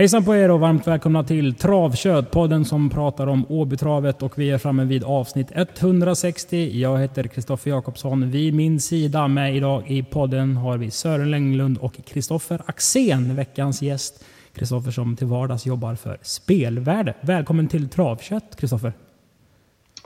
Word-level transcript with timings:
Hejsan 0.00 0.24
på 0.24 0.36
er 0.36 0.50
och 0.50 0.60
varmt 0.60 0.86
välkomna 0.86 1.24
till 1.24 1.54
Travkött, 1.54 2.30
podden 2.30 2.64
som 2.64 2.90
pratar 2.90 3.26
om 3.26 3.46
Åbytravet 3.48 4.22
och 4.22 4.38
vi 4.38 4.50
är 4.50 4.58
framme 4.58 4.84
vid 4.84 5.04
avsnitt 5.04 5.48
160. 5.54 6.80
Jag 6.80 6.98
heter 6.98 7.24
Kristoffer 7.24 7.70
Jakobsson. 7.70 8.30
Vid 8.30 8.54
min 8.54 8.80
sida 8.80 9.28
med 9.28 9.56
idag 9.56 9.90
i 9.90 10.02
podden 10.02 10.56
har 10.56 10.76
vi 10.76 10.90
Sören 10.90 11.30
Länglund 11.30 11.78
och 11.78 12.00
Kristoffer 12.06 12.62
Axén, 12.66 13.36
veckans 13.36 13.82
gäst. 13.82 14.24
Kristoffer 14.54 14.90
som 14.90 15.16
till 15.16 15.26
vardags 15.26 15.66
jobbar 15.66 15.94
för 15.94 16.18
Spelvärde. 16.22 17.14
Välkommen 17.20 17.68
till 17.68 17.88
Travkött, 17.88 18.56
Kristoffer. 18.56 18.92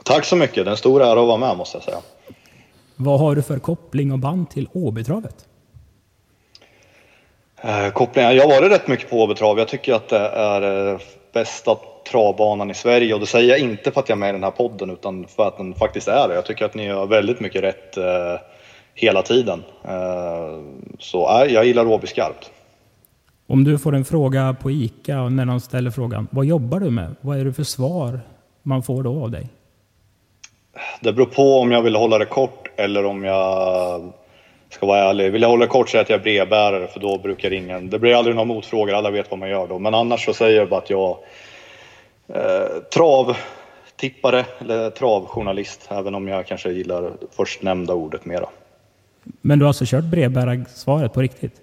Tack 0.03 0.25
så 0.25 0.35
mycket. 0.35 0.55
Det 0.55 0.69
är 0.69 0.71
en 0.71 0.77
stor 0.77 1.01
ära 1.01 1.21
att 1.21 1.27
vara 1.27 1.37
med 1.37 1.57
måste 1.57 1.77
jag 1.77 1.83
säga. 1.83 1.97
Vad 2.95 3.19
har 3.19 3.35
du 3.35 3.41
för 3.41 3.59
koppling 3.59 4.11
och 4.11 4.19
band 4.19 4.49
till 4.49 4.67
Åbytravet? 4.73 5.45
Eh, 7.61 7.89
kopplingen, 7.89 8.35
jag 8.35 8.43
har 8.47 8.61
varit 8.61 8.71
rätt 8.71 8.87
mycket 8.87 9.09
på 9.09 9.23
Åbytrav. 9.23 9.59
Jag 9.59 9.67
tycker 9.67 9.93
att 9.93 10.09
det 10.09 10.27
är 10.27 10.91
eh, 10.91 10.99
bästa 11.33 11.75
travbanan 12.11 12.71
i 12.71 12.73
Sverige 12.73 13.13
och 13.13 13.19
det 13.19 13.25
säger 13.25 13.49
jag 13.49 13.59
inte 13.59 13.91
för 13.91 13.99
att 13.99 14.09
jag 14.09 14.15
är 14.15 14.19
med 14.19 14.29
i 14.29 14.31
den 14.31 14.43
här 14.43 14.51
podden 14.51 14.89
utan 14.89 15.27
för 15.27 15.47
att 15.47 15.57
den 15.57 15.73
faktiskt 15.73 16.07
är 16.07 16.27
det. 16.27 16.35
Jag 16.35 16.45
tycker 16.45 16.65
att 16.65 16.75
ni 16.75 16.85
gör 16.85 17.05
väldigt 17.05 17.39
mycket 17.39 17.63
rätt 17.63 17.97
eh, 17.97 18.39
hela 18.93 19.21
tiden. 19.21 19.63
Eh, 19.83 20.59
så 20.99 21.45
jag 21.49 21.65
gillar 21.65 21.87
Åby 21.87 22.07
skarpt. 22.07 22.51
Om 23.47 23.63
du 23.63 23.77
får 23.77 23.95
en 23.95 24.05
fråga 24.05 24.55
på 24.61 24.71
ICA 24.71 25.21
och 25.21 25.31
när 25.31 25.45
de 25.45 25.59
ställer 25.59 25.91
frågan 25.91 26.27
vad 26.31 26.45
jobbar 26.45 26.79
du 26.79 26.91
med? 26.91 27.15
Vad 27.21 27.39
är 27.39 27.45
det 27.45 27.53
för 27.53 27.63
svar 27.63 28.19
man 28.63 28.83
får 28.83 29.03
då 29.03 29.23
av 29.23 29.31
dig? 29.31 29.49
Det 31.01 31.13
beror 31.13 31.25
på 31.25 31.59
om 31.59 31.71
jag 31.71 31.81
vill 31.81 31.95
hålla 31.95 32.17
det 32.17 32.25
kort 32.25 32.67
eller 32.75 33.05
om 33.05 33.23
jag 33.23 34.13
ska 34.69 34.85
vara 34.85 34.99
ärlig. 34.99 35.31
Vill 35.31 35.41
jag 35.41 35.49
hålla 35.49 35.67
kort 35.67 35.89
så 35.89 35.97
är 35.97 36.01
att 36.01 36.09
jag 36.09 36.19
är 36.19 36.23
brevbärare 36.23 36.87
för 36.87 36.99
då 36.99 37.17
brukar 37.17 37.53
ingen... 37.53 37.89
Det 37.89 37.99
blir 37.99 38.15
aldrig 38.15 38.35
några 38.35 38.45
motfrågor, 38.45 38.93
alla 38.93 39.11
vet 39.11 39.31
vad 39.31 39.39
man 39.39 39.49
gör 39.49 39.67
då. 39.67 39.79
Men 39.79 39.93
annars 39.93 40.25
så 40.25 40.33
säger 40.33 40.59
jag 40.59 40.69
bara 40.69 40.79
att 40.79 40.89
jag 40.89 41.17
eh, 42.27 42.81
travtippare 42.93 44.45
eller 44.59 44.89
travjournalist 44.89 45.87
även 45.91 46.15
om 46.15 46.27
jag 46.27 46.47
kanske 46.47 46.71
gillar 46.71 47.11
först 47.31 47.61
nämnda 47.61 47.93
ordet 47.93 48.25
mera. 48.25 48.49
Men 49.41 49.59
du 49.59 49.65
har 49.65 49.67
alltså 49.67 49.85
kört 49.87 50.03
brevbärarsvaret 50.03 51.13
på 51.13 51.21
riktigt? 51.21 51.61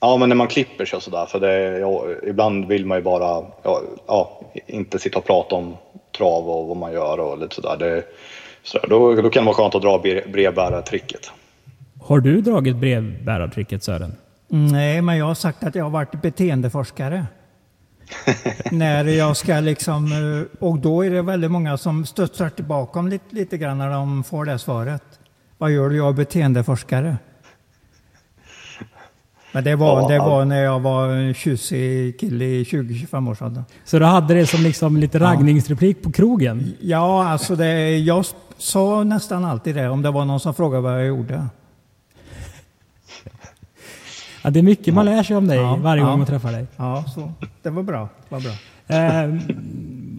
Ja, 0.00 0.16
men 0.16 0.28
när 0.28 0.36
man 0.36 0.48
klipper 0.48 0.84
sig 0.84 0.96
och 0.96 1.02
sådär, 1.02 1.26
för 1.26 1.40
det, 1.40 1.78
ja, 1.78 2.04
ibland 2.26 2.68
vill 2.68 2.86
man 2.86 2.98
ju 2.98 3.02
bara 3.02 3.44
ja, 3.62 3.82
ja, 4.06 4.40
inte 4.66 4.98
sitta 4.98 5.18
och 5.18 5.24
prata 5.24 5.54
om 5.54 5.76
trav 6.16 6.50
och 6.50 6.66
vad 6.66 6.76
man 6.76 6.92
gör 6.92 7.20
och 7.20 7.38
lite 7.38 7.54
sådär. 7.54 7.76
Det, 7.76 8.04
sådär. 8.62 8.86
Då, 8.88 9.14
då 9.14 9.30
kan 9.30 9.44
det 9.44 9.46
vara 9.46 9.56
skönt 9.56 9.74
att 9.74 9.82
dra 9.82 9.98
bre- 9.98 10.32
brevbärartricket. 10.32 11.30
Har 12.04 12.20
du 12.20 12.40
dragit 12.40 12.76
brevbärartricket 12.76 13.82
Sören? 13.82 14.14
Nej, 14.48 15.02
men 15.02 15.16
jag 15.16 15.26
har 15.26 15.34
sagt 15.34 15.64
att 15.64 15.74
jag 15.74 15.84
har 15.84 15.90
varit 15.90 16.22
beteendeforskare. 16.22 17.26
när 18.70 19.04
jag 19.04 19.36
ska 19.36 19.60
liksom, 19.60 20.12
eh, 20.12 20.64
och 20.66 20.78
då 20.78 21.04
är 21.04 21.10
det 21.10 21.22
väldigt 21.22 21.50
många 21.50 21.76
som 21.76 22.06
studsar 22.06 22.48
tillbaka 22.48 22.98
om 22.98 23.08
lite, 23.08 23.24
lite 23.34 23.58
grann 23.58 23.78
när 23.78 23.90
de 23.90 24.24
får 24.24 24.44
det 24.44 24.58
svaret. 24.58 25.02
Vad 25.58 25.70
gör 25.70 25.88
du? 25.88 25.96
Jag 25.96 26.08
är 26.08 26.12
beteendeforskare. 26.12 27.16
Men 29.52 29.64
det 29.64 29.76
var, 29.76 30.02
Ja, 30.02 30.08
det 30.08 30.18
var 30.18 30.44
när 30.44 30.62
jag 30.62 30.80
var 30.80 31.08
en 31.08 31.34
tjusig 31.34 32.20
kille 32.20 32.44
i 32.44 32.62
20-25 32.64 33.30
års 33.30 33.42
ålder. 33.42 33.64
Så 33.84 33.98
du 33.98 34.04
hade 34.04 34.34
det 34.34 34.46
som 34.46 34.62
liksom 34.62 34.96
lite 34.96 35.18
raggningsreplik 35.18 36.02
på 36.02 36.12
krogen? 36.12 36.72
Ja, 36.80 37.28
alltså 37.28 37.56
det, 37.56 37.98
jag 37.98 38.24
sa 38.58 39.04
nästan 39.04 39.44
alltid 39.44 39.74
det 39.74 39.88
om 39.88 40.02
det 40.02 40.10
var 40.10 40.24
någon 40.24 40.40
som 40.40 40.54
frågade 40.54 40.82
vad 40.82 40.94
jag 41.00 41.06
gjorde. 41.06 41.48
Ja, 44.44 44.50
det 44.50 44.58
är 44.58 44.62
mycket 44.62 44.94
man 44.94 45.04
lär 45.04 45.22
sig 45.22 45.36
om 45.36 45.46
dig 45.48 45.56
Ja, 45.58 45.76
varje 45.82 46.02
ja. 46.02 46.08
gång 46.08 46.18
man 46.18 46.26
träffar 46.26 46.52
dig. 46.52 46.66
Ja, 46.76 47.04
så 47.14 47.32
det 47.62 47.70
var 47.70 47.82
bra. 47.82 48.08
Det 48.28 48.34
var 48.34 48.40
bra. 48.40 48.52
Eh, 48.86 49.34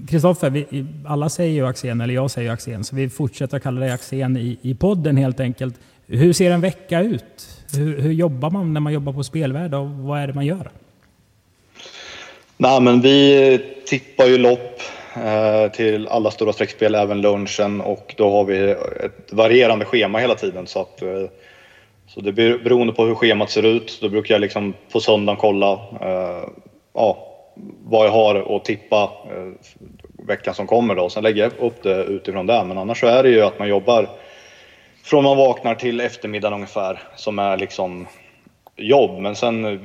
Kristoffer, 0.10 0.50
vi- 0.50 0.86
alla 1.08 1.30
säger 1.30 1.54
ju 1.54 1.68
Axén, 1.68 2.02
eller 2.02 2.14
jag 2.14 2.32
säger 2.32 2.48
ju 2.48 2.54
Axén, 2.54 2.84
så 2.84 2.96
vi 2.96 3.10
fortsätter 3.10 3.60
kalla 3.60 3.80
dig 3.82 3.92
Axén 3.92 4.38
i, 4.38 4.58
i 4.62 4.76
podden 4.76 5.18
helt 5.18 5.40
enkelt. 5.40 5.76
Hur 6.08 6.34
ser 6.34 6.52
en 6.52 6.62
vecka 6.62 7.02
ut? 7.02 7.64
Hur, 7.74 8.02
hur 8.02 8.12
jobbar 8.12 8.50
man 8.50 8.74
när 8.74 8.82
man 8.82 8.94
jobbar 8.94 9.14
på 9.14 9.24
spelvärde 9.24 9.78
och 9.78 9.90
vad 9.90 10.20
är 10.20 10.28
det 10.28 10.34
man 10.34 10.46
gör? 10.46 10.70
Nej, 12.58 12.82
men 12.82 13.02
vi 13.02 13.60
tippar 13.88 14.26
ju 14.26 14.38
lopp 14.38 14.80
eh, 15.16 15.72
till 15.72 16.08
alla 16.08 16.32
stora 16.32 16.54
streckspel, 16.54 16.96
även 16.96 17.22
lunchen 17.22 17.82
och 17.82 18.14
då 18.18 18.32
har 18.32 18.46
vi 18.46 18.72
ett 19.06 19.34
varierande 19.34 19.86
schema 19.86 20.20
hela 20.20 20.36
tiden. 20.36 20.68
Så, 20.68 20.82
att, 20.82 21.02
eh, 21.02 21.08
så 22.16 22.22
det 22.22 22.32
blir 22.32 22.58
beroende 22.58 22.94
på 22.94 23.06
hur 23.06 23.16
schemat 23.16 23.50
ser 23.50 23.66
ut. 23.66 23.98
Då 24.02 24.10
brukar 24.10 24.36
jag 24.36 24.42
liksom 24.42 24.74
på 24.92 25.00
söndagen 25.00 25.38
kolla 25.38 25.72
eh, 26.02 26.50
ja, 26.94 27.18
vad 27.84 28.08
jag 28.08 28.12
har 28.12 28.56
att 28.56 28.66
tippa 28.66 29.04
eh, 29.04 29.72
veckan 30.28 30.54
som 30.54 30.68
kommer. 30.68 30.96
Då. 30.96 31.10
Sen 31.10 31.24
lägger 31.24 31.44
jag 31.44 31.52
upp 31.60 31.84
det 31.84 32.04
utifrån 32.04 32.48
det. 32.48 32.64
Men 32.64 32.78
annars 32.78 33.00
så 33.00 33.08
är 33.08 33.24
det 33.24 33.30
ju 33.30 33.42
att 33.42 33.60
man 33.60 33.68
jobbar 33.68 34.10
från 35.04 35.24
man 35.24 35.38
vaknar 35.38 35.76
till 35.76 36.02
eftermiddagen 36.02 36.54
ungefär 36.54 37.00
som 37.16 37.40
är 37.40 37.58
liksom 37.58 38.08
jobb. 38.76 39.22
Men 39.22 39.36
sen 39.36 39.66
eh, 39.66 39.80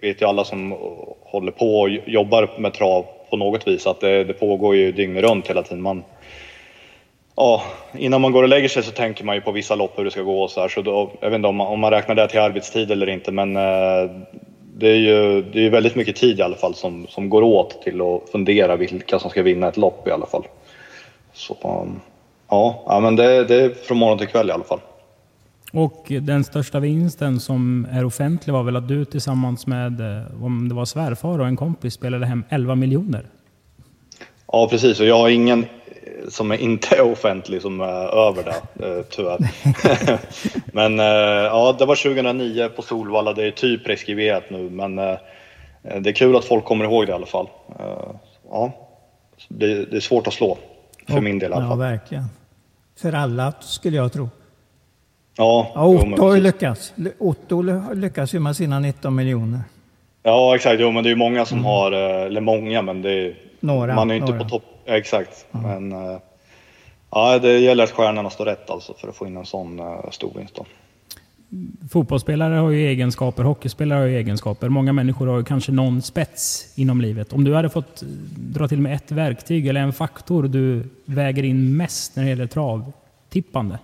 vet 0.00 0.22
ju 0.22 0.26
alla 0.26 0.44
som 0.44 0.72
håller 1.20 1.52
på 1.52 1.80
och 1.80 1.90
jobbar 1.90 2.50
med 2.58 2.74
trav 2.74 3.06
på 3.30 3.36
något 3.36 3.68
vis 3.68 3.86
att 3.86 4.00
det, 4.00 4.24
det 4.24 4.32
pågår 4.32 4.76
ju 4.76 4.92
dygnet 4.92 5.24
runt 5.24 5.50
hela 5.50 5.62
tiden. 5.62 5.82
Man, 5.82 6.04
ja, 7.36 7.62
innan 7.98 8.20
man 8.20 8.32
går 8.32 8.42
och 8.42 8.48
lägger 8.48 8.68
sig 8.68 8.82
så 8.82 8.90
tänker 8.90 9.24
man 9.24 9.34
ju 9.34 9.40
på 9.40 9.52
vissa 9.52 9.74
lopp 9.74 9.98
hur 9.98 10.04
det 10.04 10.10
ska 10.10 10.22
gå 10.22 10.42
och 10.42 10.50
så 10.50 10.60
här. 10.60 10.68
Så 10.68 10.82
då, 10.82 11.10
jag 11.20 11.30
vet 11.30 11.36
inte 11.36 11.48
om 11.48 11.56
man, 11.56 11.66
om 11.66 11.80
man 11.80 11.90
räknar 11.90 12.14
det 12.14 12.28
till 12.28 12.40
arbetstid 12.40 12.90
eller 12.90 13.08
inte 13.08 13.32
men 13.32 13.56
eh, 13.56 14.10
det 14.78 14.88
är 14.88 14.96
ju 14.96 15.42
det 15.42 15.66
är 15.66 15.70
väldigt 15.70 15.94
mycket 15.94 16.16
tid 16.16 16.38
i 16.38 16.42
alla 16.42 16.56
fall 16.56 16.74
som, 16.74 17.06
som 17.08 17.28
går 17.28 17.42
åt 17.42 17.82
till 17.82 18.00
att 18.00 18.30
fundera 18.32 18.76
vilka 18.76 19.18
som 19.18 19.30
ska 19.30 19.42
vinna 19.42 19.68
ett 19.68 19.76
lopp 19.76 20.08
i 20.08 20.10
alla 20.10 20.26
fall. 20.26 20.46
Så 21.32 21.56
um, 21.62 22.00
ja, 22.48 22.82
ja 22.86 23.00
men 23.00 23.16
det, 23.16 23.44
det 23.44 23.62
är 23.62 23.70
från 23.70 23.98
morgon 23.98 24.18
till 24.18 24.26
kväll 24.26 24.48
i 24.48 24.52
alla 24.52 24.64
fall. 24.64 24.80
Och 25.72 26.06
den 26.08 26.44
största 26.44 26.80
vinsten 26.80 27.40
som 27.40 27.86
är 27.92 28.04
offentlig 28.04 28.52
var 28.52 28.62
väl 28.62 28.76
att 28.76 28.88
du 28.88 29.04
tillsammans 29.04 29.66
med, 29.66 30.00
eh, 30.00 30.44
om 30.44 30.68
det 30.68 30.74
var 30.74 30.84
svärfar 30.84 31.38
och 31.38 31.46
en 31.46 31.56
kompis, 31.56 31.94
spelade 31.94 32.26
hem 32.26 32.44
11 32.48 32.74
miljoner. 32.74 33.26
Ja, 34.52 34.68
precis. 34.70 35.00
Och 35.00 35.06
jag 35.06 35.18
har 35.18 35.28
ingen 35.28 35.66
som 36.28 36.50
är 36.50 36.56
inte 36.56 36.96
är 36.96 37.00
offentlig 37.12 37.62
som 37.62 37.80
är 37.80 38.28
över 38.28 38.42
det, 38.44 38.86
eh, 38.86 39.02
tyvärr. 39.10 39.38
men 40.72 41.00
eh, 41.00 41.06
ja, 41.46 41.74
det 41.78 41.84
var 41.86 41.94
2009 41.96 42.68
på 42.76 42.82
Solvalla. 42.82 43.32
Det 43.32 43.46
är 43.46 43.50
typ 43.50 43.84
preskriberat 43.84 44.50
nu, 44.50 44.70
men 44.70 44.98
eh, 44.98 45.14
det 46.00 46.10
är 46.10 46.12
kul 46.14 46.36
att 46.36 46.44
folk 46.44 46.64
kommer 46.64 46.84
ihåg 46.84 47.06
det 47.06 47.10
i 47.10 47.14
alla 47.14 47.26
fall. 47.26 47.48
Ja, 48.50 48.72
det, 49.48 49.84
det 49.84 49.96
är 49.96 50.00
svårt 50.00 50.26
att 50.26 50.34
slå, 50.34 50.58
för 51.08 51.20
min 51.20 51.38
del 51.38 51.50
i 51.50 51.54
alla 51.54 51.64
Ja, 51.64 51.68
fall. 51.68 51.78
verkligen. 51.78 52.24
För 53.00 53.12
alla 53.12 53.52
skulle 53.60 53.96
jag 53.96 54.12
tro. 54.12 54.28
Ja, 55.36 55.72
Ja, 55.74 55.84
Otto 55.86 56.22
har 56.22 56.34
ju 56.34 56.40
lyckats. 56.40 56.92
Otto 57.18 57.62
ly- 57.62 57.94
lyckas 57.94 58.34
ju 58.34 58.38
med 58.40 58.56
sina 58.56 58.78
19 58.78 59.14
miljoner. 59.14 59.60
Ja, 60.22 60.54
exakt. 60.54 60.80
Jo, 60.80 60.90
men 60.90 61.02
det 61.04 61.08
är 61.08 61.10
ju 61.10 61.16
många 61.16 61.44
som 61.44 61.64
har, 61.64 61.92
eh, 61.92 62.22
eller 62.26 62.40
många, 62.40 62.82
men 62.82 63.02
det 63.02 63.10
är, 63.12 63.34
Några, 63.60 63.94
man 63.94 64.10
är 64.10 64.14
ju 64.14 64.20
inte 64.20 64.32
några. 64.32 64.44
på 64.44 64.50
topp. 64.50 64.62
Exakt. 64.86 65.46
Men 65.50 65.92
eh, 65.92 66.18
ja, 67.10 67.38
det 67.38 67.58
gäller 67.58 67.84
att 67.84 67.90
stjärnorna 67.90 68.30
står 68.30 68.44
rätt 68.44 68.70
alltså 68.70 68.94
för 68.94 69.08
att 69.08 69.16
få 69.16 69.26
in 69.26 69.36
en 69.36 69.46
sån 69.46 69.78
eh, 69.78 70.10
stor 70.10 70.32
vinst. 70.36 70.54
Då. 70.54 70.66
Fotbollsspelare 71.90 72.54
har 72.54 72.70
ju 72.70 72.88
egenskaper, 72.88 73.42
hockeyspelare 73.42 73.98
har 73.98 74.06
ju 74.06 74.16
egenskaper. 74.16 74.68
Många 74.68 74.92
människor 74.92 75.26
har 75.26 75.38
ju 75.38 75.44
kanske 75.44 75.72
någon 75.72 76.02
spets 76.02 76.72
inom 76.74 77.00
livet. 77.00 77.32
Om 77.32 77.44
du 77.44 77.54
hade 77.54 77.70
fått 77.70 78.02
eh, 78.02 78.08
dra 78.36 78.68
till 78.68 78.80
med 78.80 78.94
ett 78.94 79.10
verktyg 79.10 79.66
eller 79.66 79.80
en 79.80 79.92
faktor 79.92 80.42
du 80.42 80.88
väger 81.04 81.42
in 81.42 81.76
mest 81.76 82.16
när 82.16 82.22
det 82.22 82.28
gäller 82.28 82.46
travtippande. 82.46 83.78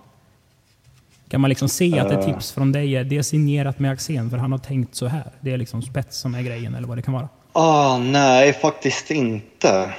Kan 1.29 1.41
man 1.41 1.49
liksom 1.49 1.69
se 1.69 1.99
att 1.99 2.11
ett 2.11 2.25
tips 2.25 2.51
från 2.51 2.71
dig 2.71 2.95
är 2.95 3.03
det 3.03 3.17
är 3.17 3.21
signerat 3.21 3.79
med 3.79 3.91
Axén 3.91 4.29
för 4.29 4.37
han 4.37 4.51
har 4.51 4.59
tänkt 4.59 4.95
så 4.95 5.07
här. 5.07 5.31
Det 5.41 5.51
är 5.51 5.57
liksom 5.57 5.81
spets 5.81 6.17
som 6.17 6.35
är 6.35 6.41
grejen 6.41 6.75
eller 6.75 6.87
vad 6.87 6.97
det 6.97 7.01
kan 7.01 7.13
vara. 7.13 7.29
Ah, 7.53 7.97
nej, 7.97 8.53
faktiskt 8.53 9.11
inte. 9.11 9.93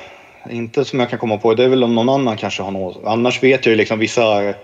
Inte 0.50 0.84
som 0.84 1.00
jag 1.00 1.10
kan 1.10 1.18
komma 1.18 1.38
på. 1.38 1.54
Det 1.54 1.64
är 1.64 1.68
väl 1.68 1.84
om 1.84 1.94
någon 1.94 2.08
annan 2.08 2.36
kanske 2.36 2.62
har 2.62 2.70
något. 2.70 3.00
Annars 3.04 3.42
vet 3.42 3.66
jag 3.66 3.70
ju 3.70 3.76
liksom 3.76 3.98
vissa... 3.98 4.54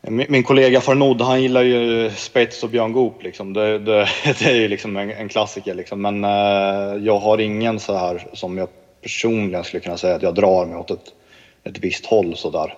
min, 0.00 0.42
kollega 0.42 0.80
Farnod, 0.80 1.20
han 1.20 1.42
gillar 1.42 1.62
ju 1.62 2.10
spets 2.10 2.62
och 2.62 2.70
Björn 2.70 2.92
Goop. 2.92 3.22
Liksom. 3.22 3.52
Det, 3.52 3.78
det, 3.78 4.08
det, 4.24 4.44
är 4.44 4.54
ju 4.54 4.68
liksom 4.68 4.96
en, 4.96 5.10
en 5.10 5.28
klassiker. 5.28 5.74
Liksom. 5.74 6.02
Men 6.02 6.24
eh, 6.24 7.04
jag 7.04 7.18
har 7.18 7.38
ingen 7.38 7.80
så 7.80 7.96
här 7.96 8.26
som 8.32 8.58
jag 8.58 8.68
personligen 9.02 9.64
skulle 9.64 9.80
kunna 9.80 9.96
säga 9.96 10.14
att 10.14 10.22
jag 10.22 10.34
drar 10.34 10.66
mig 10.66 10.76
åt 10.76 10.90
ett, 10.90 11.12
ett 11.64 11.78
visst 11.78 12.06
håll 12.06 12.36
sådär. 12.36 12.74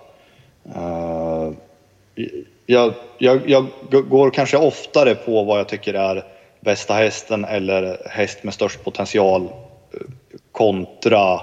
Eh, 0.75 1.51
jag, 2.65 2.93
jag, 3.17 3.49
jag 3.49 3.65
går 4.09 4.29
kanske 4.29 4.57
oftare 4.57 5.15
på 5.15 5.43
vad 5.43 5.59
jag 5.59 5.67
tycker 5.67 5.93
är 5.93 6.23
bästa 6.59 6.93
hästen 6.93 7.45
eller 7.45 8.07
häst 8.09 8.43
med 8.43 8.53
störst 8.53 8.83
potential 8.83 9.41
eh, 9.43 9.99
kontra 10.51 11.33
eh, 11.33 11.41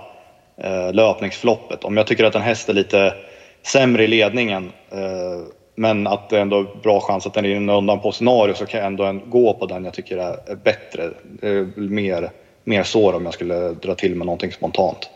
löpningsfloppet. 0.92 1.84
Om 1.84 1.96
jag 1.96 2.06
tycker 2.06 2.24
att 2.24 2.34
en 2.34 2.42
häst 2.42 2.68
är 2.68 2.74
lite 2.74 3.14
sämre 3.62 4.04
i 4.04 4.06
ledningen 4.06 4.72
eh, 4.90 5.48
men 5.78 6.06
att 6.06 6.30
det 6.30 6.40
ändå 6.40 6.60
är 6.60 6.66
bra 6.82 7.00
chans 7.00 7.26
att 7.26 7.34
den 7.34 7.44
är 7.44 7.70
undan 7.70 8.00
på 8.00 8.12
scenario 8.12 8.54
så 8.54 8.66
kan 8.66 8.80
jag 8.80 8.86
ändå 8.86 9.20
gå 9.26 9.54
på 9.54 9.66
den 9.66 9.84
jag 9.84 9.94
tycker 9.94 10.18
är, 10.18 10.56
bättre. 10.56 11.04
Eh, 11.42 11.66
mer, 11.76 12.30
mer 12.64 12.82
så 12.82 13.16
om 13.16 13.24
jag 13.24 13.34
skulle 13.34 13.68
dra 13.68 13.94
till 13.94 14.14
med 14.14 14.26
någonting 14.26 14.52
spontant. 14.52 15.10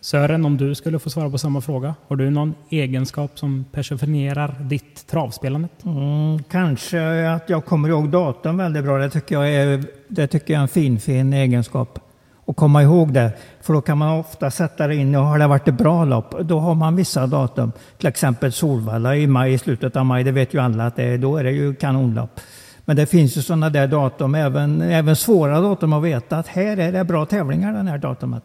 Sören, 0.00 0.44
om 0.44 0.56
du 0.56 0.74
skulle 0.74 0.98
få 0.98 1.10
svara 1.10 1.30
på 1.30 1.38
samma 1.38 1.60
fråga. 1.60 1.94
Har 2.08 2.16
du 2.16 2.30
någon 2.30 2.54
egenskap 2.70 3.38
som 3.38 3.64
personifierar 3.72 4.56
ditt 4.60 5.06
travspelande? 5.06 5.68
Mm, 5.84 6.42
kanske 6.50 7.30
att 7.30 7.50
jag 7.50 7.64
kommer 7.64 7.88
ihåg 7.88 8.08
datum 8.08 8.56
väldigt 8.56 8.84
bra. 8.84 8.98
Det 8.98 9.10
tycker 9.10 9.34
jag 9.34 9.54
är, 9.54 9.84
det 10.08 10.26
tycker 10.26 10.54
jag 10.54 10.58
är 10.58 10.62
en 10.62 10.68
fin, 10.68 11.00
fin 11.00 11.32
egenskap 11.32 12.05
och 12.46 12.56
komma 12.56 12.82
ihåg 12.82 13.12
det. 13.12 13.32
För 13.60 13.72
då 13.72 13.80
kan 13.80 13.98
man 13.98 14.18
ofta 14.18 14.50
sätta 14.50 14.86
det 14.86 14.94
in, 14.94 15.14
och 15.14 15.24
har 15.24 15.38
det 15.38 15.46
varit 15.46 15.68
ett 15.68 15.74
bra 15.74 16.04
lopp, 16.04 16.34
då 16.40 16.58
har 16.58 16.74
man 16.74 16.96
vissa 16.96 17.26
datum. 17.26 17.72
Till 17.98 18.06
exempel 18.06 18.52
Solvalla 18.52 19.16
i 19.16 19.26
maj, 19.26 19.52
i 19.52 19.58
slutet 19.58 19.96
av 19.96 20.06
maj, 20.06 20.24
det 20.24 20.32
vet 20.32 20.54
ju 20.54 20.58
alla 20.58 20.86
att 20.86 20.96
det 20.96 21.04
är, 21.04 21.18
då 21.18 21.36
är 21.36 21.44
det 21.44 21.50
ju 21.50 21.74
kanonlopp. 21.74 22.40
Men 22.84 22.96
det 22.96 23.06
finns 23.06 23.36
ju 23.36 23.42
sådana 23.42 23.70
där 23.70 23.86
datum, 23.86 24.34
även, 24.34 24.82
även 24.82 25.16
svåra 25.16 25.60
datum 25.60 25.92
att 25.92 26.02
veta 26.02 26.38
att 26.38 26.46
här 26.46 26.76
är 26.76 26.92
det 26.92 27.04
bra 27.04 27.26
tävlingar 27.26 27.72
den 27.72 27.88
här 27.88 27.98
datumet. 27.98 28.42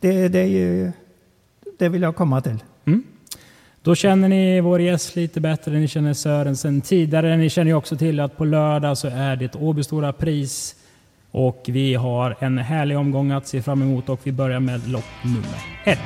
Det, 0.00 0.28
det, 0.28 0.38
är 0.38 0.46
ju, 0.46 0.92
det 1.78 1.88
vill 1.88 2.02
jag 2.02 2.16
komma 2.16 2.40
till. 2.40 2.62
Mm. 2.84 3.02
Då 3.82 3.94
känner 3.94 4.28
ni 4.28 4.60
vår 4.60 4.80
gäst 4.80 5.16
lite 5.16 5.40
bättre, 5.40 5.72
ni 5.72 5.88
känner 5.88 6.14
Sören 6.14 6.56
sen 6.56 6.80
tidigare. 6.80 7.36
Ni 7.36 7.50
känner 7.50 7.70
ju 7.70 7.76
också 7.76 7.96
till 7.96 8.20
att 8.20 8.36
på 8.36 8.44
lördag 8.44 8.98
så 8.98 9.08
är 9.08 9.36
det 9.36 9.56
Åby 9.56 9.82
Stora 9.82 10.12
Pris 10.12 10.75
och 11.36 11.62
vi 11.68 11.94
har 11.94 12.36
en 12.38 12.58
härlig 12.58 12.98
omgång 12.98 13.30
att 13.30 13.46
se 13.46 13.62
fram 13.62 13.82
emot 13.82 14.08
och 14.08 14.20
vi 14.22 14.32
börjar 14.32 14.60
med 14.60 14.88
lopp 14.88 15.04
nummer 15.24 15.58
ett. 15.84 15.98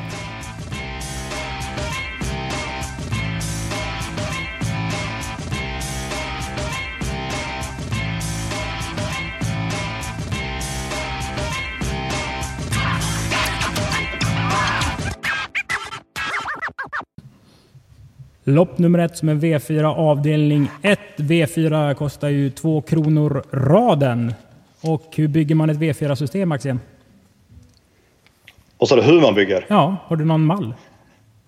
Lopp 18.44 18.79
nummer 18.79 18.99
ett 18.99 19.17
som 19.17 19.29
är 19.29 19.35
V4 19.35 19.85
avdelning 19.85 20.71
1. 20.83 20.99
V4 21.17 21.94
kostar 21.94 22.29
ju 22.29 22.50
2 22.50 22.81
kronor 22.81 23.43
raden. 23.50 24.35
Och 24.82 25.03
hur 25.15 25.29
bygger 25.29 25.55
man 25.55 25.71
ett 25.71 25.79
V4-system, 25.79 26.53
Axén? 26.53 26.81
Och 28.79 28.88
så 28.88 28.97
det 28.97 29.03
hur 29.03 29.21
man 29.21 29.35
bygger? 29.35 29.67
Ja, 29.69 29.97
har 30.06 30.17
du 30.17 30.25
någon 30.25 30.44
mall? 30.44 30.75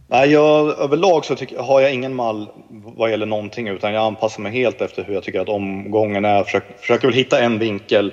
Nej, 0.08 0.30
jag, 0.30 0.78
överlag 0.78 1.24
så 1.24 1.36
tycker, 1.36 1.58
har 1.58 1.80
jag 1.80 1.94
ingen 1.94 2.14
mall 2.14 2.48
vad 2.68 3.10
gäller 3.10 3.26
någonting 3.26 3.68
utan 3.68 3.92
jag 3.92 4.04
anpassar 4.04 4.42
mig 4.42 4.52
helt 4.52 4.80
efter 4.80 5.04
hur 5.04 5.14
jag 5.14 5.22
tycker 5.22 5.40
att 5.40 5.48
omgången 5.48 6.24
är. 6.24 6.44
Försöker, 6.44 6.74
försöker 6.78 7.08
väl 7.08 7.16
hitta 7.16 7.40
en 7.40 7.58
vinkel 7.58 8.12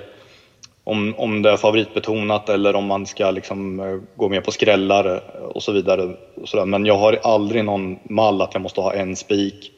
om, 0.84 1.14
om 1.18 1.42
det 1.42 1.50
är 1.50 1.56
favoritbetonat 1.56 2.48
eller 2.48 2.74
om 2.74 2.86
man 2.86 3.06
ska 3.06 3.30
liksom 3.30 3.80
eh, 3.80 3.98
gå 4.16 4.28
med 4.28 4.44
på 4.44 4.50
skrällar 4.50 5.22
och 5.54 5.62
så 5.62 5.72
vidare. 5.72 6.16
Och 6.42 6.48
så 6.48 6.66
Men 6.66 6.86
jag 6.86 6.98
har 6.98 7.18
aldrig 7.22 7.64
någon 7.64 7.98
mall 8.02 8.42
att 8.42 8.54
jag 8.54 8.62
måste 8.62 8.80
ha 8.80 8.94
en 8.94 9.16
spik 9.16 9.72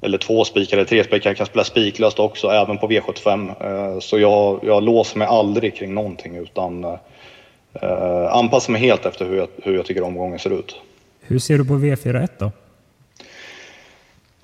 eller 0.00 0.18
två 0.18 0.44
spikar 0.44 0.76
eller 0.76 0.88
tre 0.88 1.04
spikar. 1.04 1.30
Jag 1.30 1.36
kan 1.36 1.46
spela 1.46 1.64
spiklöst 1.64 2.18
också, 2.18 2.48
även 2.48 2.78
på 2.78 2.88
V75. 2.88 3.94
Eh, 3.94 4.00
så 4.00 4.18
jag, 4.18 4.60
jag 4.62 4.82
låser 4.82 5.18
mig 5.18 5.28
aldrig 5.28 5.76
kring 5.76 5.94
någonting 5.94 6.36
utan 6.36 6.84
eh, 6.84 8.32
anpassar 8.32 8.72
mig 8.72 8.80
helt 8.80 9.06
efter 9.06 9.24
hur 9.24 9.36
jag, 9.36 9.48
hur 9.62 9.74
jag 9.74 9.86
tycker 9.86 10.02
omgången 10.02 10.38
ser 10.38 10.58
ut. 10.58 10.76
Hur 11.20 11.38
ser 11.38 11.58
du 11.58 11.64
på 11.64 11.74
V41 11.74 12.28
då? 12.38 12.50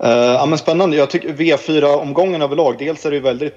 Uh, 0.03 0.09
ja, 0.09 0.45
men 0.45 0.57
spännande. 0.57 0.97
Jag 0.97 1.09
tycker 1.09 1.33
V4-omgången 1.33 2.41
överlag, 2.41 2.75
dels 2.79 3.05
är 3.05 3.11
det 3.11 3.19
väldigt, 3.19 3.55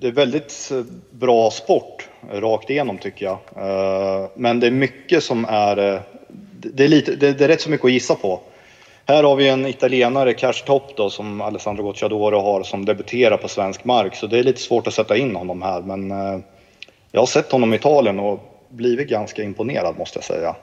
det, 0.00 0.06
är 0.06 0.12
väldigt 0.12 0.72
bra 1.10 1.50
sport 1.50 2.08
rakt 2.32 2.70
igenom 2.70 2.98
tycker 2.98 3.26
jag. 3.26 3.38
Uh, 3.56 4.28
men 4.34 4.60
det 4.60 4.66
är 4.66 4.70
mycket 4.70 5.24
som 5.24 5.46
är, 5.48 6.02
det 6.50 6.84
är, 6.84 6.88
lite, 6.88 7.16
det, 7.16 7.40
är 7.40 7.48
rätt 7.48 7.60
så 7.60 7.70
mycket 7.70 7.84
att 7.84 7.92
gissa 7.92 8.14
på. 8.14 8.40
Här 9.10 9.22
har 9.22 9.36
vi 9.36 9.48
en 9.48 9.66
italienare, 9.66 10.34
Cash 10.34 10.64
Top 10.66 10.96
då, 10.96 11.10
som 11.10 11.40
Alessandro 11.40 11.82
Gocciadoro 11.82 12.40
har 12.40 12.62
som 12.62 12.84
debuterar 12.84 13.36
på 13.36 13.48
svensk 13.48 13.84
mark. 13.84 14.16
Så 14.16 14.26
det 14.26 14.38
är 14.38 14.42
lite 14.42 14.60
svårt 14.60 14.86
att 14.86 14.94
sätta 14.94 15.16
in 15.16 15.36
honom 15.36 15.62
här. 15.62 15.80
Men 15.80 16.10
eh, 16.10 16.40
jag 17.12 17.20
har 17.20 17.26
sett 17.26 17.52
honom 17.52 17.72
i 17.72 17.76
Italien 17.76 18.20
och 18.20 18.40
blivit 18.68 19.08
ganska 19.08 19.42
imponerad 19.42 19.98
måste 19.98 20.18
jag 20.18 20.24
säga. 20.24 20.56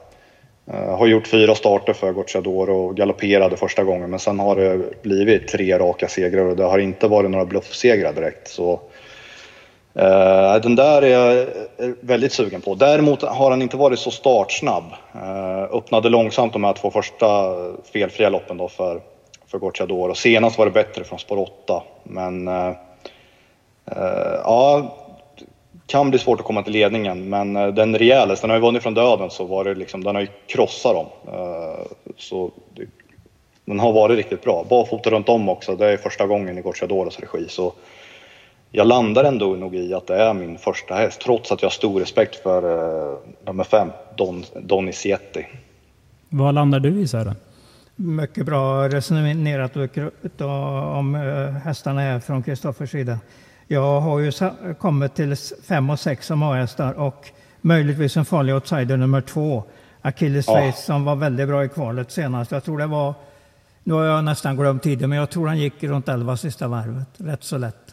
Eh, 0.71 0.97
har 0.97 1.07
gjort 1.07 1.27
fyra 1.27 1.55
starter 1.55 1.93
för 1.93 2.11
Gocciadoro 2.11 2.85
och 2.85 2.97
galopperade 2.97 3.57
första 3.57 3.83
gången 3.83 4.09
men 4.09 4.19
sen 4.19 4.39
har 4.39 4.55
det 4.55 5.01
blivit 5.01 5.47
tre 5.47 5.79
raka 5.79 6.07
segrar 6.07 6.45
och 6.45 6.55
det 6.55 6.63
har 6.63 6.79
inte 6.79 7.07
varit 7.07 7.31
några 7.31 7.45
bluffsegrar 7.45 8.13
direkt. 8.13 8.47
Så, 8.47 8.79
uh, 9.99 10.61
den 10.61 10.75
där 10.75 11.01
är 11.01 11.07
jag 11.07 11.41
eh, 11.41 11.93
väldigt 12.01 12.33
sugen 12.33 12.61
på. 12.61 12.75
Däremot 12.75 13.21
har 13.21 13.49
han 13.49 13.61
inte 13.61 13.77
varit 13.77 13.99
så 13.99 14.11
startsnabb. 14.11 14.83
Uh, 15.15 15.77
öppnade 15.77 16.09
långsamt 16.09 16.53
de 16.53 16.63
här 16.63 16.73
två 16.73 16.91
första 16.91 17.55
felfria 17.93 18.29
loppen 18.29 18.57
då 18.57 18.67
för, 18.67 19.01
för 19.47 20.09
Och 20.09 20.17
Senast 20.17 20.57
var 20.57 20.65
det 20.65 20.71
bättre 20.71 21.03
från 21.03 21.19
spår 21.19 21.37
8 21.37 21.83
men 22.03 22.49
ja 24.43 24.95
kan 25.87 26.09
bli 26.09 26.19
svårt 26.19 26.39
att 26.39 26.45
komma 26.45 26.63
till 26.63 26.73
ledningen, 26.73 27.29
men 27.29 27.53
den 27.53 27.97
rejäles, 27.97 28.41
den 28.41 28.49
har 28.49 28.57
ju 28.57 28.61
vunnit 28.61 28.83
från 28.83 28.93
döden 28.93 29.29
så 29.29 29.43
var 29.43 29.63
det 29.63 29.75
liksom, 29.75 30.03
den 30.03 30.15
har 30.15 30.21
ju 30.21 30.27
krossat 30.47 30.93
dem. 30.93 31.07
Så 32.17 32.51
det, 32.75 32.85
den 33.67 33.79
har 33.79 33.93
varit 33.93 34.17
riktigt 34.17 34.41
bra. 34.41 34.65
Barfota 34.69 35.09
runt 35.09 35.29
om 35.29 35.49
också, 35.49 35.75
det 35.75 35.85
är 35.87 35.97
första 35.97 36.27
gången 36.27 36.57
i 36.57 36.61
Gocciadoros 36.61 37.19
regi. 37.19 37.45
Så 37.49 37.73
jag 38.77 38.87
landar 38.87 39.23
ändå 39.23 39.55
nog 39.55 39.75
i 39.75 39.93
att 39.93 40.07
det 40.07 40.15
är 40.15 40.33
min 40.33 40.57
första 40.57 40.95
häst, 40.95 41.21
trots 41.21 41.51
att 41.51 41.61
jag 41.61 41.69
har 41.69 41.73
stor 41.73 41.99
respekt 41.99 42.35
för 42.35 42.65
uh, 42.65 43.17
nummer 43.45 43.63
fem, 43.63 43.91
Don, 44.15 44.43
Donizetti. 44.55 45.47
Vad 46.29 46.55
landar 46.55 46.79
du 46.79 46.99
i 46.99 47.07
Sören? 47.07 47.35
Mycket 47.95 48.45
bra 48.45 48.89
resonerat 48.89 49.75
om 50.97 51.15
hästarna 51.63 52.01
här 52.01 52.19
från 52.19 52.43
Kristoffers 52.43 52.91
sida. 52.91 53.19
Jag 53.67 54.01
har 54.01 54.19
ju 54.19 54.31
kommit 54.79 55.15
till 55.15 55.35
fem 55.67 55.89
och 55.89 55.99
sex 55.99 56.27
som 56.27 56.43
A-hästar 56.43 56.93
och 56.93 57.29
möjligtvis 57.61 58.17
en 58.17 58.25
farlig 58.25 58.55
outsider 58.55 58.97
nummer 58.97 59.21
två. 59.21 59.63
Achilles 60.01 60.47
ja. 60.47 60.71
som 60.71 61.05
var 61.05 61.15
väldigt 61.15 61.47
bra 61.47 61.65
i 61.65 61.69
kvalet 61.69 62.11
senast. 62.11 62.51
Jag 62.51 62.63
tror 62.63 62.77
det 62.77 62.87
var, 62.87 63.13
nu 63.83 63.93
har 63.93 64.03
jag 64.03 64.23
nästan 64.23 64.55
glömt 64.55 64.83
tiden, 64.83 65.09
men 65.09 65.19
jag 65.19 65.29
tror 65.29 65.47
han 65.47 65.57
gick 65.57 65.83
runt 65.83 66.09
11 66.09 66.37
sista 66.37 66.67
varvet. 66.67 67.07
Rätt 67.17 67.43
så 67.43 67.57
lätt. 67.57 67.86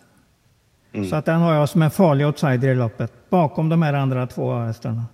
Mm. 0.94 1.08
Så 1.08 1.16
att 1.16 1.24
den 1.24 1.40
har 1.40 1.54
jag 1.54 1.68
som 1.68 1.82
en 1.82 1.90
farlig 1.90 2.26
outsider 2.26 2.68
i 2.68 2.74
loppet, 2.74 3.12
bakom 3.30 3.68
de 3.68 3.82
här 3.82 3.94
andra 3.94 4.26
två 4.26 4.54
hästarna. 4.54 5.04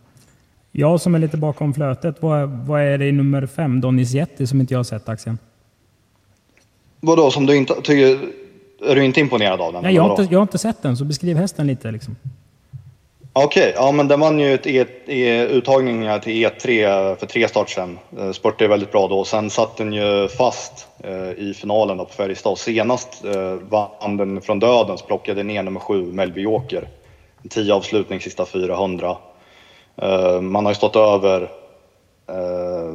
Jag 0.72 1.00
som 1.00 1.14
är 1.14 1.18
lite 1.18 1.36
bakom 1.36 1.74
flötet, 1.74 2.22
vad, 2.22 2.48
vad 2.50 2.82
är 2.82 2.98
det 2.98 3.06
i 3.06 3.12
nummer 3.12 3.46
fem, 3.46 3.80
Donis 3.80 4.12
Jetti, 4.12 4.46
som 4.46 4.60
inte 4.60 4.74
jag 4.74 4.78
har 4.78 4.84
sett 4.84 5.08
aktien? 5.08 5.38
Vadå, 7.00 7.30
som 7.30 7.46
du 7.46 7.56
inte 7.56 7.74
tycker 7.74 8.18
är 8.86 8.94
du 8.94 9.04
inte 9.04 9.20
imponerad 9.20 9.60
av 9.60 9.72
den? 9.72 9.82
Nej, 9.82 9.94
jag 9.94 10.02
har, 10.02 10.10
inte, 10.10 10.32
jag 10.32 10.38
har 10.38 10.42
inte 10.42 10.58
sett 10.58 10.82
den, 10.82 10.96
så 10.96 11.04
beskriv 11.04 11.36
hästen 11.36 11.66
lite. 11.66 11.90
Liksom. 11.90 12.16
Okej, 13.32 13.70
okay, 13.70 13.84
ja 13.84 13.92
men 13.92 14.08
den 14.08 14.20
vann 14.20 14.40
ju 14.40 14.54
ett 14.54 14.66
e, 14.66 14.86
e, 15.06 15.46
uttagningar 15.46 16.18
till 16.18 16.46
E3 16.46 17.16
för 17.16 17.26
tre 17.26 17.48
start 17.48 17.70
sen. 17.70 17.98
Eh, 18.18 18.32
Spurtade 18.32 18.68
väldigt 18.68 18.92
bra 18.92 19.08
då. 19.08 19.24
Sen 19.24 19.50
satt 19.50 19.76
den 19.76 19.92
ju 19.92 20.28
fast 20.28 20.88
eh, 21.04 21.30
i 21.30 21.54
finalen 21.54 21.96
då 21.96 22.04
på 22.04 22.12
Färjestad. 22.12 22.58
Senast 22.58 23.24
eh, 23.24 23.54
vann 23.54 24.16
den 24.16 24.40
från 24.40 24.58
döden, 24.58 24.98
så 24.98 25.06
plockade 25.06 25.42
ner 25.42 25.62
nummer 25.62 25.80
sju, 25.80 26.12
Melby 26.12 26.40
Joker. 26.40 26.88
10 27.50 27.74
avslutning 27.74 28.20
sista 28.20 28.46
400. 28.46 29.16
Eh, 29.96 30.40
man 30.40 30.64
har 30.64 30.72
ju 30.72 30.76
stått 30.76 30.96
över 30.96 31.42
eh, 32.28 32.94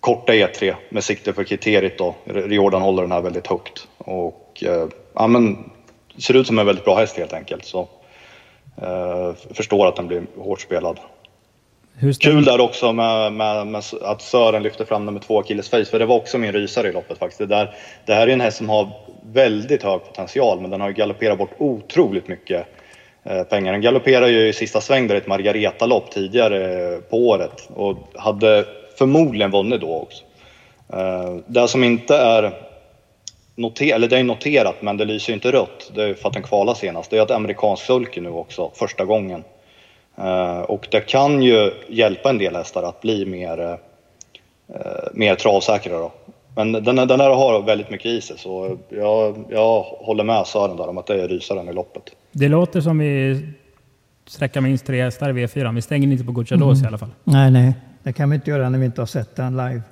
korta 0.00 0.32
E3 0.32 0.74
med 0.88 1.04
sikte 1.04 1.32
för 1.32 1.44
kriteriet 1.44 1.98
då. 1.98 2.14
Riordan 2.24 2.82
håller 2.82 3.02
den 3.02 3.12
här 3.12 3.20
väldigt 3.20 3.46
högt. 3.46 3.88
Och 3.98 4.62
eh, 4.66 4.86
ja, 5.14 5.26
men, 5.26 5.70
ser 6.18 6.36
ut 6.36 6.46
som 6.46 6.58
en 6.58 6.66
väldigt 6.66 6.84
bra 6.84 6.96
häst 6.96 7.16
helt 7.16 7.32
enkelt. 7.32 7.64
Så, 7.64 7.88
förstår 9.54 9.86
att 9.86 9.96
den 9.96 10.06
blir 10.06 10.22
hårt 10.36 10.60
spelad. 10.60 10.98
Kul 12.20 12.44
där 12.44 12.60
också 12.60 12.92
med, 12.92 13.32
med, 13.32 13.66
med, 13.66 13.82
att 14.02 14.22
Sören 14.22 14.62
lyfter 14.62 14.84
fram 14.84 15.06
nummer 15.06 15.20
två 15.20 15.40
Achilles 15.40 15.68
Face, 15.68 15.84
för 15.84 15.98
det 15.98 16.06
var 16.06 16.16
också 16.16 16.38
min 16.38 16.52
rysare 16.52 16.88
i 16.88 16.92
loppet 16.92 17.18
faktiskt. 17.18 17.38
Det, 17.38 17.46
där, 17.46 17.74
det 18.06 18.14
här 18.14 18.26
är 18.26 18.32
en 18.32 18.40
häst 18.40 18.56
som 18.56 18.68
har 18.68 18.88
väldigt 19.32 19.82
hög 19.82 20.04
potential, 20.04 20.60
men 20.60 20.70
den 20.70 20.80
har 20.80 20.90
galopperat 20.90 21.38
bort 21.38 21.50
otroligt 21.58 22.28
mycket 22.28 22.66
eh, 23.22 23.42
pengar. 23.42 23.72
Den 23.72 23.80
galopperade 23.80 24.30
ju 24.30 24.48
i 24.48 24.52
sista 24.52 24.80
sväng 24.80 25.08
där 25.08 25.14
ett 25.14 25.26
Margareta-lopp 25.26 26.10
tidigare 26.10 26.96
på 27.10 27.16
året 27.16 27.68
och 27.74 27.96
hade 28.14 28.64
förmodligen 28.98 29.50
vunnit 29.50 29.80
då 29.80 29.96
också. 29.96 30.24
Eh, 30.92 31.36
det 31.46 31.68
som 31.68 31.84
inte 31.84 32.16
är 32.16 32.52
noterat, 33.54 33.96
eller 33.96 34.08
det 34.08 34.18
är 34.18 34.24
noterat 34.24 34.82
men 34.82 34.96
det 34.96 35.04
lyser 35.04 35.32
inte 35.32 35.52
rött, 35.52 35.90
det 35.94 36.02
är 36.02 36.14
för 36.14 36.28
att 36.28 36.34
den 36.34 36.42
kvalade 36.42 36.78
senast, 36.78 37.10
det 37.10 37.18
är 37.18 37.22
ett 37.22 37.30
amerikanskt 37.30 37.86
sulky 37.86 38.20
nu 38.20 38.30
också, 38.30 38.70
första 38.74 39.04
gången. 39.04 39.44
Eh, 40.18 40.60
och 40.60 40.88
det 40.90 41.00
kan 41.00 41.42
ju 41.42 41.70
hjälpa 41.88 42.30
en 42.30 42.38
del 42.38 42.56
hästar 42.56 42.82
att 42.82 43.00
bli 43.00 43.26
mer, 43.26 43.60
eh, 43.60 44.76
mer 45.12 45.34
travsäkra 45.34 45.98
då. 45.98 46.12
Men 46.56 46.72
den, 46.72 46.96
den 46.96 47.06
där 47.06 47.30
har 47.30 47.62
väldigt 47.62 47.90
mycket 47.90 48.06
i 48.06 48.20
sig 48.20 48.38
så 48.38 48.78
jag, 48.88 49.44
jag 49.48 49.82
håller 49.82 50.24
med 50.24 50.46
Sören 50.46 50.76
där 50.76 50.88
om 50.88 50.98
att 50.98 51.06
det 51.06 51.22
är 51.22 51.28
rysaren 51.28 51.68
i 51.68 51.72
loppet. 51.72 52.02
Det 52.32 52.48
låter 52.48 52.80
som 52.80 52.98
vi 52.98 53.40
sträcker 54.26 54.60
minst 54.60 54.86
tre 54.86 55.02
hästar 55.02 55.30
i 55.30 55.32
V4. 55.32 55.74
Vi 55.74 55.82
stänger 55.82 56.08
inte 56.08 56.24
på 56.24 56.32
Gucciados 56.32 56.78
mm. 56.78 56.84
i 56.84 56.88
alla 56.88 56.98
fall. 56.98 57.10
Nej, 57.24 57.50
nej. 57.50 57.74
Det 58.02 58.12
kan 58.12 58.30
vi 58.30 58.34
inte 58.34 58.50
göra 58.50 58.68
när 58.68 58.78
vi 58.78 58.84
inte 58.84 59.00
har 59.00 59.06
sett 59.06 59.36
den 59.36 59.56
live. 59.56 59.82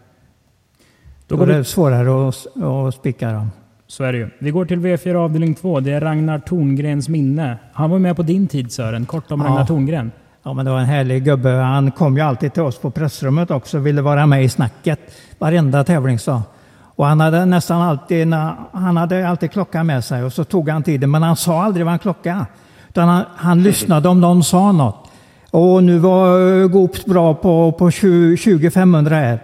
Då, 1.31 1.37
Då 1.37 1.43
är 1.43 1.47
det 1.47 1.65
svårare 1.65 2.29
att, 2.29 2.63
att 2.63 2.95
spika 2.95 3.33
dem. 3.33 3.51
Så 3.87 4.05
är 4.05 4.13
det 4.13 4.19
ju. 4.19 4.31
Vi 4.39 4.51
går 4.51 4.65
till 4.65 4.79
V4 4.79 5.15
avdelning 5.15 5.55
2. 5.55 5.81
Det 5.81 5.93
är 5.93 6.01
Ragnar 6.01 6.39
Torngrens 6.39 7.09
minne. 7.09 7.57
Han 7.73 7.91
var 7.91 7.99
med 7.99 8.17
på 8.17 8.23
din 8.23 8.49
tid 8.49 8.73
Sören. 8.73 9.07
Kort 9.07 9.31
om 9.31 9.41
ja. 9.41 9.47
Ragnar 9.47 9.67
Torngren. 9.67 10.13
Ja, 10.43 10.53
men 10.53 10.65
det 10.65 10.71
var 10.71 10.79
en 10.79 10.87
härlig 10.87 11.25
gubbe. 11.25 11.51
Han 11.51 11.91
kom 11.91 12.17
ju 12.17 12.23
alltid 12.23 12.53
till 12.53 12.63
oss 12.63 12.79
på 12.79 12.91
pressrummet 12.91 13.51
också 13.51 13.79
och 13.79 13.87
ville 13.87 14.03
vara 14.03 14.27
med 14.27 14.45
i 14.45 14.49
snacket 14.49 15.01
varenda 15.39 15.85
tävlingsdag. 15.85 16.43
Och 16.83 17.07
han 17.07 17.21
hade 17.21 17.45
nästan 17.45 17.83
alltid, 17.83 18.35
han 18.73 18.97
hade 18.97 19.29
alltid 19.29 19.53
klockan 19.53 19.87
med 19.87 20.05
sig 20.05 20.25
och 20.25 20.33
så 20.33 20.45
tog 20.45 20.69
han 20.69 20.83
tiden, 20.83 21.11
men 21.11 21.23
han 21.23 21.37
sa 21.37 21.63
aldrig 21.63 21.87
vad 21.87 21.93
han 21.93 21.99
klockan. 21.99 22.47
Utan 22.89 23.09
han, 23.09 23.25
han 23.37 23.63
lyssnade 23.63 24.09
om 24.09 24.21
någon 24.21 24.45
sa 24.45 24.73
något. 24.73 25.11
Och 25.51 25.85
nu 25.85 25.99
var 25.99 26.67
Goops 26.69 27.05
bra 27.05 27.35
på, 27.35 27.73
på 27.73 27.91
2500 27.91 29.17
här. 29.17 29.41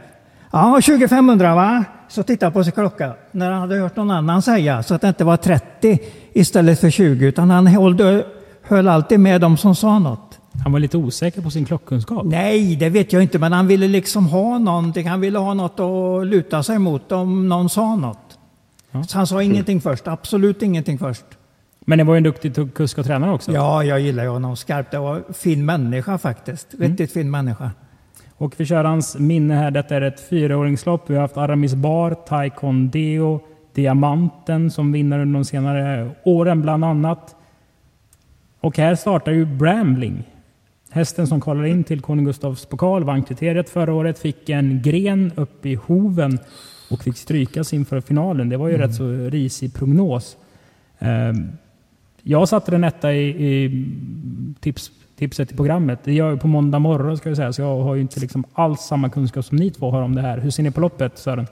Ja, 0.51 0.81
2500 0.81 1.55
va? 1.55 1.85
Så 2.09 2.23
tittade 2.23 2.53
på 2.53 2.65
sin 2.65 2.73
klocka 2.73 3.15
när 3.33 3.51
han 3.51 3.61
hade 3.61 3.77
hört 3.77 3.97
någon 3.97 4.11
annan 4.11 4.43
säga 4.43 4.83
så 4.83 4.95
att 4.95 5.01
det 5.01 5.09
inte 5.09 5.25
var 5.25 5.37
30 5.37 5.99
istället 6.33 6.81
för 6.81 6.91
20 6.91 7.27
utan 7.27 7.51
han 7.51 7.67
höll, 7.67 8.23
höll 8.63 8.89
alltid 8.89 9.21
med 9.21 9.41
dem 9.41 9.57
som 9.57 9.75
sa 9.75 9.99
något. 9.99 10.39
Han 10.63 10.73
var 10.73 10.81
lite 10.81 10.97
osäker 10.97 11.43
på 11.43 11.51
sin 11.51 11.65
klockkunskap? 11.65 12.25
Nej, 12.25 12.77
det 12.77 12.89
vet 12.89 13.13
jag 13.13 13.23
inte, 13.23 13.39
men 13.39 13.53
han 13.53 13.67
ville 13.67 13.89
liksom 13.89 14.27
ha 14.27 14.59
någonting. 14.59 15.09
Han 15.09 15.21
ville 15.21 15.39
ha 15.39 15.55
något 15.55 15.81
att 15.81 16.27
luta 16.27 16.63
sig 16.63 16.79
mot 16.79 17.13
om 17.13 17.49
någon 17.49 17.69
sa 17.69 17.97
något. 17.97 18.39
Ja. 18.91 19.03
Så 19.03 19.19
han 19.19 19.27
sa 19.27 19.43
ingenting 19.43 19.81
först, 19.81 20.09
absolut 20.09 20.63
ingenting 20.63 20.99
först. 20.99 21.25
Men 21.81 21.99
det 21.99 22.05
var 22.05 22.15
ju 22.15 22.17
en 22.17 22.23
duktig 22.23 22.75
kusk 22.75 22.99
och 22.99 23.05
tränare 23.07 23.33
också? 23.33 23.53
Ja, 23.53 23.85
jag 23.85 24.01
gillar 24.01 24.23
ju 24.23 24.29
honom 24.29 24.57
skarpt. 24.57 24.91
Det 24.91 24.99
var 24.99 25.17
en 25.17 25.35
fin 25.35 25.65
människa 25.65 26.19
faktiskt. 26.19 26.75
Mm. 26.75 26.89
Riktigt 26.89 27.13
fin 27.13 27.31
människa. 27.31 27.71
Och 28.39 28.55
vi 28.57 28.67
kör 28.67 28.85
hans 28.85 29.19
minne 29.19 29.55
här. 29.55 29.71
Detta 29.71 29.97
är 29.97 30.01
ett 30.01 30.21
fyraåringslopp. 30.21 31.11
Vi 31.11 31.15
har 31.15 31.21
haft 31.21 31.37
Aramis 31.37 31.75
Bar, 31.75 32.15
Taikon 32.15 32.91
Deo, 32.91 33.41
Diamanten 33.75 34.71
som 34.71 34.93
vinnare 34.93 35.23
under 35.23 35.35
de 35.35 35.45
senare 35.45 36.11
åren 36.25 36.63
bland 36.63 36.85
annat. 36.85 37.37
Och 38.61 38.79
här 38.79 38.95
startar 38.95 39.33
ju 39.33 39.45
Brambling. 39.45 40.25
Hästen 40.91 41.27
som 41.27 41.41
kvalar 41.41 41.65
in 41.65 41.85
till 41.85 42.01
Konung 42.01 42.25
Gustavs 42.25 42.67
pokal, 42.67 43.05
vann 43.05 43.23
kriteriet 43.23 43.71
förra 43.71 43.95
året, 43.95 44.19
fick 44.19 44.49
en 44.49 44.83
gren 44.83 45.33
upp 45.35 45.67
i 45.67 45.75
hoven 45.75 46.39
och 46.91 47.03
fick 47.03 47.17
strykas 47.17 47.73
inför 47.73 48.01
finalen. 48.01 48.49
Det 48.49 48.57
var 48.57 48.69
ju 48.69 48.75
mm. 48.75 48.87
rätt 48.87 48.97
så 48.97 49.09
risig 49.09 49.75
prognos. 49.75 50.37
Ehm, 50.99 51.49
jag 52.23 52.49
satte 52.49 52.71
den 52.71 52.85
etta 52.85 53.13
i, 53.13 53.29
i 53.29 53.85
tips 54.61 54.91
tipset 55.19 55.53
i 55.53 55.57
programmet. 55.57 55.99
Det 56.05 56.13
gör 56.13 56.31
jag 56.31 56.41
på 56.41 56.49
måndag 56.49 56.79
morgon 56.79 57.17
ska 57.17 57.29
jag 57.29 57.37
säga, 57.37 57.53
så 57.53 57.63
jag 57.63 57.83
har 57.83 57.95
ju 57.95 58.01
inte 58.01 58.21
liksom 58.21 58.45
alls 58.53 58.81
samma 58.81 59.09
kunskap 59.09 59.45
som 59.45 59.57
ni 59.59 59.71
två 59.71 59.91
har 59.91 60.03
om 60.03 60.15
det 60.15 60.23
här. 60.23 60.39
Hur 60.39 60.51
ser 60.51 60.63
ni 60.63 60.71
på 60.71 60.81
loppet 60.81 61.19
Sören? 61.19 61.47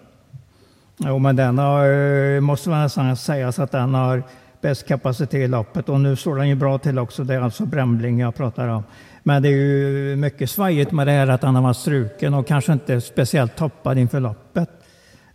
Jo, 0.98 1.18
men 1.18 1.36
den 1.36 1.58
har, 1.58 1.86
eh, 2.34 2.40
måste 2.40 2.68
man 2.70 2.82
nästan 2.82 3.16
säga 3.16 3.48
att 3.48 3.72
den 3.72 3.94
har 3.94 4.22
bäst 4.60 4.88
kapacitet 4.88 5.34
i 5.34 5.48
loppet 5.48 5.88
och 5.88 6.00
nu 6.00 6.16
står 6.16 6.36
den 6.36 6.48
ju 6.48 6.54
bra 6.54 6.78
till 6.78 6.98
också. 6.98 7.24
Det 7.24 7.34
är 7.34 7.40
alltså 7.40 7.66
Brämling 7.66 8.20
jag 8.20 8.34
pratar 8.34 8.68
om. 8.68 8.84
Men 9.22 9.42
det 9.42 9.48
är 9.48 9.52
ju 9.52 10.16
mycket 10.16 10.50
svajigt 10.50 10.92
med 10.92 11.06
det 11.06 11.12
här 11.12 11.28
att 11.28 11.42
han 11.42 11.54
har 11.54 11.62
varit 11.62 11.76
struken 11.76 12.34
och 12.34 12.46
kanske 12.46 12.72
inte 12.72 13.00
speciellt 13.00 13.56
toppad 13.56 13.98
inför 13.98 14.20
loppet. 14.20 14.70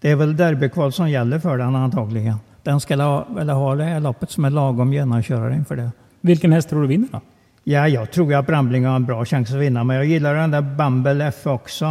Det 0.01 0.11
är 0.11 0.15
väl 0.15 0.37
derbykval 0.37 0.91
som 0.91 1.09
gäller 1.09 1.39
för 1.39 1.57
den 1.57 1.75
antagligen. 1.75 2.35
Den 2.63 2.79
ska 2.79 2.95
ha, 2.95 3.27
eller 3.39 3.53
ha 3.53 3.75
det 3.75 3.83
här 3.83 3.99
loppet 3.99 4.31
som 4.31 4.45
är 4.45 4.49
lagom 4.49 4.93
genomkörare 4.93 5.53
inför 5.53 5.75
det. 5.75 5.91
Vilken 6.21 6.51
häst 6.51 6.69
tror 6.69 6.81
du 6.81 6.87
vinner 6.87 7.07
då? 7.11 7.21
Ja, 7.63 7.87
jag 7.87 8.11
tror 8.11 8.33
att 8.33 8.45
Brambling 8.45 8.85
har 8.85 8.95
en 8.95 9.05
bra 9.05 9.25
chans 9.25 9.51
att 9.51 9.57
vinna, 9.57 9.83
men 9.83 9.95
jag 9.95 10.05
gillar 10.05 10.35
den 10.35 10.51
där 10.51 10.61
Bumble 10.61 11.27
F 11.27 11.47
också. 11.47 11.85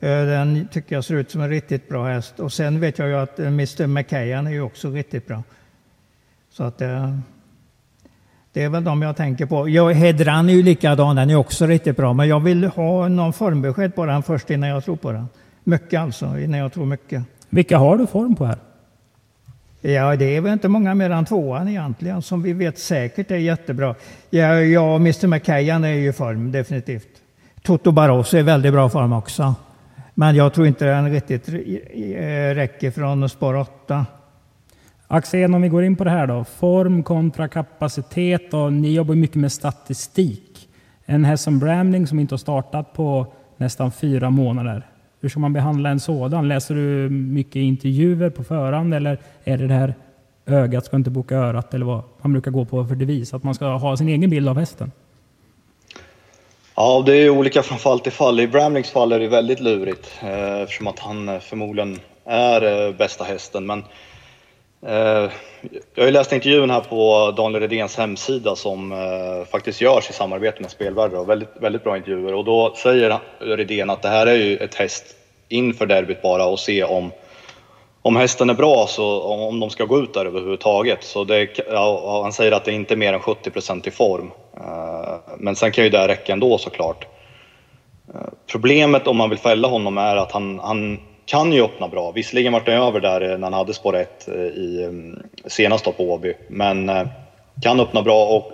Eh, 0.00 0.08
den 0.08 0.68
tycker 0.72 0.94
jag 0.94 1.04
ser 1.04 1.14
ut 1.14 1.30
som 1.30 1.40
en 1.40 1.48
riktigt 1.48 1.88
bra 1.88 2.06
häst. 2.06 2.40
Och 2.40 2.52
sen 2.52 2.80
vet 2.80 2.98
jag 2.98 3.08
ju 3.08 3.14
att 3.14 3.38
eh, 3.38 3.46
Mr 3.46 3.86
McKayan 3.86 4.46
är 4.46 4.50
ju 4.50 4.60
också 4.60 4.90
riktigt 4.90 5.26
bra. 5.26 5.42
Så 6.50 6.64
att 6.64 6.78
det, 6.78 7.18
det 8.52 8.62
är 8.62 8.68
väl 8.68 8.84
de 8.84 9.02
jag 9.02 9.16
tänker 9.16 9.46
på. 9.46 9.68
Ja, 9.68 9.90
Hedran 9.90 10.48
är 10.48 10.52
ju 10.52 10.62
likadan, 10.62 11.16
den 11.16 11.30
är 11.30 11.36
också 11.36 11.66
riktigt 11.66 11.96
bra. 11.96 12.12
Men 12.12 12.28
jag 12.28 12.40
vill 12.40 12.64
ha 12.64 13.08
någon 13.08 13.32
formbesked 13.32 13.94
på 13.94 14.06
den 14.06 14.22
först 14.22 14.50
innan 14.50 14.68
jag 14.68 14.84
tror 14.84 14.96
på 14.96 15.12
den. 15.12 15.28
Mycket 15.64 16.00
alltså, 16.00 16.38
innan 16.38 16.60
jag 16.60 16.72
tror 16.72 16.86
mycket. 16.86 17.22
Vilka 17.48 17.78
har 17.78 17.96
du 17.96 18.06
form 18.06 18.34
på 18.34 18.44
här? 18.44 18.58
Ja, 19.86 20.16
det 20.16 20.36
är 20.36 20.40
väl 20.40 20.52
inte 20.52 20.68
många 20.68 20.94
mer 20.94 21.10
än 21.10 21.24
tvåan 21.24 21.68
egentligen 21.68 22.22
som 22.22 22.42
vi 22.42 22.52
vet 22.52 22.78
säkert 22.78 23.30
är 23.30 23.36
jättebra. 23.36 23.94
Ja, 24.30 24.54
jag 24.54 24.94
och 24.94 25.00
Mr 25.00 25.26
McKayan 25.26 25.84
är 25.84 25.88
ju 25.88 26.08
i 26.08 26.12
form, 26.12 26.52
definitivt. 26.52 27.08
Toto 27.62 27.92
Barroso 27.92 28.36
är 28.36 28.40
i 28.40 28.42
väldigt 28.42 28.72
bra 28.72 28.88
form 28.88 29.12
också. 29.12 29.54
Men 30.14 30.36
jag 30.36 30.54
tror 30.54 30.66
inte 30.66 30.84
den 30.84 31.10
riktigt 31.10 31.48
eh, 31.48 31.54
räcker 32.54 32.90
från 32.90 33.28
spår 33.28 33.54
8. 33.54 34.06
Axén, 35.06 35.54
om 35.54 35.62
vi 35.62 35.68
går 35.68 35.84
in 35.84 35.96
på 35.96 36.04
det 36.04 36.10
här 36.10 36.26
då. 36.26 36.44
Form 36.44 37.02
kontra 37.02 37.48
kapacitet 37.48 38.54
och 38.54 38.72
ni 38.72 38.94
jobbar 38.94 39.14
mycket 39.14 39.36
med 39.36 39.52
statistik. 39.52 40.68
En 41.04 41.24
häst 41.24 41.44
som 41.44 41.58
Bramling 41.58 42.06
som 42.06 42.18
inte 42.18 42.32
har 42.32 42.38
startat 42.38 42.92
på 42.92 43.26
nästan 43.56 43.92
fyra 43.92 44.30
månader. 44.30 44.86
Hur 45.24 45.28
ska 45.28 45.40
man 45.40 45.52
behandla 45.52 45.90
en 45.90 46.00
sådan? 46.00 46.48
Läser 46.48 46.74
du 46.74 47.10
mycket 47.10 47.56
intervjuer 47.56 48.30
på 48.30 48.44
förhand 48.44 48.94
eller 48.94 49.18
är 49.44 49.58
det 49.58 49.66
det 49.66 49.74
här 49.74 49.94
ögat 50.46 50.84
ska 50.84 50.96
inte 50.96 51.10
boka 51.10 51.36
örat 51.36 51.74
eller 51.74 51.86
vad 51.86 52.02
man 52.22 52.32
brukar 52.32 52.50
gå 52.50 52.64
på 52.64 52.86
för 52.86 52.94
devis? 52.94 53.34
Att 53.34 53.42
man 53.42 53.54
ska 53.54 53.66
ha 53.66 53.96
sin 53.96 54.08
egen 54.08 54.30
bild 54.30 54.48
av 54.48 54.58
hästen? 54.58 54.92
Ja, 56.74 57.02
det 57.06 57.16
är 57.16 57.30
olika 57.30 57.62
från 57.62 57.78
fall 57.78 58.00
till 58.00 58.12
fall. 58.12 58.40
I 58.40 58.48
Bramlings 58.48 58.90
fall 58.90 59.12
är 59.12 59.20
det 59.20 59.28
väldigt 59.28 59.60
lurigt 59.60 60.12
eh, 60.22 60.60
eftersom 60.60 60.86
att 60.86 60.98
han 60.98 61.28
eh, 61.28 61.40
förmodligen 61.40 61.98
är 62.24 62.86
eh, 62.86 62.94
bästa 62.96 63.24
hästen. 63.24 63.66
Men 63.66 63.84
Eh, 64.86 65.30
jag 65.94 66.02
har 66.02 66.06
ju 66.06 66.10
läst 66.10 66.32
intervjun 66.32 66.70
här 66.70 66.80
på 66.80 67.30
Daniel 67.36 67.60
Redéns 67.60 67.96
hemsida 67.96 68.56
som 68.56 68.92
eh, 68.92 69.48
faktiskt 69.50 69.80
görs 69.80 70.10
i 70.10 70.12
samarbete 70.12 70.62
med 70.62 70.70
Spelvärde 70.70 71.24
väldigt, 71.24 71.48
väldigt 71.60 71.84
bra 71.84 71.96
intervjuer. 71.96 72.34
Och 72.34 72.44
då 72.44 72.74
säger 72.76 73.18
Redén 73.38 73.90
att 73.90 74.02
det 74.02 74.08
här 74.08 74.26
är 74.26 74.34
ju 74.34 74.56
ett 74.56 74.74
häst 74.74 75.04
inför 75.48 75.86
derbyt 75.86 76.22
bara 76.22 76.46
och 76.46 76.58
se 76.58 76.84
om, 76.84 77.12
om 78.02 78.16
hästen 78.16 78.50
är 78.50 78.54
bra, 78.54 78.80
alltså, 78.80 79.20
så 79.20 79.22
om 79.22 79.60
de 79.60 79.70
ska 79.70 79.84
gå 79.84 79.98
ut 79.98 80.14
där 80.14 80.26
överhuvudtaget. 80.26 81.04
Så 81.04 81.24
det, 81.24 81.48
ja, 81.70 82.20
han 82.22 82.32
säger 82.32 82.52
att 82.52 82.64
det 82.64 82.72
inte 82.72 82.94
är 82.94 82.96
mer 82.96 83.12
än 83.12 83.20
70% 83.20 83.88
i 83.88 83.90
form. 83.90 84.30
Eh, 84.56 85.14
men 85.38 85.56
sen 85.56 85.72
kan 85.72 85.84
ju 85.84 85.90
det 85.90 86.08
räcka 86.08 86.32
ändå 86.32 86.58
såklart. 86.58 87.06
Problemet 88.46 89.06
om 89.06 89.16
man 89.16 89.30
vill 89.30 89.38
fälla 89.38 89.68
honom 89.68 89.98
är 89.98 90.16
att 90.16 90.32
han, 90.32 90.58
han 90.58 90.98
kan 91.26 91.52
ju 91.52 91.62
öppna 91.62 91.88
bra. 91.88 92.12
Visserligen 92.12 92.52
vart 92.52 92.68
han 92.68 92.76
över 92.76 93.00
där 93.00 93.20
eh, 93.20 93.38
när 93.38 93.42
han 93.42 93.52
hade 93.52 93.74
spår 93.74 93.96
1 93.96 94.28
eh, 94.28 94.34
i 94.34 94.84
mm, 94.84 95.22
senast 95.46 95.84
på 95.84 95.92
Åby, 95.98 96.34
men 96.48 96.88
eh, 96.88 97.06
kan 97.62 97.80
öppna 97.80 98.02
bra 98.02 98.26
och 98.26 98.52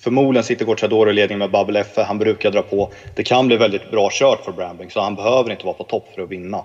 förmodligen 0.00 0.44
sitter 0.44 0.64
Gocciadoro 0.64 1.10
i 1.10 1.12
ledning 1.12 1.38
med 1.38 1.50
Babbel 1.50 1.76
F. 1.76 1.88
Han 1.96 2.18
brukar 2.18 2.50
dra 2.50 2.62
på. 2.62 2.92
Det 3.14 3.22
kan 3.22 3.46
bli 3.46 3.56
väldigt 3.56 3.90
bra 3.90 4.08
kört 4.12 4.44
för 4.44 4.52
Brambling, 4.52 4.90
så 4.90 5.00
han 5.00 5.14
behöver 5.14 5.50
inte 5.50 5.66
vara 5.66 5.74
på 5.74 5.84
topp 5.84 6.08
för 6.14 6.22
att 6.22 6.28
vinna. 6.28 6.64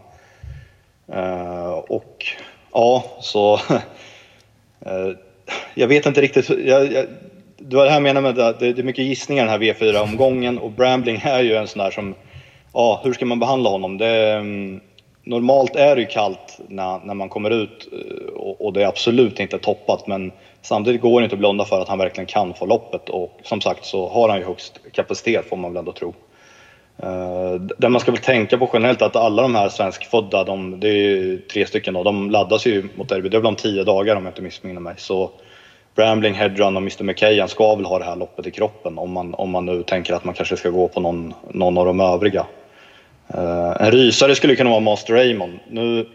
Och 1.87 2.25
ja, 2.73 3.03
så... 3.19 3.59
jag 5.73 5.87
vet 5.87 6.05
inte 6.05 6.21
riktigt. 6.21 6.49
Jag, 6.49 6.91
jag, 6.93 7.05
det 7.57 7.75
var 7.75 7.83
det 7.83 7.89
här 7.89 7.95
jag 7.95 8.03
menar 8.03 8.21
med 8.21 8.39
att 8.39 8.59
det 8.59 8.79
är 8.79 8.83
mycket 8.83 9.05
gissningar 9.05 9.43
den 9.43 9.51
här 9.51 9.59
V4-omgången 9.59 10.57
och 10.57 10.71
Brambling 10.71 11.21
är 11.23 11.39
ju 11.39 11.55
en 11.55 11.67
sån 11.67 11.83
där 11.83 11.91
som 11.91 12.15
ja, 12.73 13.01
hur 13.03 13.13
ska 13.13 13.25
man 13.25 13.39
behandla 13.39 13.69
honom? 13.69 13.97
Det, 13.97 14.33
mm, 14.33 14.81
normalt 15.23 15.75
är 15.75 15.95
det 15.95 16.01
ju 16.01 16.07
kallt 16.07 16.59
när, 16.67 16.99
när 17.03 17.13
man 17.13 17.29
kommer 17.29 17.49
ut 17.49 17.89
eh, 17.91 18.33
och, 18.33 18.65
och 18.65 18.73
det 18.73 18.83
är 18.83 18.87
absolut 18.87 19.39
inte 19.39 19.57
toppat 19.57 20.07
men 20.07 20.31
samtidigt 20.61 21.01
går 21.01 21.21
det 21.21 21.23
inte 21.23 21.35
att 21.35 21.39
blunda 21.39 21.65
för 21.65 21.81
att 21.81 21.87
han 21.87 21.97
verkligen 21.97 22.27
kan 22.27 22.53
få 22.53 22.65
loppet 22.65 23.09
och 23.09 23.39
som 23.43 23.61
sagt 23.61 23.85
så 23.85 24.09
har 24.09 24.29
han 24.29 24.37
ju 24.37 24.45
högst 24.45 24.79
kapacitet 24.91 25.49
får 25.49 25.57
man 25.57 25.73
väl 25.73 25.79
ändå 25.79 25.91
tro. 25.91 26.13
Eh, 27.03 27.53
det 27.53 27.89
man 27.89 28.01
ska 28.01 28.11
väl 28.11 28.21
tänka 28.21 28.57
på 28.57 28.69
generellt 28.73 29.01
är 29.01 29.05
att 29.05 29.15
alla 29.15 29.41
de 29.41 29.55
här 29.55 29.69
svenskfödda, 29.69 30.43
de, 30.43 30.79
det 30.79 30.89
är 30.89 30.93
ju 30.93 31.37
tre 31.37 31.65
stycken 31.65 31.93
då, 31.93 32.03
de 32.03 32.31
laddas 32.31 32.65
ju 32.65 32.89
mot 32.95 33.09
derby. 33.09 33.29
Det 33.29 33.37
är 33.37 33.41
väl 33.41 33.47
om 33.47 33.55
tio 33.55 33.83
dagar 33.83 34.15
om 34.15 34.25
jag 34.25 34.31
inte 34.31 34.41
missminner 34.41 34.81
mig. 34.81 34.93
Så 34.97 35.31
Brambling, 35.95 36.33
Hedrun 36.33 36.75
och 36.75 36.81
Mr 36.81 37.03
McKayan 37.03 37.47
ska 37.47 37.75
väl 37.75 37.85
ha 37.85 37.99
det 37.99 38.05
här 38.05 38.15
loppet 38.15 38.47
i 38.47 38.51
kroppen 38.51 38.97
om 38.97 39.11
man, 39.11 39.33
om 39.33 39.49
man 39.49 39.65
nu 39.65 39.83
tänker 39.83 40.13
att 40.13 40.23
man 40.23 40.33
kanske 40.33 40.57
ska 40.57 40.69
gå 40.69 40.87
på 40.87 40.99
någon, 40.99 41.33
någon 41.51 41.77
av 41.77 41.85
de 41.85 41.99
övriga. 41.99 42.45
Uh, 43.35 43.75
en 43.79 43.91
rysare 43.91 44.35
skulle 44.35 44.55
kunna 44.55 44.69
vara 44.69 44.79
Master 44.79 45.13
Raymond. 45.13 45.59
Nu 45.69 46.09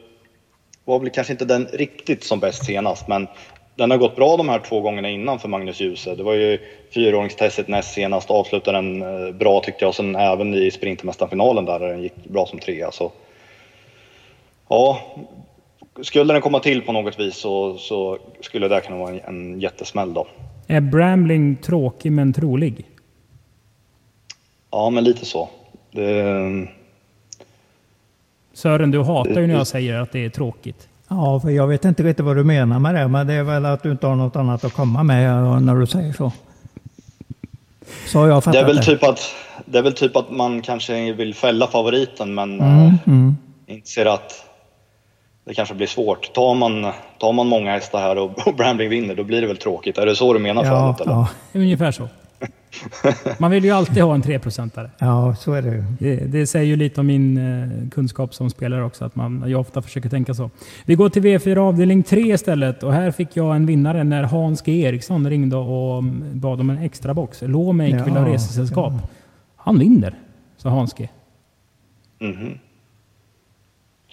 var 0.84 0.98
väl 0.98 1.10
kanske 1.10 1.32
inte 1.32 1.44
den 1.44 1.66
riktigt 1.72 2.24
som 2.24 2.40
bäst 2.40 2.64
senast, 2.64 3.08
men 3.08 3.26
den 3.74 3.90
har 3.90 3.98
gått 3.98 4.16
bra 4.16 4.36
de 4.36 4.48
här 4.48 4.58
två 4.58 4.80
gångerna 4.80 5.10
innan 5.10 5.38
för 5.38 5.48
Magnus 5.48 5.80
Djuse. 5.80 6.14
Det 6.14 6.22
var 6.22 6.34
ju 6.34 6.58
fyraåringstestet 6.94 7.68
näst 7.68 7.94
senast, 7.94 8.30
avslutade 8.30 8.78
den 8.78 9.02
uh, 9.02 9.34
bra 9.34 9.60
tyckte 9.60 9.84
jag 9.84 9.94
sen 9.94 10.16
även 10.16 10.54
i 10.54 10.70
Sprintermästarfinalen 10.70 11.64
där 11.64 11.78
den 11.78 12.02
gick 12.02 12.16
bra 12.24 12.46
som 12.46 12.58
trea. 12.58 12.92
Så, 12.92 13.12
ja, 14.68 15.00
skulle 16.02 16.32
den 16.32 16.42
komma 16.42 16.60
till 16.60 16.82
på 16.82 16.92
något 16.92 17.20
vis 17.20 17.36
så, 17.36 17.78
så 17.78 18.18
skulle 18.40 18.68
det 18.68 18.80
kunna 18.80 18.98
vara 18.98 19.10
en, 19.10 19.20
en 19.20 19.60
jättesmäll 19.60 20.14
då. 20.14 20.26
Är 20.66 20.80
Brambling 20.80 21.56
tråkig 21.56 22.12
men 22.12 22.32
trolig? 22.32 22.84
Ja, 24.70 24.90
men 24.90 25.04
lite 25.04 25.26
så. 25.26 25.48
Det, 25.90 26.22
Sören, 28.54 28.90
du 28.90 29.02
hatar 29.02 29.40
ju 29.40 29.46
när 29.46 29.54
jag 29.54 29.66
säger 29.66 30.00
att 30.00 30.12
det 30.12 30.24
är 30.24 30.28
tråkigt. 30.30 30.88
Ja, 31.08 31.40
för 31.40 31.50
jag 31.50 31.66
vet 31.66 31.84
inte 31.84 32.02
riktigt 32.02 32.24
vad 32.24 32.36
du 32.36 32.44
menar 32.44 32.78
med 32.78 32.94
det, 32.94 33.08
men 33.08 33.26
det 33.26 33.34
är 33.34 33.42
väl 33.42 33.66
att 33.66 33.82
du 33.82 33.90
inte 33.90 34.06
har 34.06 34.16
något 34.16 34.36
annat 34.36 34.64
att 34.64 34.72
komma 34.72 35.02
med 35.02 35.62
när 35.62 35.74
du 35.74 35.86
säger 35.86 36.12
så. 36.12 36.32
Så 38.06 38.18
har 38.18 38.28
jag 38.28 38.44
fattat 38.44 38.52
det. 38.52 38.60
Är 38.60 38.66
väl 38.66 38.76
det. 38.76 38.82
Typ 38.82 39.02
att, 39.04 39.20
det 39.64 39.78
är 39.78 39.82
väl 39.82 39.92
typ 39.92 40.16
att 40.16 40.30
man 40.30 40.62
kanske 40.62 41.12
vill 41.12 41.34
fälla 41.34 41.66
favoriten, 41.66 42.34
men 42.34 42.60
Mm, 42.60 42.86
äh, 42.86 42.94
mm. 43.06 43.36
inser 43.66 44.06
att 44.06 44.32
det 45.44 45.54
kanske 45.54 45.74
blir 45.74 45.86
svårt. 45.86 46.32
Tar 46.32 46.54
man, 46.54 46.92
tar 47.18 47.32
man 47.32 47.46
många 47.46 47.70
hästar 47.70 48.00
här 48.00 48.18
och, 48.18 48.46
och 48.48 48.54
Brambling 48.54 48.88
vinner, 48.90 49.14
då 49.14 49.24
blir 49.24 49.40
det 49.40 49.46
väl 49.46 49.56
tråkigt. 49.56 49.98
Är 49.98 50.06
det 50.06 50.16
så 50.16 50.32
du 50.32 50.38
menar 50.38 50.64
Ja, 50.64 50.94
förut? 50.96 51.06
Eller? 51.06 51.12
ja, 51.12 51.28
Ungefär 51.52 51.90
så. 51.90 52.08
Man 53.38 53.50
vill 53.50 53.64
ju 53.64 53.70
alltid 53.70 54.02
ha 54.02 54.14
en 54.14 54.22
treprocentare. 54.22 54.90
ja, 54.98 55.34
så 55.34 55.52
är 55.52 55.62
det 55.62 55.68
ju. 55.68 55.84
Det, 55.98 56.16
det 56.16 56.46
säger 56.46 56.66
ju 56.66 56.76
lite 56.76 57.00
om 57.00 57.06
min 57.06 57.36
eh, 57.38 57.88
kunskap 57.90 58.34
som 58.34 58.50
spelare 58.50 58.84
också, 58.84 59.04
att 59.04 59.16
man, 59.16 59.44
jag 59.46 59.60
ofta 59.60 59.82
försöker 59.82 60.08
tänka 60.08 60.34
så. 60.34 60.50
Vi 60.84 60.94
går 60.94 61.08
till 61.08 61.22
V4 61.22 61.56
avdelning 61.56 62.02
3 62.02 62.20
istället 62.34 62.82
och 62.82 62.92
här 62.92 63.10
fick 63.10 63.28
jag 63.36 63.56
en 63.56 63.66
vinnare 63.66 64.04
när 64.04 64.22
Hans 64.22 64.62
G 64.62 64.80
Eriksson 64.82 65.30
ringde 65.30 65.56
och 65.56 65.98
mm, 65.98 66.40
bad 66.40 66.60
om 66.60 66.70
en 66.70 66.78
extra 66.78 67.14
box. 67.14 67.42
Lawmake 67.42 68.04
vill 68.04 68.14
ha 68.14 68.28
Ja, 68.28 68.34
resesällskap. 68.34 68.92
Han 69.56 69.78
vinner, 69.78 70.14
sa 70.56 70.68
Hans 70.68 70.94
G. 70.94 71.08
Mhm. 72.20 72.58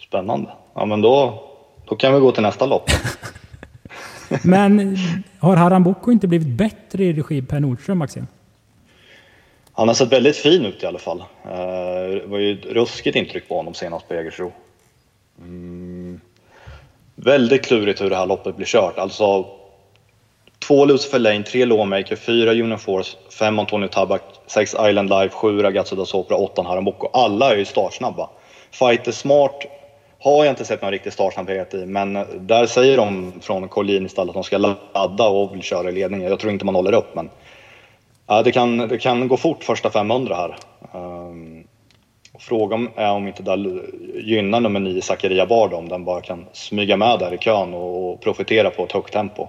Spännande. 0.08 0.50
Ja, 0.74 0.86
men 0.86 1.00
då, 1.00 1.42
då 1.88 1.96
kan 1.96 2.14
vi 2.14 2.20
gå 2.20 2.32
till 2.32 2.42
nästa 2.42 2.66
lopp. 2.66 2.90
Men 4.44 4.96
har 5.38 5.56
Haram 5.56 5.82
Boko 5.82 6.12
inte 6.12 6.28
blivit 6.28 6.48
bättre 6.48 7.04
i 7.04 7.12
regi 7.12 7.42
Per 7.42 7.60
Nordström, 7.60 8.02
Axel? 8.02 8.24
Han 9.72 9.88
har 9.88 9.94
sett 9.94 10.12
väldigt 10.12 10.36
fin 10.36 10.66
ut 10.66 10.82
i 10.82 10.86
alla 10.86 10.98
fall. 10.98 11.20
Eh, 11.44 12.20
det 12.20 12.26
var 12.26 12.38
ju 12.38 12.52
ett 12.52 12.66
ruskigt 12.66 13.16
intryck 13.16 13.48
på 13.48 13.56
honom 13.56 13.74
senast 13.74 14.08
på 14.08 14.14
Jägersro. 14.14 14.52
Mm. 15.38 16.20
Väldigt 17.14 17.64
klurigt 17.64 18.00
hur 18.00 18.10
det 18.10 18.16
här 18.16 18.26
loppet 18.26 18.56
blir 18.56 18.66
kört. 18.66 18.98
Alltså, 18.98 19.46
två 20.58 20.84
Lucifer 20.84 21.18
Lane, 21.18 21.42
tre 21.42 21.64
Lawmaker, 21.64 22.16
fyra 22.16 22.50
Union 22.50 22.78
Force, 22.78 23.16
fem 23.38 23.58
Antonio 23.58 23.88
Tabak, 23.88 24.22
sex 24.46 24.76
Island 24.88 25.08
Life, 25.08 25.34
sju 25.34 25.62
Ragazzo 25.62 25.96
da 25.96 26.04
Sopra, 26.04 26.36
åtta 26.36 26.62
Haram 26.62 26.88
Alla 27.12 27.52
är 27.52 27.56
ju 27.56 27.64
startsnabba. 27.64 28.30
Fighter 28.70 29.12
Smart 29.12 29.64
har 30.18 30.44
jag 30.44 30.52
inte 30.52 30.64
sett 30.64 30.82
någon 30.82 30.90
riktig 30.90 31.12
startsnabbhet 31.12 31.74
i, 31.74 31.86
men 31.86 32.26
där 32.38 32.66
säger 32.66 32.96
de 32.96 33.32
från 33.40 33.68
Collin 33.68 34.06
istället 34.06 34.28
att 34.28 34.34
de 34.34 34.44
ska 34.44 34.58
ladda 34.58 35.28
och 35.28 35.54
vill 35.54 35.62
köra 35.62 35.88
i 35.88 35.92
ledningen. 35.92 36.30
Jag 36.30 36.38
tror 36.38 36.52
inte 36.52 36.64
man 36.64 36.74
håller 36.74 36.92
upp, 36.92 37.14
men 37.14 37.30
Ja, 38.26 38.42
det, 38.42 38.52
kan, 38.52 38.78
det 38.78 38.98
kan 38.98 39.28
gå 39.28 39.36
fort 39.36 39.64
första 39.64 39.90
500 39.90 40.36
här. 40.36 40.56
Um, 41.00 41.64
frågan 42.38 42.88
är 42.96 43.12
om 43.12 43.28
inte 43.28 43.42
det 43.42 43.80
gynnar 44.20 44.60
nummer 44.60 44.80
9 44.80 45.02
Zakaria 45.02 45.46
Bard 45.46 45.72
om 45.72 45.88
den 45.88 46.04
bara 46.04 46.20
kan 46.20 46.44
smyga 46.52 46.96
med 46.96 47.18
där 47.18 47.34
i 47.34 47.38
kön 47.38 47.74
och, 47.74 48.12
och 48.12 48.20
profitera 48.20 48.70
på 48.70 48.84
ett 48.84 48.92
högt 48.92 49.12
tempo. 49.12 49.42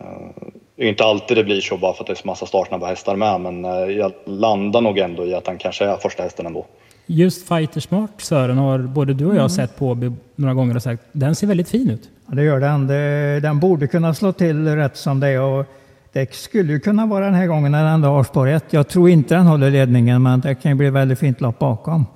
Uh, 0.00 0.52
det 0.76 0.84
är 0.84 0.88
inte 0.88 1.04
alltid 1.04 1.36
det 1.36 1.44
blir 1.44 1.60
så 1.60 1.76
bara 1.76 1.92
för 1.92 2.02
att 2.02 2.06
det 2.06 2.12
är 2.12 2.14
så 2.14 2.26
massa 2.26 2.46
startsnabba 2.46 2.86
hästar 2.86 3.16
med 3.16 3.40
men 3.40 3.64
uh, 3.64 3.90
jag 3.90 4.12
landar 4.24 4.80
nog 4.80 4.98
ändå 4.98 5.26
i 5.26 5.34
att 5.34 5.44
den 5.44 5.58
kanske 5.58 5.84
är 5.84 5.96
första 5.96 6.22
hästen 6.22 6.46
ändå. 6.46 6.66
Just 7.06 7.48
Fighter 7.48 7.80
Smart, 7.80 8.10
Sören, 8.18 8.58
har 8.58 8.78
både 8.78 9.14
du 9.14 9.26
och 9.26 9.36
jag 9.36 9.50
sett 9.50 9.76
på 9.76 10.12
några 10.36 10.54
gånger 10.54 10.76
och 10.76 10.82
sagt 10.82 11.02
den 11.12 11.34
ser 11.34 11.46
väldigt 11.46 11.68
fin 11.68 11.90
ut. 11.90 12.10
Ja, 12.26 12.34
det 12.34 12.42
gör 12.42 12.60
den. 12.60 12.86
Det, 12.86 13.40
den 13.40 13.60
borde 13.60 13.86
kunna 13.86 14.14
slå 14.14 14.32
till 14.32 14.76
rätt 14.76 14.96
som 14.96 15.20
det 15.20 15.28
är. 15.28 15.40
Och 15.40 15.66
det 16.16 16.34
skulle 16.34 16.72
ju 16.72 16.80
kunna 16.80 17.06
vara 17.06 17.24
den 17.24 17.34
här 17.34 17.46
gången 17.46 17.72
när 17.72 17.94
ändå 17.94 18.08
har 18.08 18.24
spår 18.24 18.48
1. 18.48 18.64
Jag 18.70 18.88
tror 18.88 19.10
inte 19.10 19.34
den 19.34 19.46
håller 19.46 19.70
ledningen, 19.70 20.22
men 20.22 20.40
det 20.40 20.54
kan 20.54 20.70
ju 20.70 20.74
bli 20.74 20.90
väldigt 20.90 21.18
fint 21.18 21.40
lopp 21.40 21.58
bakom. 21.58 22.06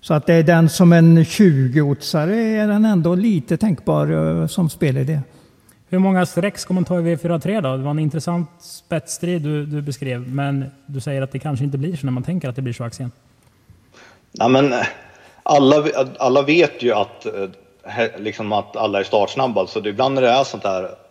Så 0.00 0.14
att 0.14 0.26
det 0.26 0.34
är 0.34 0.42
den 0.42 0.68
som 0.68 0.92
en 0.92 1.18
20-otsare 1.18 2.34
är 2.34 2.66
den 2.66 2.84
ändå 2.84 3.14
lite 3.14 3.56
tänkbar 3.56 4.40
eh, 4.40 4.46
som 4.46 4.70
spelidé. 4.70 5.20
Hur 5.88 5.98
många 5.98 6.26
streck 6.26 6.58
ska 6.58 6.74
man 6.74 6.84
ta 6.84 7.00
i 7.00 7.02
V43 7.02 7.60
då? 7.60 7.76
Det 7.76 7.82
var 7.82 7.90
en 7.90 7.98
intressant 7.98 8.50
spetsstrid 8.60 9.42
du, 9.42 9.66
du 9.66 9.82
beskrev, 9.82 10.28
men 10.28 10.70
du 10.86 11.00
säger 11.00 11.22
att 11.22 11.32
det 11.32 11.38
kanske 11.38 11.64
inte 11.64 11.78
blir 11.78 11.96
så 11.96 12.06
när 12.06 12.12
man 12.12 12.22
tänker 12.22 12.48
att 12.48 12.56
det 12.56 12.62
blir 12.62 12.72
så 12.72 12.84
Axén. 12.84 13.10
Ja, 14.32 14.48
men 14.48 14.72
eh, 14.72 14.86
alla, 15.42 15.84
alla 16.18 16.42
vet 16.42 16.82
ju 16.82 16.92
att, 16.92 17.26
eh, 17.26 18.06
liksom 18.18 18.52
att 18.52 18.76
alla 18.76 19.00
är 19.00 19.04
startsnabba, 19.04 19.66
så 19.66 19.80
det, 19.80 19.90
ibland 19.90 20.14
när 20.14 20.22
det 20.22 20.30
är 20.30 20.44
sånt 20.44 20.62
där 20.62 21.01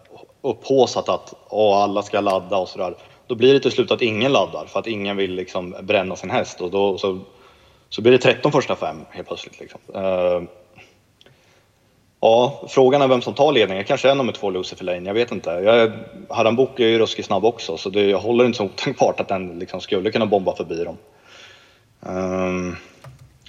upphaussat 0.42 1.10
att 1.10 1.34
oh, 1.50 1.84
alla 1.84 2.04
ska 2.04 2.22
ladda 2.22 2.58
och 2.58 2.70
sådär, 2.70 2.96
då 3.28 3.36
blir 3.36 3.54
det 3.54 3.60
till 3.60 3.72
slut 3.72 3.92
att 3.92 4.02
ingen 4.02 4.32
laddar 4.32 4.66
för 4.66 4.80
att 4.80 4.88
ingen 4.88 5.18
vill 5.18 5.36
liksom 5.36 5.76
bränna 5.82 6.16
sin 6.16 6.30
häst 6.30 6.62
och 6.62 6.72
då 6.72 6.98
så, 6.98 7.20
så 7.90 8.02
blir 8.02 8.12
det 8.12 8.18
13 8.18 8.52
första 8.52 8.76
fem 8.76 8.98
helt 9.10 9.28
plötsligt. 9.28 9.60
Liksom. 9.60 9.80
Uh, 9.96 10.44
ja, 12.22 12.64
frågan 12.70 13.02
är 13.02 13.08
vem 13.08 13.22
som 13.22 13.34
tar 13.34 13.52
ledningen. 13.52 13.84
Kanske 13.84 14.10
är 14.10 14.16
nummer 14.16 14.34
två 14.34 14.50
Lucifer 14.50 14.86
Lane, 14.86 15.10
jag 15.10 15.14
vet 15.14 15.32
inte. 15.32 15.50
Jag 15.50 15.92
Haram 16.30 16.56
Book 16.56 16.80
är 16.80 16.88
ju 16.88 17.00
ruskigt 17.00 17.28
snabb 17.28 17.46
också, 17.46 17.78
så 17.78 17.90
det, 17.90 18.02
jag 18.02 18.20
håller 18.20 18.46
inte 18.46 18.58
så 18.58 18.66
otänkbart 18.66 19.20
att 19.20 19.28
den 19.28 19.60
liksom 19.60 19.82
skulle 19.82 20.12
kunna 20.12 20.26
bomba 20.26 20.56
förbi 20.56 20.84
dem. 20.84 20.98
Eh, 22.06 22.16
um, 22.16 22.76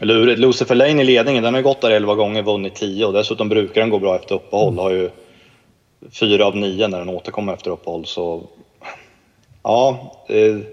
Lurigt. 0.01 0.41
Lucifer 0.41 0.75
Lane 0.75 1.03
i 1.03 1.05
ledningen, 1.05 1.43
den 1.43 1.55
har 1.55 1.63
gått 1.63 1.81
där 1.81 1.91
11 1.91 2.15
gånger, 2.15 2.43
vunnit 2.43 2.75
10 2.75 3.07
och 3.07 3.13
dessutom 3.13 3.49
brukar 3.49 3.81
den 3.81 3.91
gå 3.91 3.99
bra 3.99 4.17
efter 4.17 4.35
uppehåll. 4.35 4.79
Har 4.79 4.91
ju 4.91 5.11
fyra 6.11 6.47
av 6.47 6.57
nio 6.57 6.89
när 6.89 6.99
den 6.99 7.09
återkommer 7.09 7.53
efter 7.55 7.71
uppehåll. 7.71 8.07
Så 8.07 8.43
ja, 9.63 10.13
det 10.29 10.43
är 10.47 10.65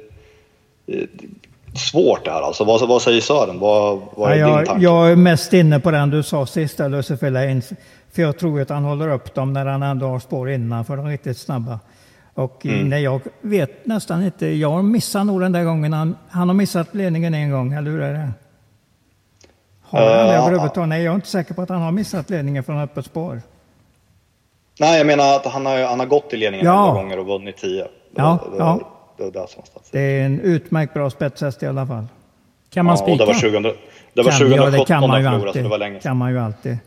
svårt 1.75 2.25
det 2.25 2.31
här 2.31 2.41
alltså. 2.41 2.63
Vad, 2.63 2.87
vad 2.87 3.01
säger 3.01 3.21
Sören? 3.21 3.59
Vad, 3.59 3.99
vad 4.15 4.31
är 4.31 4.35
Ja, 4.35 4.45
din 4.47 4.55
jag, 4.55 4.65
tanke? 4.65 4.83
jag 4.83 5.11
är 5.11 5.15
mest 5.15 5.53
inne 5.53 5.79
på 5.79 5.91
den 5.91 6.09
du 6.09 6.23
sa 6.23 6.45
sist, 6.45 6.79
Lucifer 6.79 7.29
Lane. 7.29 7.61
För 8.11 8.21
jag 8.21 8.39
tror 8.39 8.61
att 8.61 8.69
han 8.69 8.83
håller 8.83 9.09
upp 9.09 9.33
dem 9.33 9.53
när 9.53 9.65
han 9.65 9.83
ändå 9.83 10.07
har 10.07 10.19
spår 10.19 10.49
innan, 10.51 10.85
för 10.85 10.97
de 10.97 11.05
är 11.05 11.09
riktigt 11.09 11.37
snabba. 11.37 11.79
Och 12.33 12.65
Mm. 12.65 12.89
när 12.89 12.97
jag 12.97 13.21
vet 13.41 13.85
nästan 13.85 14.23
inte, 14.23 14.47
jag 14.47 14.83
missar 14.85 15.23
nog 15.23 15.41
den 15.41 15.51
där 15.51 15.63
gången. 15.63 15.93
Han, 15.93 16.17
han 16.29 16.47
har 16.49 16.55
missat 16.55 16.95
ledningen 16.95 17.33
en 17.33 17.51
gång, 17.51 17.73
eller 17.73 17.91
hur 17.91 18.01
är 18.01 18.13
det? 18.13 18.31
Har 19.81 19.99
han 19.99 20.29
Eh, 20.29 20.39
överhuvudtaget? 20.45 20.89
Nej, 20.89 21.03
jag 21.03 21.11
är 21.11 21.15
inte 21.15 21.27
säker 21.27 21.53
på 21.53 21.61
att 21.61 21.69
han 21.69 21.81
har 21.81 21.91
missat 21.91 22.29
ledningen 22.29 22.63
från 22.63 22.79
öppet 22.79 23.05
spår. 23.05 23.41
Nej, 24.79 24.97
jag 24.97 25.07
menar 25.07 25.35
att 25.35 25.45
han 25.45 25.65
har, 25.65 25.83
han 25.83 25.99
har 25.99 26.05
gått 26.07 26.33
i 26.33 26.37
ledningen 26.37 26.65
Ja. 26.65 26.87
11 26.89 27.01
gånger 27.01 27.19
och 27.19 27.25
vunnit 27.25 27.57
10. 27.57 27.81
Det, 27.83 27.87
Ja, 28.15 28.39
det, 28.51 28.57
ja. 28.57 28.79
det, 29.17 29.23
det, 29.23 29.31
det, 29.31 29.33
som 29.33 29.59
var 29.59 29.65
statistik. 29.65 29.91
Det 29.91 29.99
är 29.99 30.25
en 30.25 30.39
utmärkt 30.39 30.93
bra 30.93 31.09
spetshäst 31.09 31.63
i 31.63 31.67
alla 31.67 31.87
fall. 31.87 32.05
Kan 32.69 32.85
man 32.85 32.95
Ja, 32.97 33.03
och 33.03 33.09
det 33.09 33.15
spika? 33.15 33.25
var 33.25 33.33
2000, 33.61 33.63
det 34.13 34.21
var 34.23 34.31
Kan- 34.31 34.39
2017 34.39 34.55
ja, 34.55 34.79
det 34.79 34.85
kan 34.85 35.01
man 35.09 35.19
ju 35.21 35.25
så 35.41 35.47
alltid. 35.47 35.63
det 35.63 35.69
var 35.69 35.77
länge 35.77 35.99
kan 35.99 36.17
man 36.17 36.31
ju 36.31 36.39
alltid. 36.39 36.77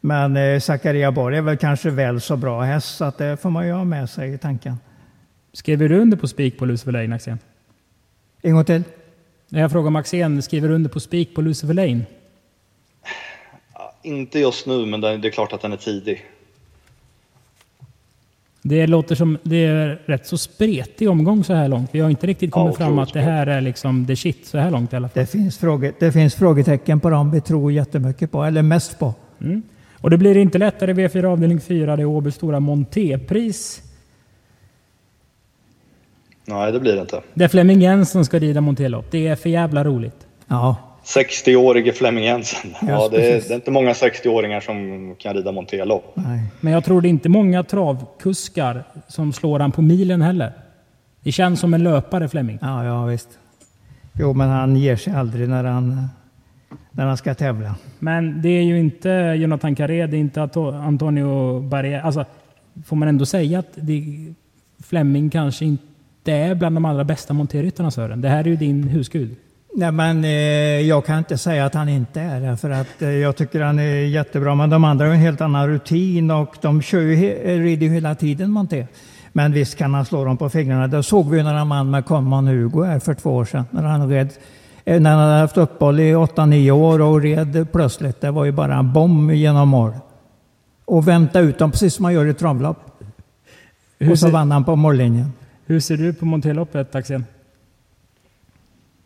Men 0.00 0.36
eh, 0.36 0.60
Zakaria 0.60 1.12
Borg 1.12 1.36
är 1.36 1.42
väl 1.42 1.56
kanske 1.56 1.90
väl 1.90 2.20
så 2.20 2.36
bra 2.36 2.60
häst, 2.60 2.96
så 2.96 3.04
att 3.04 3.18
det 3.18 3.36
får 3.36 3.50
man 3.50 3.66
ju 3.66 3.72
ha 3.72 3.84
med 3.84 4.10
sig 4.10 4.34
i 4.34 4.38
tanken. 4.38 4.76
Skriver 5.52 5.88
du 5.88 6.00
under 6.00 6.16
på 6.16 6.28
spik 6.28 6.58
på 6.58 6.64
Lucifer 6.64 6.92
Lane, 6.92 7.14
Axén? 7.14 7.38
En 8.42 8.54
gång 8.54 8.64
till. 8.64 8.82
När 9.48 9.60
jag 9.60 9.72
frågar 9.72 9.86
om 9.88 9.96
Axén, 9.96 10.42
skriver 10.42 10.68
du 10.68 10.74
under 10.74 10.90
på 10.90 11.00
spik 11.00 11.34
på 11.34 11.40
Lucifer 11.42 11.74
Lane? 11.74 12.00
Inte 14.02 14.38
just 14.38 14.66
nu, 14.66 14.86
men 14.86 15.00
det, 15.00 15.16
det 15.16 15.28
är 15.28 15.32
klart 15.32 15.52
att 15.52 15.60
den 15.62 15.72
är 15.72 15.76
tidig. 15.76 16.24
Det 18.62 18.86
låter 18.86 19.14
som 19.14 19.38
det 19.42 19.64
är 19.64 20.02
rätt 20.06 20.26
så 20.26 20.38
spretig 20.38 21.10
omgång 21.10 21.44
så 21.44 21.54
här 21.54 21.68
långt. 21.68 21.90
Vi 21.92 22.00
har 22.00 22.10
inte 22.10 22.26
riktigt 22.26 22.50
kommit 22.50 22.76
Ja, 22.78 22.86
fram 22.86 22.98
att 22.98 23.12
det 23.12 23.20
här 23.20 23.46
är 23.46 23.60
liksom 23.60 24.06
the 24.06 24.16
shit 24.16 24.46
så 24.46 24.58
här 24.58 24.70
långt 24.70 24.92
i 24.92 24.96
alla 24.96 25.08
fall. 25.08 25.20
Det 25.20 25.26
finns, 25.26 25.58
fråge, 25.58 25.92
det 25.98 26.12
finns 26.12 26.34
frågetecken 26.34 27.00
på 27.00 27.10
dem 27.10 27.30
vi 27.30 27.40
tror 27.40 27.72
jättemycket 27.72 28.32
på, 28.32 28.44
eller 28.44 28.62
mest 28.62 28.98
på. 28.98 29.14
Mm. 29.40 29.62
Och 30.00 30.10
det 30.10 30.18
blir 30.18 30.36
inte 30.36 30.58
lättare 30.58 30.90
i 30.90 30.94
V4 30.94 31.24
avdelning 31.24 31.60
4. 31.60 31.96
Det 31.96 32.02
är 32.02 32.06
Åbys 32.06 32.34
stora 32.34 32.60
Montépris. 32.60 33.82
Nej, 36.44 36.72
det 36.72 36.80
blir 36.80 36.94
det 36.94 37.00
inte. 37.00 37.22
Där 37.34 37.48
Flemming 37.48 37.80
Jensen 37.80 38.24
ska 38.24 38.38
rida 38.38 38.60
Montélopp. 38.60 39.10
Det 39.10 39.26
är 39.26 39.36
för 39.36 39.48
jävla 39.48 39.84
roligt. 39.84 40.26
Ja, 40.46 40.76
60-årige 41.16 41.92
Flemming 41.92 42.24
Jensen. 42.24 42.74
Ja, 42.80 43.08
det, 43.08 43.16
är, 43.16 43.40
det 43.48 43.50
är 43.50 43.54
inte 43.54 43.70
många 43.70 43.92
60-åringar 43.92 44.60
som 44.60 45.14
kan 45.18 45.34
rida 45.34 45.52
Montelopp. 45.52 46.12
nej. 46.14 46.40
Men 46.60 46.72
jag 46.72 46.84
tror 46.84 47.00
det 47.00 47.08
är 47.08 47.10
inte 47.10 47.28
många 47.28 47.62
travkuskar 47.62 48.84
som 49.08 49.32
slår 49.32 49.60
han 49.60 49.72
på 49.72 49.82
milen 49.82 50.22
heller. 50.22 50.52
Det 51.22 51.32
känns 51.32 51.60
som 51.60 51.74
en 51.74 51.82
löpare 51.82 52.28
Flemming. 52.28 52.58
Ja, 52.62 52.84
ja 52.84 53.04
visst. 53.04 53.28
Jo, 54.20 54.32
men 54.32 54.48
han 54.48 54.76
ger 54.76 54.96
sig 54.96 55.12
aldrig 55.12 55.48
när 55.48 55.64
han, 55.64 56.08
när 56.90 57.06
han 57.06 57.16
ska 57.16 57.34
tävla. 57.34 57.74
Men 57.98 58.42
det 58.42 58.48
är 58.48 58.62
ju 58.62 58.78
inte 58.78 59.08
Jonathan 59.38 59.74
Carré, 59.74 60.06
det 60.06 60.16
är 60.16 60.20
inte 60.20 60.42
Antonio 60.42 61.60
Barrier. 61.60 62.00
Alltså, 62.00 62.24
får 62.86 62.96
man 62.96 63.08
ändå 63.08 63.26
säga 63.26 63.58
att 63.58 63.68
det, 63.74 64.04
Flemming 64.84 65.30
kanske 65.30 65.64
inte 65.64 66.32
är 66.32 66.54
bland 66.54 66.76
de 66.76 66.84
allra 66.84 67.04
bästa 67.04 67.34
monterryttarna 67.34 67.90
Sören. 67.90 68.20
Det 68.20 68.28
här 68.28 68.40
är 68.40 68.48
ju 68.48 68.56
din 68.56 68.82
husgud. 68.82 69.36
Nej, 69.74 69.92
men 69.92 70.24
eh, 70.24 70.30
jag 70.80 71.04
kan 71.06 71.18
inte 71.18 71.38
säga 71.38 71.66
att 71.66 71.74
han 71.74 71.88
inte 71.88 72.20
är 72.20 72.40
det, 72.40 72.56
för 72.56 72.70
att 72.70 73.02
eh, 73.02 73.10
jag 73.10 73.36
tycker 73.36 73.60
han 73.60 73.78
är 73.78 73.84
jättebra. 73.94 74.54
Men 74.54 74.70
de 74.70 74.84
andra 74.84 75.06
har 75.06 75.12
en 75.12 75.20
helt 75.20 75.40
annan 75.40 75.68
rutin 75.68 76.30
och 76.30 76.56
de 76.60 76.82
kör 76.82 77.00
ju, 77.00 77.16
he- 77.16 77.58
rider 77.62 77.86
ju 77.86 77.92
hela 77.92 78.14
tiden 78.14 78.50
Monté. 78.50 78.86
Men 79.32 79.52
visst 79.52 79.76
kan 79.78 79.94
han 79.94 80.04
slå 80.04 80.24
dem 80.24 80.36
på 80.36 80.48
fingrarna. 80.48 80.86
Det 80.86 81.02
såg 81.02 81.30
vi 81.30 81.42
när 81.42 81.54
han 81.54 81.68
vann 81.68 81.90
med 81.90 82.04
Conman 82.06 82.46
Hugo 82.46 82.82
här 82.84 82.98
för 82.98 83.14
två 83.14 83.30
år 83.36 83.44
sedan. 83.44 83.64
När 83.70 83.82
han 83.82 84.08
red, 84.10 84.28
eh, 84.84 85.00
när 85.00 85.10
han 85.10 85.20
hade 85.28 85.40
haft 85.40 85.56
uppehåll 85.56 86.00
i 86.00 86.14
8-9 86.14 86.70
år 86.70 87.00
och 87.00 87.20
red 87.22 87.66
plötsligt. 87.72 88.20
Det 88.20 88.30
var 88.30 88.44
ju 88.44 88.52
bara 88.52 88.74
en 88.74 88.92
bomb 88.92 89.30
genom 89.32 89.68
mål. 89.68 89.92
Och 90.84 91.08
vänta 91.08 91.40
ut 91.40 91.58
dem 91.58 91.70
precis 91.70 91.94
som 91.94 92.02
man 92.02 92.14
gör 92.14 92.26
i 92.26 92.34
travlopp. 92.34 92.78
Hur 93.98 94.10
Och 94.12 94.18
så 94.18 94.26
ser, 94.26 94.32
vann 94.32 94.50
han 94.50 94.64
på 94.64 94.76
mållinjen. 94.76 95.32
hur 95.66 95.80
ser 95.80 95.96
du 95.96 96.12
på 96.12 96.24
Monteloppet 96.24 96.94
Axel? 96.94 97.22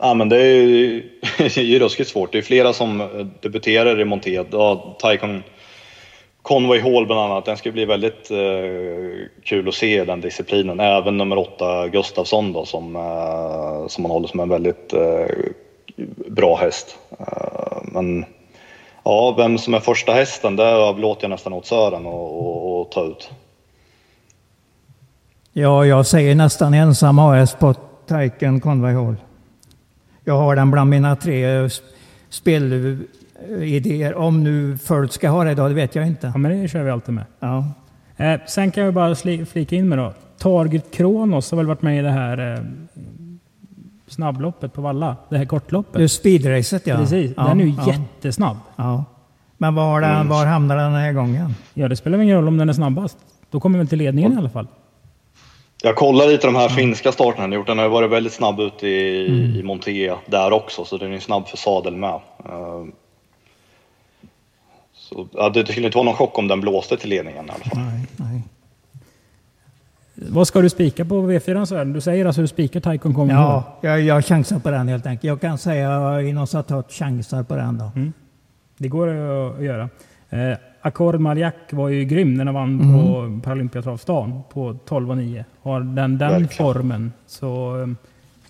Ja, 0.04 0.14
men 0.14 0.28
det 0.28 0.36
är 0.36 0.62
ju, 0.62 1.02
det 1.38 1.56
är 1.56 1.62
ju 1.62 1.78
ruskigt 1.78 2.10
svårt. 2.10 2.32
Det 2.32 2.38
är 2.38 2.42
flera 2.42 2.72
som 2.72 3.00
eh, 3.00 3.06
debuterar 3.40 4.00
i 4.00 4.04
Monté. 4.04 4.44
Ja, 4.52 4.96
Taikon 4.98 5.42
Conway 6.42 6.80
Hall 6.80 7.06
bland 7.06 7.20
annat. 7.20 7.44
Den 7.44 7.56
ska 7.56 7.72
bli 7.72 7.84
väldigt 7.84 8.30
eh, 8.30 9.26
kul 9.44 9.68
att 9.68 9.74
se 9.74 10.00
i 10.02 10.04
den 10.04 10.20
disciplinen. 10.20 10.80
Även 10.80 11.18
nummer 11.18 11.38
åtta 11.38 11.88
Gustafsson 11.88 12.52
då 12.52 12.64
som, 12.64 12.96
eh, 12.96 13.86
som 13.88 14.02
man 14.02 14.10
håller 14.10 14.28
som 14.28 14.40
en 14.40 14.48
väldigt 14.48 14.92
eh, 14.92 15.26
bra 16.28 16.56
häst. 16.56 16.98
Eh, 17.20 17.78
men 17.82 18.24
ja, 19.04 19.34
vem 19.38 19.58
som 19.58 19.74
är 19.74 19.80
första 19.80 20.12
hästen 20.12 20.56
det 20.56 20.64
överlåter 20.64 21.24
jag 21.24 21.30
nästan 21.30 21.52
åt 21.52 21.66
Sören 21.66 22.06
att- 22.06 22.86
att 22.86 22.92
ta 22.92 23.04
ut. 23.04 23.30
Ja, 25.52 25.86
jag 25.86 26.06
säger 26.06 26.34
nästan 26.34 26.74
ensam 26.74 27.18
AS 27.18 27.54
på 27.54 27.74
Taiken 28.06 28.60
Conway 28.60 28.94
Hall. 28.94 29.16
Jag 30.24 30.38
har 30.38 30.56
den 30.56 30.70
bland 30.70 30.90
mina 30.90 31.16
tre 31.16 31.46
sp- 31.66 31.80
spelidéer. 32.28 34.14
Om 34.14 34.44
nu 34.44 34.78
Föld 34.78 35.12
ska 35.12 35.28
ha 35.28 35.44
det 35.44 35.50
idag, 35.50 35.70
det 35.70 35.74
vet 35.74 35.94
jag 35.94 36.06
inte. 36.06 36.26
Ja, 36.26 36.38
men 36.38 36.62
det 36.62 36.68
kör 36.68 36.82
vi 36.82 36.90
alltid 36.90 37.14
med. 37.14 37.24
Ja. 37.40 37.66
Eh, 38.16 38.40
sen 38.46 38.70
kan 38.70 38.84
jag 38.84 38.94
bara 38.94 39.14
flika 39.46 39.76
in 39.76 39.88
med 39.88 39.98
då. 39.98 40.12
Target 40.38 40.90
Kronos 40.94 41.50
har 41.50 41.56
väl 41.56 41.66
varit 41.66 41.82
med 41.82 41.98
i 41.98 42.02
det 42.02 42.10
här 42.10 42.52
eh, 42.54 42.58
snabbloppet 44.06 44.72
på 44.72 44.80
Valla? 44.82 45.16
Det 45.28 45.38
här 45.38 45.44
kortloppet. 45.44 45.94
Det 45.94 46.08
speedracet 46.08 46.86
ja. 46.86 46.96
Precis. 46.96 47.32
ja, 47.36 47.44
den 47.44 47.60
är 47.60 47.64
ju 47.64 47.74
ja, 47.78 47.92
jättesnabb. 47.92 48.56
ja. 48.76 49.04
Men 49.58 49.74
var, 49.74 50.00
den, 50.00 50.28
var 50.28 50.46
hamnar 50.46 50.76
den 50.76 50.92
här 50.92 51.12
gången? 51.12 51.54
Ja, 51.74 51.88
det 51.88 51.96
spelar 51.96 52.18
ingen 52.18 52.36
roll 52.36 52.48
om 52.48 52.56
den 52.56 52.68
är 52.68 52.72
snabbast. 52.72 53.18
Då 53.50 53.60
kommer 53.60 53.78
väl 53.78 53.88
till 53.88 53.98
ledningen 53.98 54.32
i 54.32 54.36
alla 54.36 54.48
fall. 54.48 54.66
Jag 55.84 55.96
kollar 55.96 56.26
lite 56.26 56.46
de 56.46 56.56
här 56.56 56.68
finska 56.68 57.12
starterna 57.12 57.42
han 57.42 57.52
gjort. 57.52 57.66
Den 57.66 57.78
har 57.78 57.84
ju 57.84 57.90
varit 57.90 58.10
väldigt 58.10 58.32
snabb 58.32 58.60
ute 58.60 58.86
i, 58.88 59.26
i 59.58 59.62
Monté 59.62 60.14
där 60.26 60.52
också, 60.52 60.84
så 60.84 60.96
den 60.96 61.08
är 61.08 61.14
ju 61.14 61.20
snabb 61.20 61.48
för 61.48 61.56
sadel 61.56 61.96
med. 61.96 62.14
Eh, 62.44 62.84
Så, 64.94 65.28
ja, 65.32 65.48
det 65.48 65.66
skulle 65.66 65.86
inte 65.86 65.98
vara 65.98 66.04
någon 66.04 66.14
chock 66.14 66.38
om 66.38 66.48
den 66.48 66.60
blåste 66.60 66.96
till 66.96 67.10
ledningen 67.10 67.46
i 67.46 67.50
alla 67.50 67.64
fall. 67.64 67.78
Nej, 67.84 68.06
nej. 68.16 68.42
Vad 70.14 70.48
ska 70.48 70.60
du 70.60 70.70
spika 70.70 71.04
på 71.04 71.14
V4 71.14 71.64
Sören? 71.64 71.92
Du 71.92 72.00
säger 72.00 72.26
alltså 72.26 72.40
att 72.40 72.44
du 72.44 72.48
spikar 72.48 72.80
Taikon 72.80 73.14
kommer 73.14 73.34
Ja, 73.34 73.78
jag, 73.80 74.00
jag 74.00 74.24
chansar 74.24 74.58
på 74.58 74.70
den 74.70 74.88
helt 74.88 75.06
enkelt. 75.06 75.24
Jag 75.24 75.40
kan 75.40 75.58
säga 75.58 76.22
inom 76.22 76.46
citat 76.46 76.92
chansar 76.92 77.42
på 77.42 77.56
den 77.56 77.78
då. 77.78 77.90
Det 78.78 78.88
går 78.88 79.08
att 79.08 79.56
att 79.58 79.64
göra. 79.64 79.88
Accord 80.82 81.20
Mariac 81.20 81.54
var 81.70 81.88
ju 81.88 82.04
grym 82.04 82.34
när 82.34 82.44
han 82.44 82.54
vann 82.54 82.80
Mm. 82.80 82.92
på 83.02 83.40
Paralympiatravstan 83.44 84.42
på 84.52 84.76
12 84.86 85.10
och 85.10 85.16
9. 85.16 85.44
Har 85.62 85.80
den 85.80 85.94
den 85.94 86.18
Verkligen. 86.18 86.48
formen 86.48 87.12
så 87.26 87.80
eh, 87.80 87.86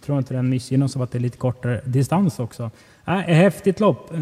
tror 0.04 0.16
jag 0.16 0.20
inte 0.20 0.34
den 0.34 0.48
missgynnas 0.50 0.96
av 0.96 1.02
att 1.02 1.12
det 1.12 1.18
är 1.18 1.20
lite 1.20 1.36
kortare 1.38 1.80
distans 1.84 2.38
också. 2.38 2.70
Äh, 3.06 3.14
häftigt 3.14 3.80
lopp. 3.80 4.14
Eh, 4.14 4.20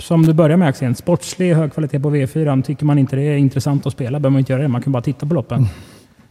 som 0.00 0.22
du 0.26 0.32
börjar 0.32 0.56
med 0.56 0.68
Axel, 0.68 0.94
sportslig 0.96 1.54
hög 1.54 1.72
kvalitet 1.72 2.00
på 2.00 2.10
V4. 2.10 2.62
Tycker 2.62 2.84
man 2.84 2.98
inte 2.98 3.16
det 3.16 3.22
är 3.22 3.36
intressant 3.36 3.86
att 3.86 3.92
spela 3.92 4.20
behöver 4.20 4.30
man 4.30 4.38
inte 4.38 4.52
göra 4.52 4.62
det. 4.62 4.68
Man 4.68 4.82
kan 4.82 4.92
bara 4.92 5.02
titta 5.02 5.26
på 5.26 5.34
loppen. 5.34 5.66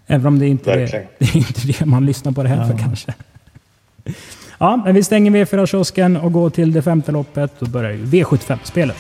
Även 0.08 0.26
om 0.28 0.40
det 0.40 0.48
inte 0.48 0.72
är, 0.74 0.78
det 1.20 1.26
är 1.26 1.38
inte 1.38 1.68
det 1.68 1.86
man 1.86 2.06
lyssnar 2.06 2.32
på 2.32 2.44
det 2.44 2.50
här 2.50 2.68
för 2.72 2.78
kanske. 2.78 3.14
Ja, 4.58 4.82
men 4.86 4.96
vi 4.96 5.04
stänger 5.04 5.32
V4-kiosken 5.32 6.18
och 6.18 6.32
går 6.34 6.50
till 6.50 6.72
det 6.74 6.82
femte 6.82 7.12
loppet. 7.12 7.54
Då 7.60 7.66
börjar 7.66 7.92
ju 7.92 8.06
V75-spelet. 8.06 8.98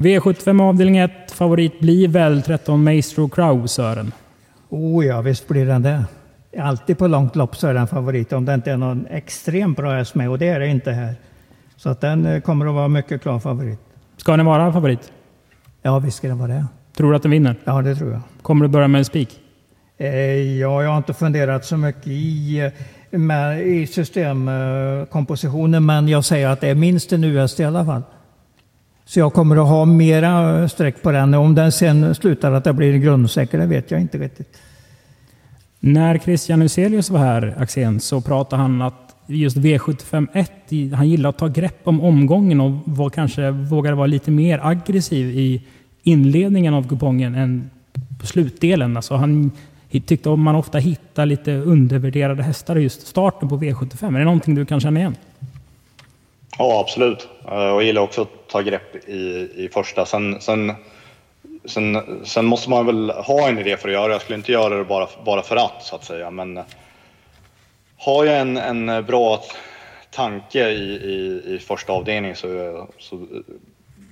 V75 0.00 0.62
avdelning 0.62 0.98
1. 0.98 1.10
Favorit 1.32 1.80
blir 1.80 2.08
väl 2.08 2.42
13 2.42 2.84
Maestro 2.84 3.28
Crow, 3.28 3.66
Sören. 3.66 4.12
Oh 4.68 5.06
ja, 5.06 5.20
visst 5.20 5.48
blir 5.48 5.66
den 5.66 5.82
det. 5.82 6.04
Alltid 6.58 6.98
på 6.98 7.06
långt 7.06 7.36
lopp 7.36 7.56
så 7.56 7.66
är 7.66 7.74
den 7.74 7.86
favorit 7.86 8.32
om 8.32 8.44
det 8.44 8.54
inte 8.54 8.70
är 8.70 8.76
någon 8.76 9.06
extremt 9.06 9.76
bra 9.76 9.92
häst 9.92 10.14
med 10.14 10.30
och 10.30 10.38
det 10.38 10.48
är 10.48 10.60
det 10.60 10.66
inte 10.66 10.92
här. 10.92 11.14
Så 11.76 11.88
att 11.88 12.00
den 12.00 12.26
eh, 12.26 12.40
kommer 12.40 12.66
att 12.66 12.74
vara 12.74 12.88
mycket 12.88 13.22
klar 13.22 13.38
favorit. 13.38 13.78
Ska 14.16 14.36
den 14.36 14.46
vara 14.46 14.72
favorit? 14.72 15.12
Ja, 15.82 15.98
visst 15.98 16.16
ska 16.16 16.28
den 16.28 16.38
vara 16.38 16.52
det. 16.52 16.66
Tror 16.96 17.10
du 17.10 17.16
att 17.16 17.22
den 17.22 17.30
vinner? 17.30 17.56
Ja, 17.64 17.82
det 17.82 17.96
tror 17.96 18.12
jag. 18.12 18.20
Kommer 18.42 18.64
du 18.64 18.68
börja 18.68 18.88
med 18.88 18.98
en 18.98 19.04
spik? 19.04 19.40
Eh, 19.98 20.08
ja, 20.60 20.82
jag 20.82 20.90
har 20.90 20.96
inte 20.96 21.14
funderat 21.14 21.64
så 21.64 21.76
mycket 21.76 22.06
i, 22.06 22.70
eh, 23.10 23.18
med, 23.18 23.66
i 23.66 23.86
systemkompositionen, 23.86 25.86
men 25.86 26.08
jag 26.08 26.24
säger 26.24 26.48
att 26.48 26.60
det 26.60 26.68
är 26.68 26.74
minst 26.74 27.12
en 27.12 27.24
US 27.24 27.60
i 27.60 27.64
alla 27.64 27.84
fall. 27.84 28.02
Så 29.10 29.20
jag 29.20 29.32
kommer 29.32 29.56
att 29.56 29.68
ha 29.68 29.84
mera 29.84 30.68
streck 30.68 31.02
på 31.02 31.12
den. 31.12 31.34
Om 31.34 31.54
den 31.54 31.72
sen 31.72 32.14
slutar 32.14 32.52
att 32.52 32.64
det 32.64 32.72
blir 32.72 32.98
grundsäker, 32.98 33.58
det 33.58 33.66
vet 33.66 33.90
jag 33.90 34.00
inte 34.00 34.18
riktigt. 34.18 34.58
När 35.80 36.18
Christian 36.18 36.60
Huselius 36.62 37.10
var 37.10 37.18
här, 37.18 37.54
Axén, 37.58 38.00
så 38.00 38.20
pratade 38.20 38.62
han 38.62 38.82
att 38.82 39.16
just 39.26 39.56
V751, 39.56 40.94
han 40.94 41.08
gillar 41.08 41.30
att 41.30 41.38
ta 41.38 41.48
grepp 41.48 41.80
om 41.84 42.00
omgången 42.00 42.60
och 42.60 42.72
var 42.84 43.10
kanske 43.10 43.50
vågade 43.50 43.96
vara 43.96 44.06
lite 44.06 44.30
mer 44.30 44.60
aggressiv 44.62 45.38
i 45.38 45.62
inledningen 46.02 46.74
av 46.74 46.88
kupongen 46.88 47.34
än 47.34 47.70
på 48.20 48.26
slutdelen. 48.26 48.96
Alltså 48.96 49.14
han 49.14 49.50
tyckte 50.06 50.28
om 50.28 50.42
man 50.42 50.54
ofta 50.54 50.78
hittar 50.78 51.26
lite 51.26 51.52
undervärderade 51.52 52.42
hästar 52.42 52.78
i 52.78 52.82
just 52.82 53.06
starten 53.06 53.48
på 53.48 53.58
V75. 53.58 54.14
Är 54.14 54.18
det 54.18 54.24
någonting 54.24 54.54
du 54.54 54.64
kan 54.64 54.80
känna 54.80 55.00
igen? 55.00 55.14
Ja, 56.58 56.80
absolut. 56.80 57.28
Eh, 57.50 57.58
jag 57.58 57.82
gillar 57.82 58.02
också 58.02 58.22
att 58.22 58.48
ta 58.48 58.60
grepp 58.60 59.08
i, 59.08 59.50
i 59.56 59.68
första. 59.72 60.06
Sen, 60.06 60.40
sen, 60.40 60.72
sen, 61.64 62.20
sen 62.24 62.44
måste 62.44 62.70
man 62.70 62.86
väl 62.86 63.10
ha 63.10 63.48
en 63.48 63.58
idé 63.58 63.76
för 63.76 63.88
att 63.88 63.94
göra 63.94 64.06
det. 64.08 64.14
Jag 64.14 64.22
skulle 64.22 64.38
inte 64.38 64.52
göra 64.52 64.76
det 64.76 64.84
bara, 64.84 65.08
bara 65.24 65.42
för 65.42 65.56
att, 65.56 65.82
så 65.82 65.96
att 65.96 66.04
säga. 66.04 66.30
Men 66.30 66.56
eh, 66.56 66.64
har 67.96 68.24
jag 68.24 68.38
en, 68.40 68.56
en 68.56 69.04
bra 69.04 69.42
tanke 70.10 70.68
i, 70.68 70.92
i, 70.92 71.42
i 71.54 71.58
första 71.58 71.92
avdelningen 71.92 72.36
så, 72.36 72.88
så 72.98 73.26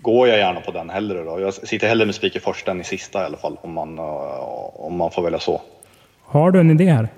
går 0.03 0.29
jag 0.29 0.39
gärna 0.39 0.61
på 0.61 0.71
den 0.71 0.91
hellre. 0.91 1.25
Då. 1.25 1.41
Jag 1.41 1.55
sitter 1.55 1.89
hellre 1.89 2.07
med 2.07 2.15
spik 2.15 2.37
i 2.37 2.41
första 2.41 2.71
än 2.71 2.81
i 2.81 2.85
sista 2.85 3.23
i 3.23 3.25
alla 3.25 3.37
fall, 3.37 3.57
om 3.61 3.73
man, 3.73 3.99
eh, 3.99 4.05
om 4.75 4.97
man 4.97 5.11
får 5.11 5.23
välja 5.23 5.39
så. 5.39 5.61
Har 6.23 6.51
du 6.51 6.61
en 6.61 6.71
idé 6.71 6.91
här? 6.91 7.09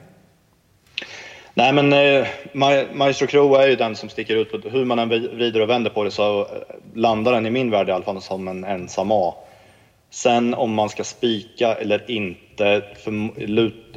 Nej, 1.61 1.73
men 1.73 1.93
eh, 1.93 2.27
Ma- 2.53 2.95
Maestro 2.95 3.27
Crow 3.27 3.61
är 3.61 3.69
ju 3.69 3.77
den 3.77 3.97
som 3.97 4.09
sticker 4.09 4.37
ut. 4.37 4.53
På, 4.53 4.69
hur 4.69 4.85
man 4.85 4.99
än 4.99 5.09
vrider 5.09 5.61
och 5.61 5.71
vänder 5.71 5.91
på 5.91 6.05
det 6.05 6.11
så 6.11 6.41
eh, 6.41 6.47
landar 6.95 7.33
den 7.33 7.47
i 7.47 7.51
min 7.51 7.71
värld 7.71 7.89
i 7.89 7.93
alla 7.93 8.05
fall 8.05 8.21
som 8.21 8.49
en 8.49 8.65
ensam 8.65 9.11
A. 9.11 9.35
Sen 10.11 10.55
om 10.55 10.75
man 10.75 10.89
ska 10.89 11.05
spika 11.05 11.75
eller 11.75 12.11
inte, 12.11 12.83
för, 13.05 13.47
lut, 13.47 13.97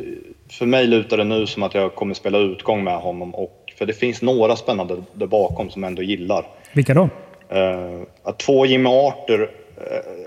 för 0.50 0.66
mig 0.66 0.88
lutar 0.88 1.18
det 1.18 1.24
nu 1.24 1.48
som 1.48 1.64
att 1.64 1.74
jag 1.74 1.96
kommer 1.96 2.14
spela 2.14 2.38
utgång 2.38 2.84
med 2.84 2.98
honom. 2.98 3.36
Och, 3.36 3.74
för 3.78 3.86
det 3.86 3.94
finns 3.94 4.22
några 4.22 4.56
spännande 4.56 5.04
där 5.14 5.28
bakom 5.28 5.70
som 5.70 5.84
jag 5.84 5.90
ändå 5.90 6.02
gillar. 6.02 6.46
Vilka 6.74 6.94
då? 6.94 7.10
Att 8.24 8.40
två 8.40 8.66
Jimmy 8.66 8.90
Arthur 8.90 9.42
uh, 9.42 9.48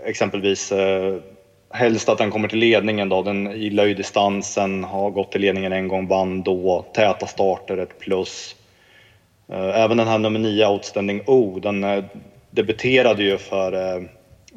exempelvis, 0.04 0.72
uh, 0.72 1.16
helst 1.70 2.08
att 2.08 2.18
den 2.18 2.30
kommer 2.30 2.48
till 2.48 2.58
ledningen 2.58 3.08
då. 3.08 3.22
Den 3.22 3.60
gillar 3.60 3.84
ju 3.84 3.94
distansen, 3.94 4.84
har 4.84 5.10
gått 5.10 5.32
till 5.32 5.40
ledningen 5.40 5.72
en 5.72 5.88
gång, 5.88 6.06
vann 6.06 6.42
då. 6.42 6.84
Täta 6.94 7.26
starter, 7.26 7.78
ett 7.78 7.98
plus. 7.98 8.56
Eh, 9.48 9.80
även 9.82 9.96
den 9.96 10.08
här 10.08 10.18
nummer 10.18 10.38
9, 10.38 10.66
Outstanding 10.68 11.22
O, 11.26 11.58
den 11.62 11.84
eh, 11.84 12.04
debuterade 12.50 13.22
ju 13.22 13.38
för 13.38 13.72
eh, 13.72 14.02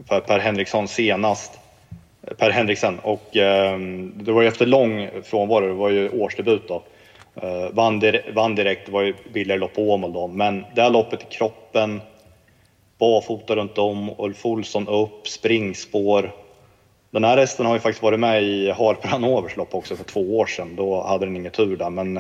för 0.08 0.20
Per 0.20 0.40
Henriksson 0.40 0.88
senast. 0.88 1.60
Per 2.38 2.50
Henriksen 2.50 3.00
och 3.00 3.38
ehm, 3.38 4.14
det 4.16 4.32
var 4.32 4.42
ju 4.42 4.48
efter 4.48 4.66
lång 4.66 5.10
frånvaro, 5.24 5.68
det 5.68 5.74
var 5.74 5.90
ju 5.90 6.10
årsdebut 6.10 6.68
då. 6.68 6.84
Vann, 7.72 8.00
direkt, 8.00 8.36
vann 8.36 8.56
direkt, 8.56 8.86
det 8.86 8.92
var 8.92 9.02
ju 9.02 9.14
billigare 9.34 9.60
lopp 9.60 9.74
på 9.74 9.82
Åmål 9.82 10.14
då, 10.14 10.28
men 10.28 10.66
det 10.76 10.82
här 10.82 10.90
loppet 10.90 11.22
i 11.22 11.36
kroppen, 11.36 12.02
barfota 12.98 13.56
runt 13.56 13.78
om, 13.78 14.12
Ulf 14.18 14.46
Olsson 14.46 14.88
upp, 14.88 15.28
springspår. 15.28 16.32
Den 17.12 17.24
här 17.24 17.38
hästen 17.38 17.66
har 17.66 17.74
ju 17.74 17.80
faktiskt 17.80 18.04
varit 18.04 18.20
med 18.20 18.44
i 18.44 18.72
Harper 18.72 19.08
Hanovers 19.08 19.58
lopp 19.58 19.76
också 19.76 19.96
för 19.96 20.04
två 20.04 20.38
år 20.38 20.46
sedan, 20.46 20.76
då 20.76 21.04
hade 21.04 21.26
den 21.26 21.36
ingen 21.36 21.52
tur 21.52 21.78
där, 21.78 21.90
men 21.90 22.20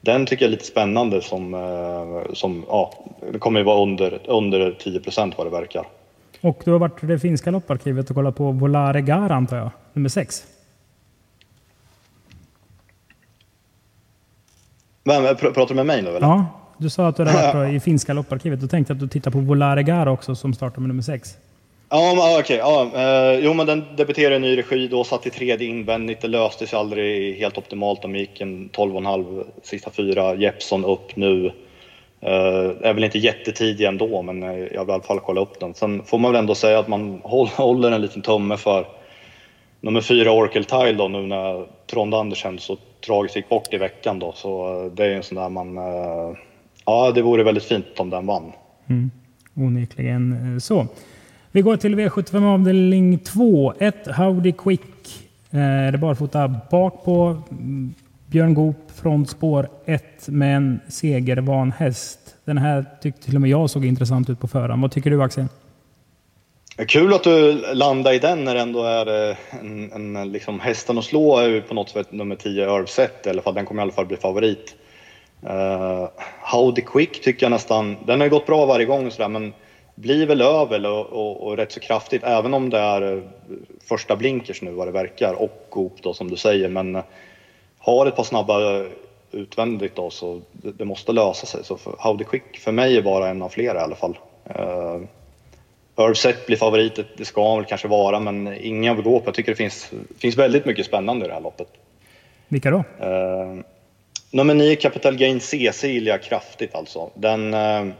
den 0.00 0.26
tycker 0.26 0.44
jag 0.44 0.48
är 0.48 0.52
lite 0.52 0.64
spännande 0.64 1.22
som, 1.22 1.54
eh, 1.54 2.32
som 2.32 2.64
ja, 2.68 2.92
det 3.32 3.38
kommer 3.38 3.60
ju 3.60 3.64
vara 3.64 3.82
under, 3.82 4.20
under 4.26 4.72
10 4.72 5.00
procent 5.00 5.34
vad 5.38 5.46
det 5.46 5.50
verkar. 5.50 5.86
Och 6.40 6.62
du 6.64 6.70
har 6.72 6.78
varit 6.78 7.02
i 7.02 7.06
det 7.06 7.18
finska 7.18 7.50
lopparkivet 7.50 8.10
och 8.10 8.16
kollat 8.16 8.36
på 8.36 8.52
Volare 8.52 9.00
Gar 9.00 9.30
antar 9.30 9.56
jag, 9.56 9.70
nummer 9.92 10.08
6? 10.08 10.44
Vem, 15.04 15.36
pratar 15.36 15.66
du 15.68 15.74
med 15.74 15.86
mig 15.86 16.02
nu 16.02 16.08
eller? 16.08 16.20
Ja, 16.20 16.46
du 16.78 16.90
sa 16.90 17.08
att 17.08 17.16
du 17.16 17.24
hade 17.24 17.58
varit 17.58 17.72
i 17.76 17.80
finska 17.80 18.12
lopparkivet. 18.12 18.60
Då 18.60 18.68
tänkte 18.68 18.90
jag 18.90 18.96
att 18.96 19.00
du 19.00 19.08
tittar 19.08 19.30
på 19.30 19.38
Volare 19.38 19.82
Gar 19.82 20.06
också 20.06 20.34
som 20.34 20.54
startar 20.54 20.80
med 20.80 20.88
nummer 20.88 21.02
6. 21.02 21.36
Ja, 21.90 22.38
okej. 22.40 22.40
Okay, 22.40 22.56
ja, 22.56 22.90
eh, 22.94 23.40
jo, 23.44 23.54
men 23.54 23.66
den 23.66 23.84
debuterade 23.96 24.36
i 24.36 24.38
ny 24.38 24.56
regi 24.56 24.88
då, 24.88 25.04
satt 25.04 25.26
i 25.26 25.30
tredje 25.30 25.68
invändigt. 25.68 26.20
Det 26.20 26.28
löste 26.28 26.66
sig 26.66 26.78
aldrig 26.78 27.36
helt 27.36 27.58
optimalt. 27.58 28.02
De 28.02 28.16
gick 28.16 28.40
en 28.40 28.70
12,5 28.70 29.44
sista 29.62 29.90
fyra. 29.90 30.34
Jeppson 30.34 30.84
upp 30.84 31.16
nu. 31.16 31.52
Uh, 32.22 32.76
är 32.82 32.94
väl 32.94 33.04
inte 33.04 33.18
jättetidig 33.18 33.84
ändå, 33.84 34.22
men 34.22 34.42
eh, 34.42 34.48
jag 34.48 34.84
vill 34.84 34.90
i 34.90 34.92
alla 34.92 35.02
fall 35.02 35.20
kolla 35.20 35.40
upp 35.40 35.60
den. 35.60 35.74
Sen 35.74 36.02
får 36.04 36.18
man 36.18 36.32
väl 36.32 36.38
ändå 36.38 36.54
säga 36.54 36.78
att 36.78 36.88
man 36.88 37.20
håller 37.54 37.90
en 37.90 38.00
liten 38.00 38.22
tumme 38.22 38.56
för 38.56 38.86
nummer 39.80 40.00
fyra 40.00 40.32
Orkel 40.32 40.64
Tile 40.64 40.92
då 40.92 41.08
nu 41.08 41.26
när 41.26 41.66
Trond 41.86 42.14
Andersen 42.14 42.58
så 42.58 42.76
tragiskt 43.06 43.36
gick 43.36 43.48
bort 43.48 43.74
i 43.74 43.76
veckan 43.76 44.18
då. 44.18 44.32
Så 44.32 44.82
eh, 44.84 44.92
det 44.92 45.04
är 45.04 45.10
en 45.10 45.22
sån 45.22 45.36
där 45.36 45.48
man... 45.48 45.78
Uh, 45.78 46.36
ja, 46.84 47.12
det 47.14 47.22
vore 47.22 47.42
väldigt 47.42 47.64
fint 47.64 47.86
om 48.00 48.10
den 48.10 48.26
vann. 48.26 48.52
Mm. 48.88 49.10
Onekligen 49.56 50.60
så. 50.60 50.86
Vi 51.52 51.60
går 51.60 51.76
till 51.76 51.94
V75 51.94 52.54
avdelning 52.54 53.18
2. 53.18 53.74
1 53.78 54.06
Howdy 54.06 54.52
Quick. 54.52 54.80
Eh, 55.50 55.60
är 55.60 55.92
det 55.92 55.98
barfota 55.98 56.48
bak 56.70 57.04
på 57.04 57.42
mm, 57.50 57.94
Björn 58.26 58.54
Goop 58.54 58.76
från 58.94 59.26
spår 59.26 59.68
1 59.86 60.28
med 60.28 60.56
en 60.56 60.80
segervan 60.88 61.72
häst. 61.72 62.18
Den 62.44 62.58
här 62.58 62.84
tyckte 63.02 63.22
till 63.22 63.34
och 63.34 63.40
med 63.40 63.50
jag 63.50 63.70
såg 63.70 63.84
intressant 63.84 64.30
ut 64.30 64.40
på 64.40 64.48
förhand. 64.48 64.82
Vad 64.82 64.92
tycker 64.92 65.10
du 65.10 65.22
Axel? 65.22 65.46
Kul 66.88 67.14
att 67.14 67.24
du 67.24 67.52
landar 67.74 68.12
i 68.12 68.18
den 68.18 68.44
när 68.44 68.54
det 68.54 68.60
ändå 68.60 68.82
är 68.82 69.30
eh, 69.30 69.36
en, 69.60 70.16
en 70.16 70.32
liksom 70.32 70.60
hästen 70.60 70.98
att 70.98 71.04
slå 71.04 71.38
är 71.38 71.60
på 71.60 71.74
något 71.74 71.88
sätt 71.88 72.12
nummer 72.12 72.36
10 72.36 72.66
Örvset 72.66 73.26
i 73.26 73.30
alla 73.30 73.42
fall. 73.42 73.54
Den 73.54 73.66
kommer 73.66 73.82
i 73.82 73.84
alla 73.84 73.92
fall 73.92 74.06
bli 74.06 74.16
favorit. 74.16 74.76
Eh, 75.46 75.52
uh, 75.52 76.08
Howdy 76.52 76.82
Quick 76.82 77.22
tycker 77.22 77.46
jag 77.46 77.50
nästan, 77.50 77.96
den 78.06 78.20
har 78.20 78.26
ju 78.26 78.30
gått 78.30 78.46
bra 78.46 78.66
varje 78.66 78.86
gång 78.86 79.10
sådär 79.10 79.28
men 79.28 79.52
blir 80.00 80.26
väl 80.26 80.40
över 80.40 80.86
och, 80.86 81.06
och, 81.06 81.46
och, 81.46 81.56
rätt 81.56 81.72
så 81.72 81.80
kraftigt 81.80 82.22
även 82.24 82.54
om 82.54 82.70
det 82.70 82.78
är 82.78 83.16
eh, 83.16 83.22
första 83.88 84.16
blinkers 84.16 84.62
nu 84.62 84.70
vad 84.70 84.88
det 84.88 84.92
verkar 84.92 85.34
och 85.34 85.66
Goop 85.70 86.02
då 86.02 86.14
som 86.14 86.30
du 86.30 86.36
säger 86.36 86.68
men 86.68 87.02
har 87.78 88.06
ett 88.06 88.16
par 88.16 88.24
snabba 88.24 88.84
utvändigt 89.32 89.96
då, 89.96 90.10
så 90.10 90.40
det, 90.52 90.72
det 90.72 90.84
måste 90.84 91.12
lösa 91.12 91.46
sig. 91.46 91.64
Så 91.64 91.76
för 91.76 91.94
Howdy 91.98 92.24
Quick 92.24 92.58
för 92.58 92.72
mig 92.72 92.96
är 92.96 93.02
bara 93.02 93.28
en 93.28 93.42
av 93.42 93.48
flera 93.48 93.80
i 93.80 93.82
alla 93.82 93.96
fall. 93.96 94.18
Uh, 94.50 95.02
Irvset 96.08 96.46
blir 96.46 96.56
favorit, 96.56 97.00
det 97.16 97.24
ska 97.24 97.48
han 97.48 97.58
väl 97.58 97.66
kanske 97.66 97.88
vara, 97.88 98.20
men 98.20 98.54
ingen 98.60 98.96
vill 98.96 99.04
gå 99.04 99.20
på. 99.20 99.26
Jag 99.26 99.34
tycker 99.34 99.52
det 99.52 99.56
finns, 99.56 99.92
finns 100.18 100.36
väldigt 100.36 100.64
mycket 100.64 100.86
spännande 100.86 101.24
i 101.24 101.28
det 101.28 101.34
här 101.34 101.40
loppet. 101.40 101.68
Vilka 102.48 102.70
då? 102.70 102.76
Uh, 102.78 103.60
nummer 104.30 104.54
9, 104.54 104.76
Capital 104.76 105.16
Gain 105.16 105.40
CC 105.40 105.84
gillar 105.84 106.12
jag 106.12 106.22
kraftigt 106.22 106.74
alltså. 106.74 107.10
Den, 107.14 107.54
uh, 107.54 107.92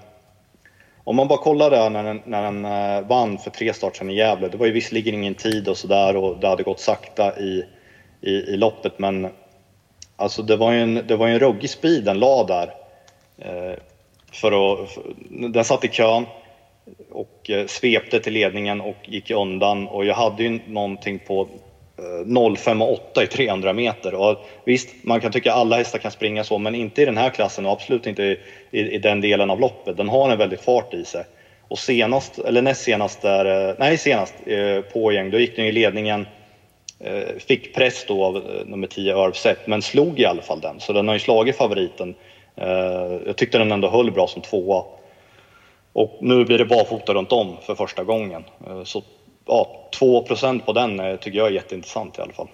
om 1.09 1.16
man 1.16 1.29
bara 1.29 1.38
kollar 1.38 1.71
där 1.71 1.90
när 1.90 2.05
den, 2.05 2.23
när 2.25 2.42
den 2.42 2.64
eh, 2.64 3.09
vann 3.09 3.38
för 3.38 3.51
tre 3.51 3.73
start 3.73 3.97
sedan 3.97 4.11
i 4.11 4.16
Gävle, 4.16 4.49
det 4.49 4.57
var 4.57 4.66
ju 4.66 4.73
visserligen 4.73 5.14
ingen 5.14 5.35
tid 5.35 5.68
och 5.68 5.77
sådär 5.77 6.16
och 6.16 6.38
det 6.40 6.49
hade 6.49 6.62
gått 6.62 6.81
sakta 6.81 7.38
i, 7.38 7.64
i, 8.21 8.31
i 8.31 8.57
loppet, 8.57 8.99
men 8.99 9.29
Alltså 10.21 10.42
det 10.42 10.57
var 10.57 10.73
ju 10.73 10.81
en, 10.81 10.94
det 11.07 11.16
var 11.16 11.29
en 11.29 11.38
ruggig 11.38 11.71
speed 11.71 12.05
den 12.05 12.18
la 12.18 12.44
där. 12.44 12.75
Eh, 13.38 13.79
för 14.33 14.83
att, 14.83 14.90
för, 14.90 15.03
den 15.49 15.64
satt 15.64 15.85
i 15.85 15.88
kön 15.88 16.27
och 17.11 17.51
eh, 17.51 17.66
svepte 17.66 18.21
till 18.21 18.33
ledningen 18.33 18.81
och 18.81 18.97
gick 19.05 19.31
undan 19.31 19.88
och 19.88 20.05
jag 20.05 20.14
hade 20.14 20.42
ju 20.42 20.61
någonting 20.66 21.18
på 21.18 21.49
0,58 21.99 23.23
i 23.23 23.27
300 23.27 23.73
meter. 23.73 24.15
Och 24.15 24.37
visst, 24.65 24.89
man 25.03 25.21
kan 25.21 25.33
tycka 25.33 25.53
att 25.53 25.59
alla 25.59 25.77
hästar 25.77 25.99
kan 25.99 26.11
springa 26.11 26.45
så, 26.45 26.59
men 26.59 26.75
inte 26.75 27.03
i 27.03 27.05
den 27.05 27.17
här 27.17 27.31
klassen 27.31 27.67
och 27.67 27.73
absolut 27.73 28.07
inte 28.07 28.23
i, 28.23 28.39
i, 28.71 28.81
i 28.81 28.99
den 28.99 29.21
delen 29.21 29.51
av 29.51 29.61
loppet. 29.61 29.97
Den 29.97 30.09
har 30.09 30.31
en 30.31 30.39
väldigt 30.39 30.61
fart 30.61 30.95
i 30.95 31.05
sig. 31.05 31.25
Och 31.69 31.79
senast, 31.79 32.39
eller 32.39 32.63
näst 32.63 32.83
senast, 32.83 33.23
där, 33.23 33.69
eh, 33.69 33.75
nej 33.79 33.99
senast 33.99 34.35
eh, 34.47 34.81
på 34.81 35.13
gäng, 35.13 35.31
då 35.31 35.39
gick 35.39 35.57
den 35.57 35.67
i 35.67 35.73
ledningen 35.73 36.27
Eh, 37.01 37.39
fick 37.39 37.75
press 37.75 38.05
då 38.09 38.25
av 38.25 38.37
eh, 38.37 38.67
nummer 38.67 38.87
10 38.87 39.27
Irvset, 39.27 39.67
men 39.67 39.83
slog 39.83 40.21
i 40.21 40.25
alla 40.25 40.43
fall 40.43 40.61
den. 40.61 40.81
Så 40.81 40.93
den 40.93 41.09
har 41.09 41.15
ju 41.15 41.21
slagit 41.21 41.57
favoriten. 41.57 42.15
Eh, 42.57 43.19
jag 43.27 43.37
tyckte 43.37 43.59
den 43.59 43.73
ändå 43.73 43.89
höll 43.89 44.11
bra 44.11 44.27
som 44.27 44.43
tvåa. 44.43 44.85
Och 45.93 46.19
nu 46.21 46.45
blir 46.45 46.59
det 46.59 46.65
barfota 46.65 47.15
runt 47.15 47.33
om 47.33 47.57
för 47.63 47.75
första 47.75 48.05
gången. 48.05 48.45
Eh, 48.67 48.85
så 48.85 49.03
ja, 49.49 49.89
2% 50.01 50.61
på 50.61 50.73
den 50.73 51.19
tycker 51.21 51.39
jag 51.39 51.47
är 51.47 51.53
jätteintressant 51.53 52.19
i 52.19 52.23
alla 52.23 52.33
fall. 52.33 52.49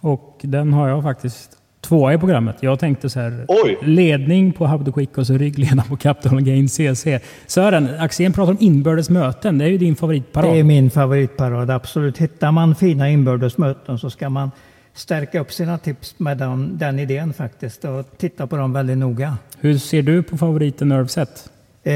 Och 0.00 0.38
den 0.42 0.72
har 0.72 0.88
jag 0.88 1.02
faktiskt 1.02 1.56
tvåa 1.80 2.14
i 2.14 2.18
programmet. 2.18 2.56
Jag 2.60 2.78
tänkte 2.78 3.10
så 3.10 3.20
här, 3.20 3.44
Oj. 3.48 3.78
ledning 3.82 4.52
på 4.52 4.66
How 4.66 4.92
Quick 4.92 5.18
och 5.18 5.26
så 5.26 5.34
ryggleda 5.34 5.84
på 5.88 5.96
Capital 5.96 6.40
Gain 6.40 6.68
CC. 6.68 7.20
Sören, 7.46 7.88
Axén 7.98 8.32
pratar 8.32 8.52
om 8.52 8.58
inbördes 8.60 9.10
möten. 9.10 9.58
Det 9.58 9.64
är 9.64 9.68
ju 9.68 9.78
din 9.78 9.96
favoritparad. 9.96 10.50
Det 10.50 10.58
är 10.58 10.64
min 10.64 10.90
favoritparad, 10.90 11.70
absolut. 11.70 12.18
Hittar 12.18 12.52
man 12.52 12.74
fina 12.74 13.10
inbördes 13.10 13.58
möten 13.58 13.98
så 13.98 14.10
ska 14.10 14.28
man 14.28 14.50
stärka 14.94 15.40
upp 15.40 15.52
sina 15.52 15.78
tips 15.78 16.14
med 16.18 16.38
den, 16.38 16.78
den 16.78 16.98
idén 16.98 17.32
faktiskt 17.32 17.84
och 17.84 18.18
titta 18.18 18.46
på 18.46 18.56
dem 18.56 18.72
väldigt 18.72 18.98
noga. 18.98 19.38
Hur 19.60 19.78
ser 19.78 20.02
du 20.02 20.22
på 20.22 20.36
favoriten 20.36 20.88
Nerveset? 20.88 21.50
Eh, 21.86 21.94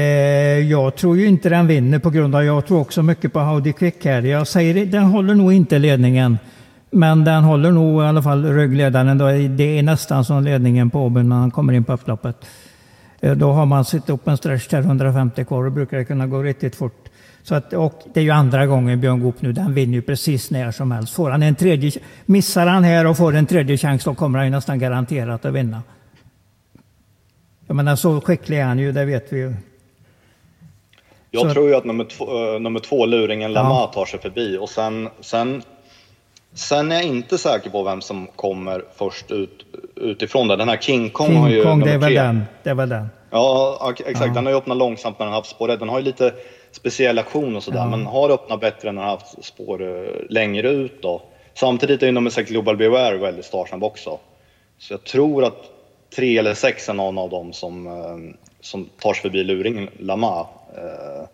jag 0.69 0.95
tror 0.95 1.17
ju 1.17 1.27
inte 1.27 1.49
den 1.49 1.67
vinner 1.67 1.99
på 1.99 2.09
grund 2.09 2.35
av, 2.35 2.43
jag 2.43 2.65
tror 2.65 2.79
också 2.79 3.03
mycket 3.03 3.33
på 3.33 3.39
Howdy 3.39 3.73
Quick 3.73 4.05
här. 4.05 4.21
Jag 4.21 4.47
säger, 4.47 4.85
den 4.85 5.03
håller 5.03 5.35
nog 5.35 5.53
inte 5.53 5.79
ledningen. 5.79 6.37
Men 6.91 7.23
den 7.23 7.43
håller 7.43 7.71
nog 7.71 8.03
i 8.03 8.05
alla 8.05 8.21
fall 8.21 8.45
ryggledaren. 8.45 9.17
Det 9.57 9.79
är 9.79 9.83
nästan 9.83 10.25
som 10.25 10.43
ledningen 10.43 10.89
på 10.89 10.99
Åby 10.99 11.23
när 11.23 11.35
han 11.35 11.51
kommer 11.51 11.73
in 11.73 11.83
på 11.83 11.93
upploppet. 11.93 12.35
Eh, 13.19 13.35
då 13.35 13.51
har 13.51 13.65
man 13.65 13.85
sitt 13.85 14.09
upp 14.09 14.27
en 14.27 14.37
stretch 14.37 14.67
till 14.67 14.77
150 14.77 15.45
kvar 15.45 15.65
och 15.65 15.71
brukar 15.71 15.97
det 15.97 16.05
kunna 16.05 16.27
gå 16.27 16.43
riktigt 16.43 16.75
fort. 16.75 17.09
Så 17.43 17.55
att, 17.55 17.73
och 17.73 18.01
det 18.13 18.19
är 18.19 18.23
ju 18.23 18.31
andra 18.31 18.65
gången 18.65 19.01
Björn 19.01 19.19
Goop 19.19 19.41
nu, 19.41 19.53
den 19.53 19.73
vinner 19.73 19.93
ju 19.93 20.01
precis 20.01 20.51
när 20.51 20.71
som 20.71 20.91
helst. 20.91 21.13
Får 21.13 21.29
han 21.29 21.43
en 21.43 21.55
tredje, 21.55 21.91
missar 22.25 22.67
han 22.67 22.83
här 22.83 23.07
och 23.07 23.17
får 23.17 23.35
en 23.35 23.45
tredje 23.45 23.77
chans 23.77 24.03
då 24.03 24.15
kommer 24.15 24.39
han 24.39 24.47
ju 24.47 24.51
nästan 24.51 24.79
garanterat 24.79 25.45
att 25.45 25.53
vinna. 25.53 25.83
Jag 27.67 27.75
menar 27.75 27.95
så 27.95 28.21
skicklig 28.21 28.59
är 28.59 28.65
han 28.65 28.79
ju, 28.79 28.91
det 28.91 29.05
vet 29.05 29.33
vi 29.33 29.39
ju. 29.39 29.53
Jag 31.31 31.47
så. 31.47 31.53
tror 31.53 31.69
ju 31.69 31.75
att 31.75 31.85
nummer 31.85 32.03
två, 32.03 32.53
äh, 32.53 32.59
nummer 32.59 32.79
två 32.79 33.05
luringen 33.05 33.53
Lama 33.53 33.69
ja. 33.69 33.91
tar 33.93 34.05
sig 34.05 34.19
förbi 34.19 34.57
och 34.57 34.69
sen, 34.69 35.09
sen 35.19 35.63
Sen 36.53 36.91
är 36.91 36.95
jag 36.95 37.03
inte 37.03 37.37
säker 37.37 37.69
på 37.69 37.83
vem 37.83 38.01
som 38.01 38.27
kommer 38.27 38.83
först 38.95 39.31
ut, 39.31 39.65
utifrån 39.95 40.47
det. 40.47 40.55
Den 40.55 40.69
här 40.69 40.77
King 40.77 41.09
Kong 41.09 41.27
King 41.27 41.37
har 41.37 41.49
ju 41.49 41.63
Kong, 41.63 41.79
det 41.79 41.91
är 41.91 41.97
väl 41.97 42.13
den. 42.13 42.43
Det 42.63 42.69
är 42.69 42.75
väl 42.75 42.89
den. 42.89 43.09
Ja, 43.29 43.93
exakt. 44.05 44.27
Ja. 44.27 44.33
Den 44.33 44.45
har 44.45 44.51
ju 44.51 44.57
öppnat 44.57 44.77
långsamt 44.77 45.19
när 45.19 45.25
den 45.25 45.35
haft 45.35 45.49
spår 45.49 45.67
Den 45.67 45.89
har 45.89 45.99
ju 45.99 46.05
lite 46.05 46.33
speciell 46.71 47.19
aktion 47.19 47.55
och 47.55 47.63
sådär, 47.63 47.79
ja. 47.79 47.87
men 47.87 48.05
har 48.05 48.29
öppnat 48.29 48.59
bättre 48.59 48.91
när 48.91 49.01
den 49.01 49.09
har 49.09 49.17
haft 49.17 49.45
spår 49.45 49.81
eh, 49.81 50.11
längre 50.29 50.69
ut 50.69 51.01
då. 51.01 51.21
Samtidigt 51.53 52.01
är 52.01 52.05
ju 52.05 52.11
nummer 52.11 52.29
6 52.29 52.49
Global 52.51 52.77
Beware 52.77 53.17
väldigt 53.17 53.45
startsnabb 53.45 53.83
också. 53.83 54.19
Så 54.77 54.93
jag 54.93 55.03
tror 55.03 55.43
att 55.43 55.69
tre 56.15 56.37
eller 56.37 56.53
sex 56.53 56.89
är 56.89 56.93
någon 56.93 57.17
av 57.17 57.29
dem 57.29 57.53
som, 57.53 57.87
eh, 57.87 58.35
som 58.61 58.89
tar 58.99 59.13
sig 59.13 59.21
förbi 59.21 59.43
luringen 59.43 59.89
Lama. 59.99 60.47
Eh, 60.75 61.27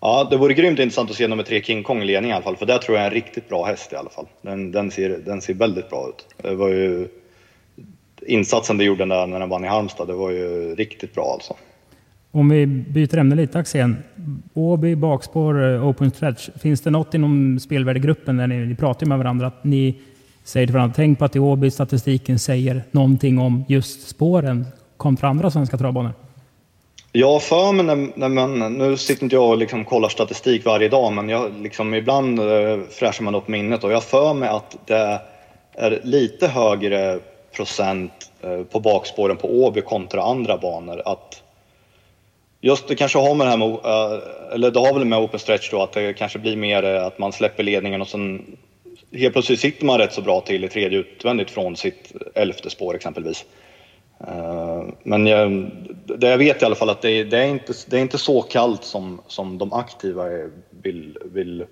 Ja, 0.00 0.26
det 0.30 0.36
vore 0.36 0.54
grymt 0.54 0.78
intressant 0.78 1.10
att 1.10 1.16
se 1.16 1.28
nummer 1.28 1.42
tre 1.42 1.62
King 1.62 1.82
Kong 1.82 2.02
i 2.02 2.04
ledning 2.04 2.30
i 2.30 2.34
alla 2.34 2.42
fall, 2.42 2.56
för 2.56 2.66
där 2.66 2.78
tror 2.78 2.96
jag 2.96 3.04
är 3.04 3.08
en 3.10 3.14
riktigt 3.14 3.48
bra 3.48 3.64
häst 3.64 3.92
i 3.92 3.96
alla 3.96 4.10
fall. 4.10 4.26
Den, 4.42 4.72
den, 4.72 4.90
ser, 4.90 5.18
den 5.24 5.40
ser 5.40 5.54
väldigt 5.54 5.90
bra 5.90 6.08
ut. 6.08 6.26
Det 6.42 6.54
var 6.54 6.68
ju 6.68 7.08
insatsen 8.26 8.78
du 8.78 8.84
gjorde 8.84 9.04
där 9.04 9.26
när 9.26 9.40
den 9.40 9.48
vann 9.48 9.64
i 9.64 9.68
Halmstad, 9.68 10.08
det 10.08 10.14
var 10.14 10.30
ju 10.30 10.74
riktigt 10.74 11.14
bra 11.14 11.32
alltså. 11.32 11.54
Om 12.30 12.48
vi 12.48 12.66
byter 12.66 13.18
ämne 13.18 13.34
lite 13.34 13.58
Axén. 13.58 13.96
Åby, 14.54 14.96
bakspår, 14.96 15.74
eh, 15.74 15.88
open 15.88 16.10
stretch. 16.10 16.48
Finns 16.60 16.80
det 16.80 16.90
något 16.90 17.14
inom 17.14 17.60
spelvärdegruppen 17.60 18.36
där 18.36 18.46
ni, 18.46 18.66
ni 18.66 18.74
pratar 18.74 19.06
med 19.06 19.18
varandra 19.18 19.46
att 19.46 19.64
ni 19.64 19.94
säger 20.44 20.66
till 20.66 20.74
varandra, 20.74 20.94
tänk 20.96 21.18
på 21.18 21.24
att 21.24 21.36
i 21.36 21.38
Åby 21.38 21.70
statistiken 21.70 22.38
säger 22.38 22.82
någonting 22.90 23.38
om 23.38 23.64
just 23.68 24.08
spåren 24.08 24.66
kontra 25.00 25.28
andra 25.28 25.50
svenska 25.50 25.76
travbanor? 25.76 26.12
Ja, 27.12 27.40
för 27.40 27.72
mig 27.72 27.86
när, 27.86 28.08
när 28.14 28.28
man, 28.28 28.78
nu 28.78 28.96
sitter 28.96 29.22
inte 29.22 29.36
jag 29.36 29.48
och 29.48 29.58
liksom 29.58 29.84
kollar 29.84 30.08
statistik 30.08 30.64
varje 30.64 30.88
dag, 30.88 31.12
men 31.12 31.28
jag, 31.28 31.52
liksom, 31.62 31.94
ibland 31.94 32.40
eh, 32.40 32.78
fräschar 32.90 33.24
man 33.24 33.34
upp 33.34 33.48
minnet 33.48 33.84
och 33.84 33.92
jag 33.92 34.04
för 34.04 34.34
mig 34.34 34.48
att 34.48 34.76
det 34.86 35.20
är 35.72 36.00
lite 36.04 36.48
högre 36.48 37.18
procent 37.56 38.12
eh, 38.42 38.62
på 38.62 38.80
bakspåren 38.80 39.36
på 39.36 39.48
Åby 39.48 39.80
kontra 39.80 40.22
andra 40.22 40.58
banor. 40.58 41.02
Att 41.04 41.42
just 42.60 42.88
det 42.88 42.96
kanske 42.96 43.18
har 43.18 43.34
med 43.34 43.46
det 43.46 43.50
här 43.50 43.56
med, 43.56 43.68
eh, 43.68 44.54
eller 44.54 44.70
det 44.70 44.80
har 44.80 44.94
väl 44.94 45.04
med 45.04 45.18
open 45.18 45.40
stretch 45.40 45.70
då, 45.70 45.82
att 45.82 45.92
det 45.92 46.12
kanske 46.12 46.38
blir 46.38 46.56
mer 46.56 46.84
eh, 46.84 47.06
att 47.06 47.18
man 47.18 47.32
släpper 47.32 47.62
ledningen 47.62 48.00
och 48.00 48.08
sen 48.08 48.56
helt 49.12 49.32
plötsligt 49.32 49.60
sitter 49.60 49.86
man 49.86 49.98
rätt 49.98 50.12
så 50.12 50.22
bra 50.22 50.40
till 50.40 50.64
i 50.64 50.68
tredje 50.68 50.98
utvändigt 50.98 51.50
från 51.50 51.76
sitt 51.76 52.12
elfte 52.34 52.70
spår 52.70 52.94
exempelvis. 52.94 53.44
Eh, 54.28 54.82
men 55.02 55.26
jag, 55.26 55.70
det 56.18 56.28
jag 56.28 56.38
vet 56.38 56.62
i 56.62 56.64
alla 56.64 56.74
fall 56.74 56.90
att 56.90 57.02
det, 57.02 57.24
det, 57.24 57.38
är, 57.38 57.48
inte, 57.48 57.72
det 57.86 57.96
är 57.96 58.00
inte 58.00 58.18
så 58.18 58.42
kallt 58.42 58.84
som, 58.84 59.20
som 59.26 59.58
de 59.58 59.72
aktiva 59.72 60.24
vill, 60.82 61.18
vill 61.32 61.64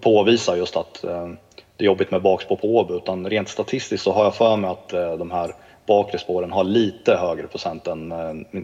påvisa 0.00 0.56
just 0.56 0.76
att 0.76 1.04
eh, 1.04 1.28
det 1.76 1.84
är 1.84 1.86
jobbigt 1.86 2.10
med 2.10 2.22
bakspår 2.22 2.56
på 2.56 2.76
Åby 2.76 2.94
utan 2.94 3.30
rent 3.30 3.48
statistiskt 3.48 4.04
så 4.04 4.12
har 4.12 4.24
jag 4.24 4.34
för 4.34 4.56
mig 4.56 4.70
att 4.70 4.92
eh, 4.92 5.16
de 5.16 5.30
här 5.30 5.54
bakre 5.86 6.18
spåren 6.18 6.52
har 6.52 6.64
lite 6.64 7.16
högre 7.16 7.46
procent 7.46 7.86
än 7.86 8.14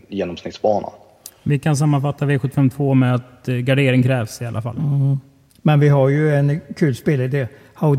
genomsnittsbanan. 0.08 0.90
Vi 1.42 1.58
kan 1.58 1.76
sammanfatta 1.76 2.24
V752 2.24 2.94
med 2.94 3.14
att 3.14 3.46
gardering 3.46 4.02
krävs 4.02 4.42
i 4.42 4.46
alla 4.46 4.62
fall. 4.62 4.76
Mm. 4.76 5.20
Men 5.62 5.80
vi 5.80 5.88
har 5.88 6.08
ju 6.08 6.34
en 6.34 6.60
kul 6.76 6.96
spelidé. 6.96 7.48
How 7.74 7.96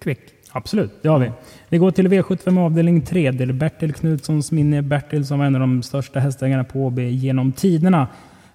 Quick. 0.00 0.20
Absolut, 0.52 1.02
det 1.02 1.08
har 1.08 1.18
vi. 1.18 1.30
Vi 1.68 1.78
går 1.78 1.90
till 1.90 2.08
V75 2.08 2.60
avdelning 2.60 3.02
3. 3.02 3.30
Det 3.30 3.44
är 3.44 3.52
Bertil 3.52 3.92
Knutssons 3.92 4.52
minne. 4.52 4.82
Bertil 4.82 5.26
som 5.26 5.38
var 5.38 5.46
en 5.46 5.54
av 5.54 5.60
de 5.60 5.82
största 5.82 6.20
hästägarna 6.20 6.64
på 6.64 6.86
AB 6.86 6.98
genom 6.98 7.52
tiderna. 7.52 8.08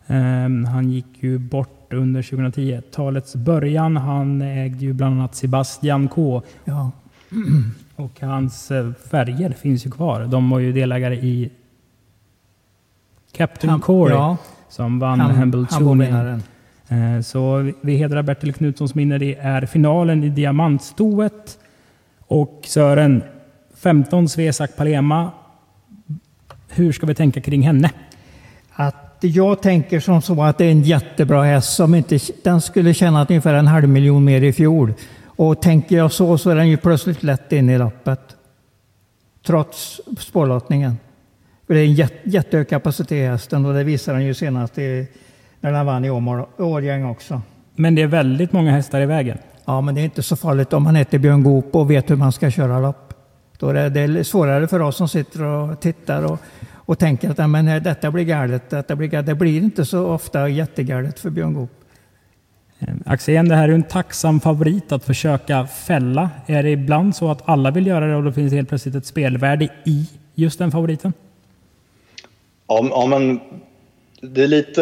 Um, 0.07 0.65
han 0.65 0.91
gick 0.91 1.05
ju 1.19 1.37
bort 1.37 1.93
under 1.93 2.21
2010-talets 2.21 3.35
början. 3.35 3.97
Han 3.97 4.41
ägde 4.41 4.85
ju 4.85 4.93
bland 4.93 5.19
annat 5.19 5.35
Sebastian 5.35 6.07
K. 6.07 6.41
Ja. 6.65 6.91
Och 7.95 8.21
hans 8.21 8.71
eh, 8.71 8.91
färger 9.11 9.49
finns 9.49 9.85
ju 9.85 9.91
kvar. 9.91 10.25
De 10.25 10.49
var 10.49 10.59
ju 10.59 10.71
delägare 10.71 11.15
i 11.15 11.51
Captain 13.31 13.69
han, 13.69 13.79
Corey 13.79 14.15
ja. 14.15 14.37
som 14.69 14.99
vann 14.99 15.19
Hambletonian. 15.19 16.43
Eh, 16.87 17.21
så 17.21 17.71
vi 17.81 17.95
hedrar 17.95 18.21
Bertil 18.21 18.53
Knutssons 18.53 18.95
minne. 18.95 19.17
Det 19.17 19.35
är 19.35 19.65
finalen 19.65 20.23
i 20.23 20.29
diamantstoet. 20.29 21.59
Och 22.27 22.61
Sören, 22.65 23.23
15 23.75 24.29
Svesak 24.29 24.75
Palema. 24.75 25.31
Hur 26.69 26.91
ska 26.91 27.05
vi 27.05 27.15
tänka 27.15 27.41
kring 27.41 27.61
henne? 27.61 27.91
Att 28.71 29.17
jag 29.21 29.61
tänker 29.61 29.99
som 29.99 30.21
så 30.21 30.43
att 30.43 30.57
det 30.57 30.65
är 30.65 30.71
en 30.71 30.81
jättebra 30.81 31.43
häst 31.43 31.75
som 31.75 31.95
inte, 31.95 32.19
den 32.43 32.61
skulle 32.61 32.93
tjäna 32.93 33.25
ungefär 33.29 33.53
en 33.53 33.67
halv 33.67 33.89
miljon 33.89 34.23
mer 34.23 34.41
i 34.41 34.53
fjol. 34.53 34.93
Och 35.25 35.61
tänker 35.61 35.97
jag 35.97 36.11
så 36.11 36.37
så 36.37 36.49
är 36.49 36.55
den 36.55 36.69
ju 36.69 36.77
plötsligt 36.77 37.23
lätt 37.23 37.51
in 37.51 37.69
i 37.69 37.77
loppet. 37.77 38.19
Trots 39.45 40.01
spårlottningen. 40.19 40.97
Det 41.67 41.79
är 41.79 41.85
en 41.85 42.09
jättehög 42.23 42.69
kapacitet 42.69 43.11
i 43.11 43.25
hästen 43.25 43.65
och 43.65 43.73
det 43.73 43.83
visar 43.83 44.13
den 44.13 44.25
ju 44.25 44.33
senast 44.33 44.77
i, 44.77 45.07
när 45.61 45.71
den 45.71 45.85
vann 45.85 46.05
i 46.05 46.09
Årgäng 46.09 47.05
också. 47.05 47.41
Men 47.75 47.95
det 47.95 48.01
är 48.01 48.07
väldigt 48.07 48.51
många 48.51 48.71
hästar 48.71 49.01
i 49.01 49.05
vägen. 49.05 49.37
Ja, 49.65 49.81
men 49.81 49.95
det 49.95 50.01
är 50.01 50.05
inte 50.05 50.23
så 50.23 50.35
farligt 50.35 50.73
om 50.73 50.83
man 50.83 50.95
heter 50.95 51.17
Björn 51.17 51.43
Goop 51.43 51.75
och 51.75 51.91
vet 51.91 52.09
hur 52.09 52.15
man 52.15 52.31
ska 52.31 52.51
köra 52.51 52.79
lopp. 52.79 53.13
Då 53.59 53.69
är 53.69 53.89
det 53.89 54.23
svårare 54.23 54.67
för 54.67 54.79
oss 54.79 54.97
som 54.97 55.07
sitter 55.07 55.43
och 55.43 55.79
tittar 55.79 56.23
och, 56.23 56.39
och 56.73 56.99
tänker 56.99 57.29
att 57.29 57.49
men, 57.49 57.83
detta 57.83 58.11
blir 58.11 58.23
galet. 58.23 58.69
Detta 58.69 58.95
blir 58.95 59.07
galet. 59.07 59.25
Det 59.25 59.35
blir 59.35 59.57
inte 59.57 59.85
så 59.85 60.07
ofta 60.07 60.49
jättegalet 60.49 61.19
för 61.19 61.29
Björn 61.29 61.53
Goop. 61.53 61.71
Eh, 62.79 62.93
Axén, 63.05 63.49
det 63.49 63.55
här 63.55 63.69
är 63.69 63.73
en 63.73 63.83
tacksam 63.83 64.39
favorit 64.39 64.91
att 64.91 65.03
försöka 65.03 65.67
fälla. 65.67 66.29
Är 66.45 66.63
det 66.63 66.69
ibland 66.69 67.15
så 67.15 67.31
att 67.31 67.49
alla 67.49 67.71
vill 67.71 67.87
göra 67.87 68.07
det 68.07 68.15
och 68.15 68.23
då 68.23 68.31
finns 68.31 68.49
det 68.49 68.55
helt 68.55 68.69
plötsligt 68.69 68.95
ett 68.95 69.05
spelvärde 69.05 69.69
i 69.85 70.09
just 70.35 70.59
den 70.59 70.71
favoriten? 70.71 71.13
Ja, 72.67 72.87
ja 72.89 73.05
men 73.05 73.39
det 74.21 74.43
är 74.43 74.47
lite 74.47 74.81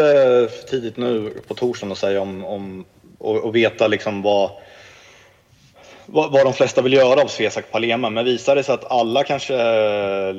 för 0.49 0.67
tidigt 0.69 0.97
nu 0.97 1.33
på 1.47 1.53
torsdagen 1.53 1.91
att 1.91 1.97
säga 1.97 2.21
om, 2.21 2.45
om 2.45 2.85
och, 3.17 3.43
och 3.43 3.55
veta 3.55 3.87
liksom 3.87 4.21
vad 4.21 4.51
vad, 6.05 6.31
vad 6.31 6.45
de 6.45 6.53
flesta 6.53 6.81
vill 6.81 6.93
göra 6.93 7.21
av 7.21 7.27
Svesak 7.27 7.71
Palema, 7.71 8.09
men 8.09 8.25
visar 8.25 8.55
det 8.55 8.63
sig 8.63 8.73
att 8.73 8.91
alla 8.91 9.23
kanske 9.23 9.55
eh, 9.55 10.35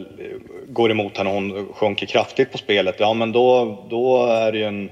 går 0.66 0.90
emot 0.90 1.18
henne 1.18 1.31
och 1.31 1.37
hon 1.37 1.68
sjunker 1.74 2.07
kraftigt 2.07 2.53
på 2.53 2.59
spelet, 2.59 2.96
ja 2.98 3.14
men 3.14 3.33
då, 3.33 3.79
då 3.90 4.27
är 4.27 4.53
det 4.53 4.59
ju 4.59 4.64
en 4.64 4.90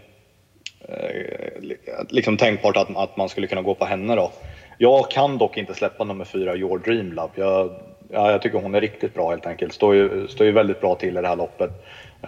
eh, 0.89 2.07
liksom 2.09 2.37
tänkbart 2.37 2.77
att, 2.77 2.97
att 2.97 3.17
man 3.17 3.29
skulle 3.29 3.47
kunna 3.47 3.63
gå 3.63 3.75
på 3.75 3.85
henne 3.85 4.15
då. 4.15 4.31
Jag 4.79 5.11
kan 5.11 5.39
dock 5.39 5.57
inte 5.57 5.75
släppa 5.75 6.05
nummer 6.05 6.25
fyra, 6.25 6.57
Your 6.57 6.79
Dream 6.79 7.13
Love. 7.13 7.31
Jag, 7.35 7.71
ja, 8.11 8.31
jag 8.31 8.43
tycker 8.43 8.59
hon 8.59 8.75
är 8.75 8.81
riktigt 8.81 9.15
bra 9.15 9.31
helt 9.31 9.47
enkelt. 9.47 9.73
Står 9.73 9.95
ju, 9.95 10.29
står 10.29 10.47
ju 10.47 10.53
väldigt 10.53 10.81
bra 10.81 10.95
till 10.95 11.19
i 11.19 11.21
det 11.21 11.29
här 11.29 11.37
loppet. 11.37 11.71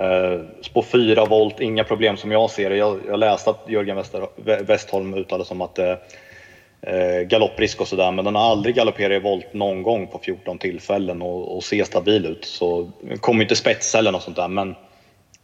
Eh, 0.00 0.40
spår 0.61 0.83
4 0.83 1.24
volt, 1.24 1.61
inga 1.61 1.85
problem 1.85 2.16
som 2.16 2.33
jag 2.33 2.50
ser 2.50 2.70
det. 2.70 2.76
Jag, 2.76 3.00
jag 3.09 3.18
läste 3.18 3.50
att 3.50 3.64
Jörgen 3.68 3.96
Wester, 3.96 4.26
Westholm 4.64 5.14
uttalade 5.14 5.44
som 5.44 5.61
att 5.61 5.78
eh, 5.78 5.94
galopprisk 7.28 7.80
och 7.80 7.88
sådär, 7.88 8.12
men 8.12 8.24
den 8.24 8.34
har 8.34 8.50
aldrig 8.50 8.74
galopperat 8.74 9.16
i 9.16 9.20
volt 9.20 9.54
någon 9.54 9.82
gång 9.82 10.06
på 10.06 10.18
14 10.18 10.58
tillfällen 10.58 11.22
och, 11.22 11.56
och 11.56 11.64
ser 11.64 11.84
stabil 11.84 12.26
ut. 12.26 12.44
Så 12.44 12.90
kommer 13.20 13.42
inte 13.42 13.56
spetsa 13.56 13.98
eller 13.98 14.12
något 14.12 14.22
sånt 14.22 14.36
där, 14.36 14.48
men 14.48 14.70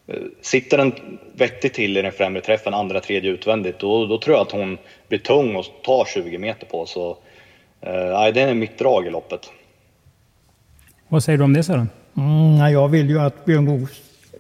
eh, 0.07 0.14
sitter 0.42 0.79
den 0.79 0.92
vettigt 1.35 1.74
till 1.74 1.96
i 1.96 2.03
den 2.03 2.12
främre 2.12 2.40
träffen, 2.40 2.74
andra, 2.74 3.00
tredje 3.00 3.31
utvändigt, 3.31 3.79
då, 3.79 4.07
då 4.07 4.18
tror 4.18 4.37
jag 4.37 4.42
att 4.42 4.53
hon 4.53 4.79
blir 5.09 5.18
tung 5.18 5.57
och 5.57 5.64
tar 5.83 6.05
20 6.05 6.38
meter 6.38 6.66
på. 6.66 6.87
Så 6.87 7.11
eh, 7.81 8.33
det 8.35 8.40
är 8.40 8.55
mitt 8.55 8.79
drag 8.79 9.07
i 9.07 9.11
loppet. 9.11 9.50
Vad 11.09 11.24
säger 11.24 11.38
du 11.38 11.44
om 11.44 11.53
det 11.53 11.62
Sören? 11.62 11.88
Mm, 12.16 12.72
jag 12.72 12.88
vill 12.88 13.11
ju 13.11 13.20
att 13.20 13.44
Björn 13.44 13.66
Goop, 13.66 13.90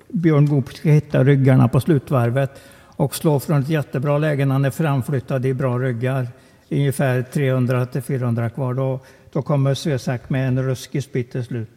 Björn 0.08 0.46
Goop 0.46 0.72
ska 0.72 0.88
hitta 0.88 1.24
ryggarna 1.24 1.68
på 1.68 1.80
slutvarvet 1.80 2.50
och 2.96 3.14
slå 3.14 3.40
från 3.40 3.60
ett 3.60 3.68
jättebra 3.68 4.18
läge 4.18 4.44
när 4.44 4.52
han 4.52 4.64
är 4.64 4.70
framflyttad 4.70 5.46
i 5.46 5.54
bra 5.54 5.78
ryggar 5.78 6.26
ungefär 6.70 7.22
300 7.22 7.86
till 7.86 8.02
400 8.02 8.50
kvar. 8.50 8.74
Då, 8.74 9.00
då 9.32 9.42
kommer 9.42 9.74
Svesak 9.74 10.30
med 10.30 10.48
en 10.48 10.62
ruskig 10.62 11.04
spit 11.04 11.32
till 11.32 11.44
slut. 11.44 11.70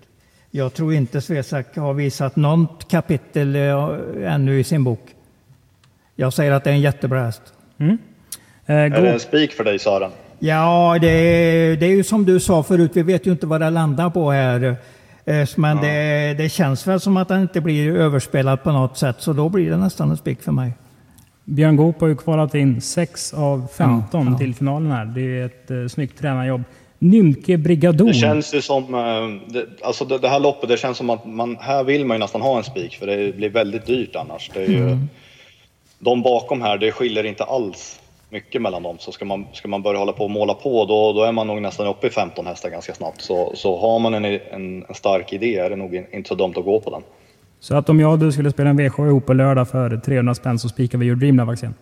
Jag 0.51 0.73
tror 0.73 0.93
inte 0.93 1.21
Svesak 1.21 1.77
har 1.77 1.93
visat 1.93 2.35
något 2.35 2.87
kapitel 2.91 3.55
eh, 3.55 4.33
ännu 4.33 4.59
i 4.59 4.63
sin 4.63 4.83
bok. 4.83 5.15
Jag 6.15 6.33
säger 6.33 6.51
att 6.51 6.63
det 6.63 6.69
är 6.69 6.73
en 6.73 6.81
jättebra 6.81 7.23
häst. 7.23 7.41
Mm. 7.77 7.97
Eh, 8.65 8.75
är 8.75 8.89
det 8.89 9.11
en 9.11 9.19
spik 9.19 9.51
för 9.51 9.63
dig 9.63 9.79
Sören? 9.79 10.11
Ja, 10.39 10.97
det 11.01 11.07
är, 11.07 11.77
det 11.77 11.85
är 11.85 11.89
ju 11.89 12.03
som 12.03 12.25
du 12.25 12.39
sa 12.39 12.63
förut, 12.63 12.91
vi 12.93 13.03
vet 13.03 13.27
ju 13.27 13.31
inte 13.31 13.47
vad 13.47 13.61
det 13.61 13.69
landar 13.69 14.09
på 14.09 14.31
här. 14.31 14.75
Eh, 15.25 15.47
men 15.55 15.77
ja. 15.77 15.83
det, 15.83 16.33
det, 16.37 16.49
känns 16.49 16.87
väl 16.87 16.99
som 16.99 17.17
att 17.17 17.27
den 17.27 17.41
inte 17.41 17.61
blir 17.61 17.95
överspelad 17.95 18.63
på 18.63 18.71
något 18.71 18.97
sätt, 18.97 19.15
så 19.19 19.33
då 19.33 19.49
blir 19.49 19.69
det 19.69 19.77
nästan 19.77 20.11
en 20.11 20.17
spik 20.17 20.41
för 20.41 20.51
mig. 20.51 20.73
Björn 21.45 21.75
Goop 21.75 22.01
har 22.01 22.07
ju 22.07 22.15
kvalat 22.15 22.55
in 22.55 22.81
6 22.81 23.33
av 23.33 23.67
15 23.77 24.25
ja, 24.25 24.31
ja. 24.31 24.37
till 24.37 24.55
finalen 24.55 24.91
här. 24.91 25.05
Det 25.05 25.21
är 25.21 25.45
ett 25.45 25.71
uh, 25.71 25.87
snyggt 25.87 26.19
tränarjobb. 26.19 26.63
Nymke 26.99 27.57
Brigador. 27.57 28.07
Det 28.07 28.13
känns 28.13 28.53
ju 28.53 28.61
som, 28.61 28.93
uh, 28.93 29.41
det, 29.47 29.65
alltså 29.81 30.05
det, 30.05 30.17
det, 30.17 30.29
här 30.29 30.39
loppet, 30.39 30.69
det 30.69 30.77
känns 30.77 30.97
som 30.97 31.09
att 31.09 31.25
man, 31.25 31.57
här 31.59 31.83
vill 31.83 32.05
man 32.05 32.15
ju 32.15 32.19
nästan 32.19 32.41
ha 32.41 32.57
en 32.57 32.63
spik 32.63 32.95
för 32.95 33.07
det 33.07 33.35
blir 33.35 33.49
väldigt 33.49 33.85
dyrt 33.85 34.15
annars. 34.15 34.51
Det 34.53 34.63
är 34.63 34.67
ju, 34.67 34.81
mm. 34.81 35.09
De 35.99 36.21
bakom 36.21 36.61
här, 36.61 36.77
det 36.77 36.91
skiljer 36.91 37.23
inte 37.23 37.43
alls 37.43 37.99
mycket 38.29 38.61
mellan 38.61 38.83
dem. 38.83 38.95
Så 38.99 39.11
ska 39.11 39.25
man, 39.25 39.45
ska 39.53 39.67
man 39.67 39.81
börja 39.81 39.99
hålla 39.99 40.11
på 40.11 40.23
och 40.23 40.31
måla 40.31 40.53
på, 40.53 40.85
då, 40.85 41.13
då 41.13 41.23
är 41.23 41.31
man 41.31 41.47
nog 41.47 41.61
nästan 41.61 41.87
uppe 41.87 42.07
i 42.07 42.09
15 42.09 42.47
hästar 42.47 42.69
ganska 42.69 42.93
snabbt. 42.93 43.21
Så, 43.21 43.51
så 43.55 43.79
har 43.79 43.99
man 43.99 44.13
en, 44.13 44.25
en, 44.25 44.39
en 44.89 44.95
stark 44.95 45.33
idé 45.33 45.57
är 45.57 45.69
det 45.69 45.75
nog 45.75 46.05
inte 46.11 46.27
så 46.27 46.35
dumt 46.35 46.53
att 46.57 46.65
gå 46.65 46.79
på 46.79 46.89
den. 46.89 47.01
Så 47.63 47.75
att 47.75 47.89
om 47.89 47.99
jag 47.99 48.11
och 48.11 48.19
du 48.19 48.31
skulle 48.31 48.51
spela 48.51 48.69
en 48.69 48.79
V7 48.79 49.07
ihop 49.07 49.25
på 49.25 49.33
lördag 49.33 49.67
för 49.67 49.97
300 49.97 50.35
spänn 50.35 50.59
så 50.59 50.69
spikar 50.69 50.97
vi 50.97 51.05
Your 51.05 51.15
Dream 51.15 51.37
Love 51.37 51.53
Axén? 51.53 51.73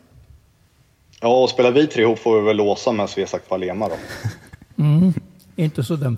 Ja, 1.22 1.44
och 1.44 1.50
spelar 1.50 1.72
vi 1.72 1.88
tre 1.88 2.04
ihop 2.04 2.20
får 2.20 2.40
vi 2.40 2.48
väl 2.48 2.58
låsa 2.58 2.92
med 2.92 3.10
Svesak 3.10 3.50
Palema 3.50 3.88
då. 3.88 3.96
mm, 4.84 5.14
inte 5.56 5.84
så 5.84 5.96
dumt. 5.96 6.18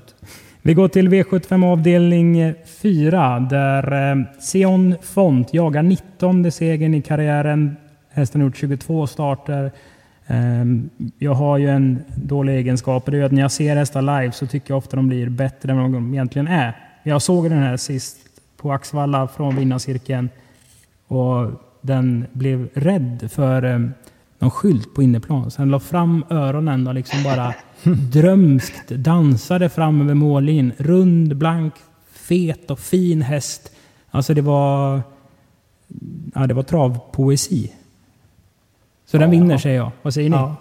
Vi 0.61 0.73
går 0.73 0.87
till 0.87 1.09
V75 1.09 1.71
avdelning 1.71 2.53
4 2.65 3.39
där 3.39 4.11
eh, 4.11 4.23
Sion 4.51 4.95
Font 5.01 5.53
jagar 5.53 5.83
19 5.83 6.51
segern 6.51 6.93
i 6.93 7.01
karriären. 7.01 7.75
Hästen 8.09 8.41
har 8.41 8.47
gjort 8.47 8.57
22 8.57 9.07
starter. 9.07 9.71
Ehm, 10.27 10.89
jag 11.17 11.33
har 11.33 11.57
ju 11.57 11.69
en 11.69 12.03
dålig 12.15 12.55
egenskap 12.55 13.05
och 13.05 13.11
det 13.11 13.17
är 13.17 13.23
att 13.23 13.31
när 13.31 13.41
jag 13.41 13.51
ser 13.51 13.75
hästar 13.75 14.01
live 14.01 14.31
så 14.31 14.47
tycker 14.47 14.71
jag 14.71 14.77
ofta 14.77 14.95
de 14.95 15.07
blir 15.07 15.29
bättre 15.29 15.71
än 15.71 15.77
vad 15.77 15.91
de 15.91 16.13
egentligen 16.13 16.47
är. 16.47 16.77
Jag 17.03 17.21
såg 17.21 17.49
den 17.49 17.59
här 17.59 17.77
sist 17.77 18.22
på 18.63 18.71
Axvalla 18.71 19.27
från 19.27 19.55
vinnarcirkeln 19.55 20.29
och 21.07 21.51
den 21.81 22.25
blev 22.33 22.69
rädd 22.73 23.29
för 23.31 23.63
ehm, 23.63 23.93
någon 24.39 24.51
skylt 24.51 24.95
på 24.95 25.03
inneplan. 25.03 25.51
Så 25.51 25.61
den 25.61 25.71
la 25.71 25.79
fram 25.79 26.25
öronen 26.29 26.87
och 26.87 26.93
liksom 26.93 27.23
bara 27.23 27.53
drömskt 28.11 28.89
dansade 28.89 29.69
fram 29.69 30.01
över 30.01 30.13
mållinjen. 30.13 30.71
Rund, 30.77 31.37
blank, 31.37 31.73
fet 32.11 32.71
och 32.71 32.79
fin 32.79 33.21
häst. 33.21 33.71
Alltså 34.11 34.33
det 34.33 34.41
var, 34.41 35.01
ja, 36.35 36.47
det 36.47 36.53
var 36.53 36.63
travpoesi. 36.63 37.73
Så 39.05 39.17
den 39.17 39.31
vinner 39.31 39.57
säger 39.57 39.77
jag. 39.77 39.91
Vad 40.01 40.13
säger 40.13 40.29
ni? 40.29 40.35
Ja. 40.35 40.55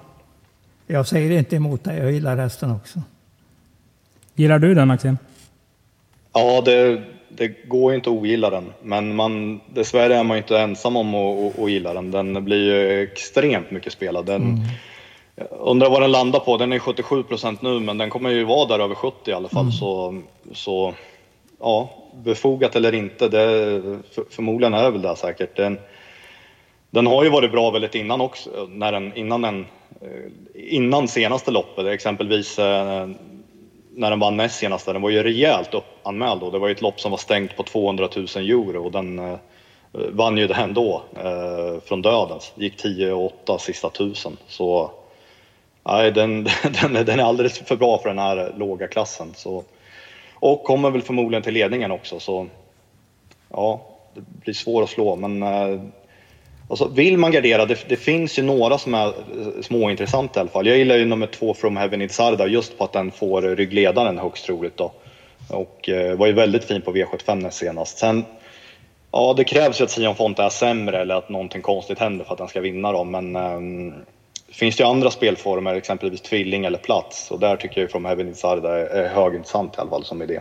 Jag 0.87 1.07
säger 1.07 1.39
inte 1.39 1.57
emot 1.57 1.85
dig, 1.85 1.99
jag 1.99 2.13
gillar 2.13 2.37
hästen 2.37 2.71
också. 2.71 3.03
Gillar 4.35 4.59
du 4.59 4.75
den 4.75 4.91
Axel? 4.91 5.17
Ja, 6.33 6.63
det, 6.65 7.03
det 7.37 7.69
går 7.69 7.93
ju 7.93 7.97
inte 7.97 8.11
att 8.11 8.17
ogilla 8.17 8.51
den. 8.51 8.73
Men 8.83 9.17
man, 9.17 9.61
dessvärre 9.67 10.17
är 10.17 10.25
man 10.25 10.37
ju 10.37 10.43
inte 10.43 10.59
ensam 10.59 10.97
om 10.97 11.15
att, 11.15 11.59
att, 11.59 11.71
gilla 11.71 11.95
den. 11.95 12.11
Den 12.11 12.45
blir 12.45 12.65
ju 12.65 13.03
extremt 13.03 13.71
mycket 13.71 13.93
spelad. 13.93 14.27
Den, 14.27 14.43
mm. 14.43 14.59
Undrar 15.51 15.91
vad 15.91 16.03
den 16.03 16.13
landar 16.13 16.41
på. 16.41 16.57
Den 16.57 16.73
är 16.73 16.79
77 16.79 17.23
procent 17.23 17.63
nu, 17.63 17.81
men 17.81 17.99
den 17.99 18.11
kommer 18.11 18.31
ju 18.31 18.45
vara 18.45 18.69
där 18.69 18.85
över 18.85 18.95
70 18.95 19.31
i 19.31 19.35
alla 19.35 19.49
fall. 19.49 19.63
Mm. 19.63 19.73
Så, 19.73 20.23
så 20.53 20.95
ja, 21.61 21.91
befogat 22.15 22.77
eller 22.77 22.95
inte, 22.95 23.29
det, 23.29 23.81
för, 24.15 24.25
förmodligen 24.31 24.75
är 24.75 24.83
det 24.83 24.91
väl 24.91 25.03
det 25.03 25.17
säkert. 25.17 25.57
Den, 25.57 25.79
den 26.91 27.07
har 27.07 27.25
ju 27.25 27.31
varit 27.31 27.53
bra 27.53 27.71
väldigt 27.71 27.95
innan 27.95 28.21
också, 28.21 28.51
när 28.69 28.93
den, 28.93 29.17
innan, 29.17 29.43
den, 29.43 29.67
eh, 30.01 30.31
innan 30.55 31.09
senaste 31.09 31.51
loppet, 31.51 31.87
exempelvis 31.87 32.59
eh, 32.59 33.09
när 33.95 34.11
den 34.11 34.21
vann 34.21 34.37
näst 34.37 34.59
senaste. 34.59 34.93
Den 34.93 35.03
var 35.03 35.11
ju 35.11 35.23
rejält 35.23 35.75
uppanmäld 35.75 36.41
då. 36.41 36.51
Det 36.51 36.59
var 36.59 36.69
ju 36.69 36.73
ett 36.73 36.83
lopp 36.83 37.01
som 37.01 37.11
var 37.11 37.19
stängt 37.19 37.57
på 37.57 37.63
200 37.63 38.09
000 38.17 38.27
euro 38.37 38.85
och 38.85 38.93
den 38.93 39.19
eh, 39.19 39.39
vann 39.93 40.39
ju 40.39 40.47
det 40.47 40.55
ändå 40.55 41.03
eh, 41.17 41.81
från 41.85 42.03
dödens. 42.03 42.53
Gick 42.55 42.85
10-8 42.85 43.59
sista 43.59 43.91
tusen. 43.91 44.37
Så 44.49 44.91
nej, 45.85 46.13
den, 46.13 46.45
den, 46.83 46.93
den, 46.93 47.21
är 47.21 47.25
alldeles 47.25 47.59
för 47.59 47.77
bra 47.77 47.99
för 47.99 48.09
den 48.09 48.19
här 48.19 48.55
låga 48.57 48.89
klassen. 48.89 49.33
Så, 49.35 49.65
och 50.35 50.65
kommer 50.65 50.91
väl 50.91 51.03
förmodligen 51.03 51.43
till 51.43 51.55
ledningen 51.55 51.91
också. 51.91 52.21
Så 52.21 52.47
ja, 53.49 53.81
det 54.15 54.21
blir 54.21 54.55
svårt 54.55 54.85
att 54.85 54.91
slå. 54.91 55.17
Men 55.17 55.43
eh, 55.43 55.81
Alltså, 56.73 56.89
vill 56.89 57.19
man 57.19 57.33
gardera, 57.33 57.67
det, 57.67 57.89
det, 57.89 57.97
finns 57.97 58.39
ju 58.39 58.43
några 58.43 58.79
som 58.79 58.95
är 58.95 59.07
eh, 59.07 59.13
småintressanta 59.63 60.41
i 60.41 60.41
alla 60.41 60.51
fall. 60.51 60.67
Jag 60.67 60.79
gillar 60.79 60.97
ju 60.97 61.05
nummer 61.05 61.27
två, 61.27 61.55
From 61.55 61.77
Heaven 61.77 62.03
Itzarda, 62.03 62.47
just 62.47 62.79
på 62.79 62.85
att 62.85 62.93
den 62.93 63.11
får 63.11 63.43
ryggledaren 63.43 64.19
högst 64.19 64.47
troligt. 64.47 64.77
Då. 64.77 64.93
Och 65.49 65.89
eh, 65.89 66.17
var 66.17 66.27
ju 66.27 66.33
väldigt 66.33 66.65
fin 66.65 66.83
på 66.83 66.93
V75 66.93 67.51
senast. 67.51 67.99
Sen, 67.99 68.25
ja, 69.11 69.35
det 69.37 69.45
krävs 69.45 69.81
ju 69.81 69.85
att 69.85 69.91
Sion 69.91 70.15
Fonte 70.15 70.43
är 70.43 70.49
sämre 70.49 71.01
eller 71.01 71.15
att 71.15 71.29
någonting 71.29 71.63
konstigt 71.63 71.99
händer 71.99 72.25
för 72.25 72.33
att 72.33 72.39
den 72.39 72.49
ska 72.49 72.61
vinna. 72.61 72.93
Då. 72.93 73.05
Men 73.05 73.37
eh, 73.37 73.95
finns 74.53 74.77
det 74.77 74.83
ju 74.83 74.89
andra 74.89 75.11
spelformer, 75.11 75.75
exempelvis 75.75 76.21
tvilling 76.21 76.65
eller 76.65 76.79
plats. 76.79 77.31
Och 77.31 77.41
där 77.41 77.57
tycker 77.57 77.81
jag 77.81 77.91
From 77.91 78.05
Heaven 78.05 78.29
Itzarda 78.29 78.79
är, 78.79 78.87
är 78.87 79.09
högintressant 79.09 79.77
i 79.77 79.81
alla 79.81 79.91
fall 79.91 80.05
som 80.05 80.23
idé. 80.23 80.41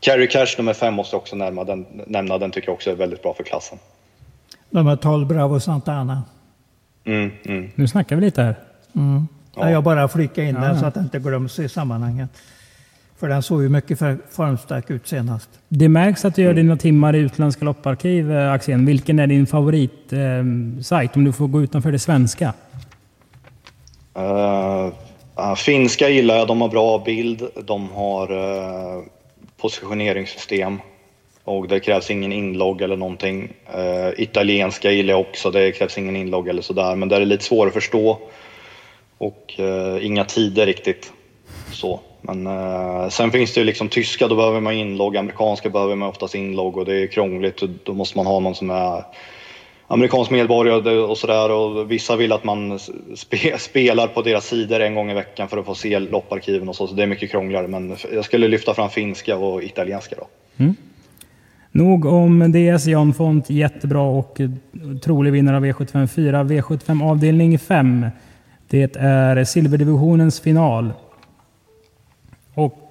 Carry 0.00 0.28
Cash 0.28 0.54
nummer 0.58 0.72
fem 0.74 0.94
måste 0.94 1.14
jag 1.14 1.20
också 1.20 1.36
nämna. 1.36 1.64
Den, 1.64 1.86
nämna, 2.06 2.38
den 2.38 2.50
tycker 2.50 2.68
jag 2.68 2.74
också 2.74 2.90
är 2.90 2.94
väldigt 2.94 3.22
bra 3.22 3.34
för 3.34 3.44
klassen. 3.44 3.78
Nummer 4.72 4.96
12, 4.96 5.26
Bravo 5.26 5.60
Santana. 5.60 6.22
Mm, 7.04 7.30
mm. 7.44 7.70
Nu 7.74 7.88
snackar 7.88 8.16
vi 8.16 8.22
lite 8.22 8.42
här. 8.42 8.54
Mm. 8.94 9.28
Ja. 9.56 9.70
Jag 9.70 9.84
bara 9.84 10.08
flikar 10.08 10.42
in 10.42 10.54
ja, 10.54 10.60
den 10.60 10.80
så 10.80 10.86
att 10.86 10.94
den 10.94 11.02
inte 11.04 11.18
glöms 11.18 11.58
i 11.58 11.68
sammanhanget. 11.68 12.30
För 13.18 13.28
den 13.28 13.42
såg 13.42 13.62
ju 13.62 13.68
mycket 13.68 13.98
formstark 14.30 14.90
ut 14.90 15.08
senast. 15.08 15.48
Det 15.68 15.88
märks 15.88 16.24
att 16.24 16.34
du 16.34 16.42
gör 16.42 16.54
dina 16.54 16.76
timmar 16.76 17.16
i 17.16 17.18
utländska 17.18 17.64
lopparkiv, 17.64 18.32
eh, 18.32 18.52
Axén. 18.52 18.86
Vilken 18.86 19.18
är 19.18 19.26
din 19.26 19.46
favoritsajt 19.46 21.10
eh, 21.10 21.16
om 21.16 21.24
du 21.24 21.32
får 21.32 21.48
gå 21.48 21.62
utanför 21.62 21.92
det 21.92 21.98
svenska? 21.98 22.52
Uh, 24.18 24.92
uh, 25.38 25.54
finska 25.56 26.08
gillar 26.08 26.34
jag. 26.34 26.48
De 26.48 26.60
har 26.60 26.68
bra 26.68 26.98
bild. 26.98 27.42
De 27.64 27.90
har 27.90 28.32
uh, 28.32 29.02
positioneringssystem. 29.60 30.78
Och 31.44 31.68
det 31.68 31.80
krävs 31.80 32.10
ingen 32.10 32.32
inlogg 32.32 32.82
eller 32.82 32.96
någonting. 32.96 33.52
Uh, 33.76 34.20
italienska 34.20 34.90
gillar 34.90 35.14
jag 35.14 35.20
också, 35.20 35.50
det 35.50 35.72
krävs 35.72 35.98
ingen 35.98 36.16
inlogg 36.16 36.48
eller 36.48 36.62
sådär. 36.62 36.96
Men 36.96 37.08
där 37.08 37.16
är 37.16 37.20
det 37.20 37.26
lite 37.26 37.44
svårare 37.44 37.68
att 37.68 37.74
förstå. 37.74 38.18
Och 39.18 39.54
uh, 39.58 40.06
inga 40.06 40.24
tider 40.24 40.66
riktigt. 40.66 41.12
Så. 41.72 42.00
Men 42.20 42.46
uh, 42.46 43.08
sen 43.08 43.30
finns 43.30 43.54
det 43.54 43.60
ju 43.60 43.64
liksom 43.64 43.88
tyska, 43.88 44.28
då 44.28 44.36
behöver 44.36 44.60
man 44.60 44.72
inlogg. 44.72 45.16
Amerikanska 45.16 45.70
behöver 45.70 45.96
man 45.96 46.08
oftast 46.08 46.34
inlogg 46.34 46.76
och 46.76 46.84
det 46.84 47.02
är 47.02 47.06
krångligt. 47.06 47.62
Och 47.62 47.68
då 47.84 47.94
måste 47.94 48.18
man 48.18 48.26
ha 48.26 48.40
någon 48.40 48.54
som 48.54 48.70
är 48.70 49.04
amerikansk 49.86 50.30
medborgare 50.30 50.98
och 50.98 51.18
sådär. 51.18 51.50
Och 51.50 51.90
vissa 51.90 52.16
vill 52.16 52.32
att 52.32 52.44
man 52.44 52.78
spe, 53.14 53.58
spelar 53.58 54.06
på 54.06 54.22
deras 54.22 54.46
sidor 54.46 54.80
en 54.80 54.94
gång 54.94 55.10
i 55.10 55.14
veckan 55.14 55.48
för 55.48 55.58
att 55.58 55.66
få 55.66 55.74
se 55.74 55.98
lopparkiven 55.98 56.68
och 56.68 56.76
så. 56.76 56.86
Så 56.86 56.94
det 56.94 57.02
är 57.02 57.06
mycket 57.06 57.30
krångligare. 57.30 57.68
Men 57.68 57.96
jag 58.12 58.24
skulle 58.24 58.48
lyfta 58.48 58.74
fram 58.74 58.90
finska 58.90 59.36
och 59.36 59.62
italienska 59.62 60.16
då. 60.18 60.26
Mm. 60.64 60.76
Nog 61.72 62.04
om 62.04 62.52
DS 62.52 62.86
Jan 62.86 63.14
Font, 63.14 63.50
jättebra 63.50 64.02
och 64.02 64.40
eh, 64.40 64.50
trolig 65.02 65.32
vinnare 65.32 65.56
av 65.56 65.64
V75 65.64 66.06
4. 66.06 66.44
V75 66.44 67.10
avdelning 67.10 67.58
5. 67.58 68.06
Det 68.68 68.96
är 68.96 69.44
silverdivisionens 69.44 70.40
final. 70.40 70.92
Och 72.54 72.82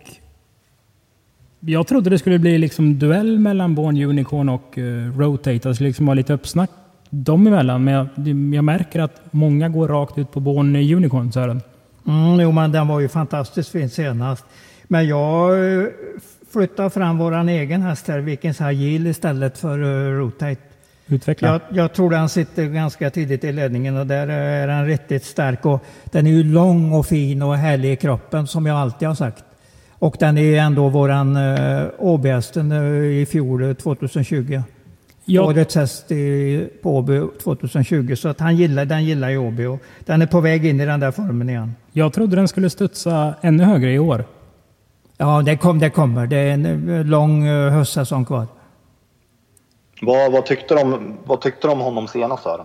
jag 1.60 1.88
trodde 1.88 2.10
det 2.10 2.20
skulle 2.20 2.40
bli 2.40 2.58
liksom 2.58 3.00
duell 3.00 3.40
mellan 3.40 3.76
Born 3.76 4.04
Unicorn 4.04 4.50
och 4.50 4.78
uh, 4.78 5.18
Rotate. 5.20 5.68
Alltså 5.68 5.84
liksom 5.84 6.06
vara 6.06 6.14
lite 6.14 6.34
uppsnack 6.34 6.70
dem 7.10 7.48
emellan. 7.48 7.84
Men 7.84 7.94
jag, 7.94 8.08
jag 8.56 8.64
märker 8.64 9.00
att 9.00 9.22
många 9.32 9.70
går 9.70 9.88
rakt 9.88 10.18
ut 10.18 10.32
på 10.32 10.40
Born 10.40 10.76
Unicorn, 10.76 11.32
Sören. 11.32 11.62
Mm, 12.08 12.40
jo, 12.40 12.52
men 12.52 12.72
den 12.72 12.88
var 12.88 13.00
ju 13.00 13.10
fantastiskt 13.10 13.70
fin 13.70 13.90
senast. 13.90 14.46
Men 14.84 15.08
jag 15.08 15.52
eh, 15.52 15.88
flytta 16.54 16.90
fram 16.90 17.18
våran 17.18 17.50
egen 17.50 17.82
häst 17.82 18.08
här, 18.08 18.20
Vikings 18.20 18.62
Agil 18.62 19.08
istället 19.08 19.58
för 19.58 19.84
uh, 19.84 20.20
Rotate. 20.20 20.62
Utveckla. 21.08 21.48
Jag, 21.48 21.62
jag, 21.70 21.94
tror 21.94 22.10
den 22.10 22.30
sitter 22.30 22.66
ganska 22.66 23.10
tidigt 23.10 23.44
i 23.44 23.52
ledningen 23.52 23.98
och 23.98 24.08
där 24.08 24.28
är 24.28 24.68
den 24.68 24.86
riktigt 24.86 25.26
stark. 25.26 25.66
Och 25.66 25.84
den 26.06 26.28
är 26.28 26.32
ju 26.32 26.44
lång 26.44 26.94
och 26.94 27.06
fin 27.06 27.42
och 27.42 27.56
härlig 27.56 27.92
i 27.92 27.96
kroppen 27.96 28.48
som 28.48 28.66
jag 28.66 28.78
alltid 28.78 29.08
har 29.08 29.16
sagt. 29.16 29.44
Och 29.92 30.16
den 30.20 30.38
är 30.38 30.60
ändå 30.60 30.90
våran 30.90 31.38
Åbyhästen 31.98 32.72
uh, 32.72 33.22
i 33.22 33.26
fjol, 33.26 33.76
2020. 33.76 34.62
Jag... 35.26 35.46
Årets 35.46 35.76
häst 35.76 36.12
i, 36.12 36.68
på 36.82 36.98
Åby 36.98 37.22
2020. 37.44 38.16
Så 38.16 38.30
att 38.30 38.40
han 38.40 38.58
gillar, 38.58 38.86
den 38.86 39.06
gillar 39.06 39.30
ju 39.30 39.38
Åby 39.38 39.66
och 39.66 39.80
den 40.06 40.22
är 40.22 40.28
på 40.28 40.42
väg 40.42 40.66
in 40.66 40.82
i 40.82 40.86
den 40.86 41.00
där 41.00 41.12
formen 41.12 41.50
igen. 41.50 41.76
Jag 41.92 42.14
trodde 42.14 42.36
den 42.36 42.48
skulle 42.48 42.70
studsa 42.70 43.34
ännu 43.42 43.64
högre 43.64 43.94
i 43.94 44.00
år. 44.00 44.26
Ja, 45.22 45.42
det, 45.42 45.58
kom, 45.58 45.80
det 45.80 45.90
kommer. 45.90 46.28
Det 46.28 46.38
är 46.38 46.54
en 46.54 46.90
eh, 46.90 47.06
lång 47.06 47.48
eh, 47.48 47.72
höstsäsong 47.72 48.26
kvar. 48.26 48.48
Vad, 50.02 50.32
vad, 50.32 50.46
tyckte 50.46 50.76
de, 50.76 51.18
vad 51.26 51.42
tyckte 51.42 51.68
de 51.68 51.74
om 51.74 51.80
honom 51.80 52.08
senast? 52.08 52.46
Här? 52.46 52.64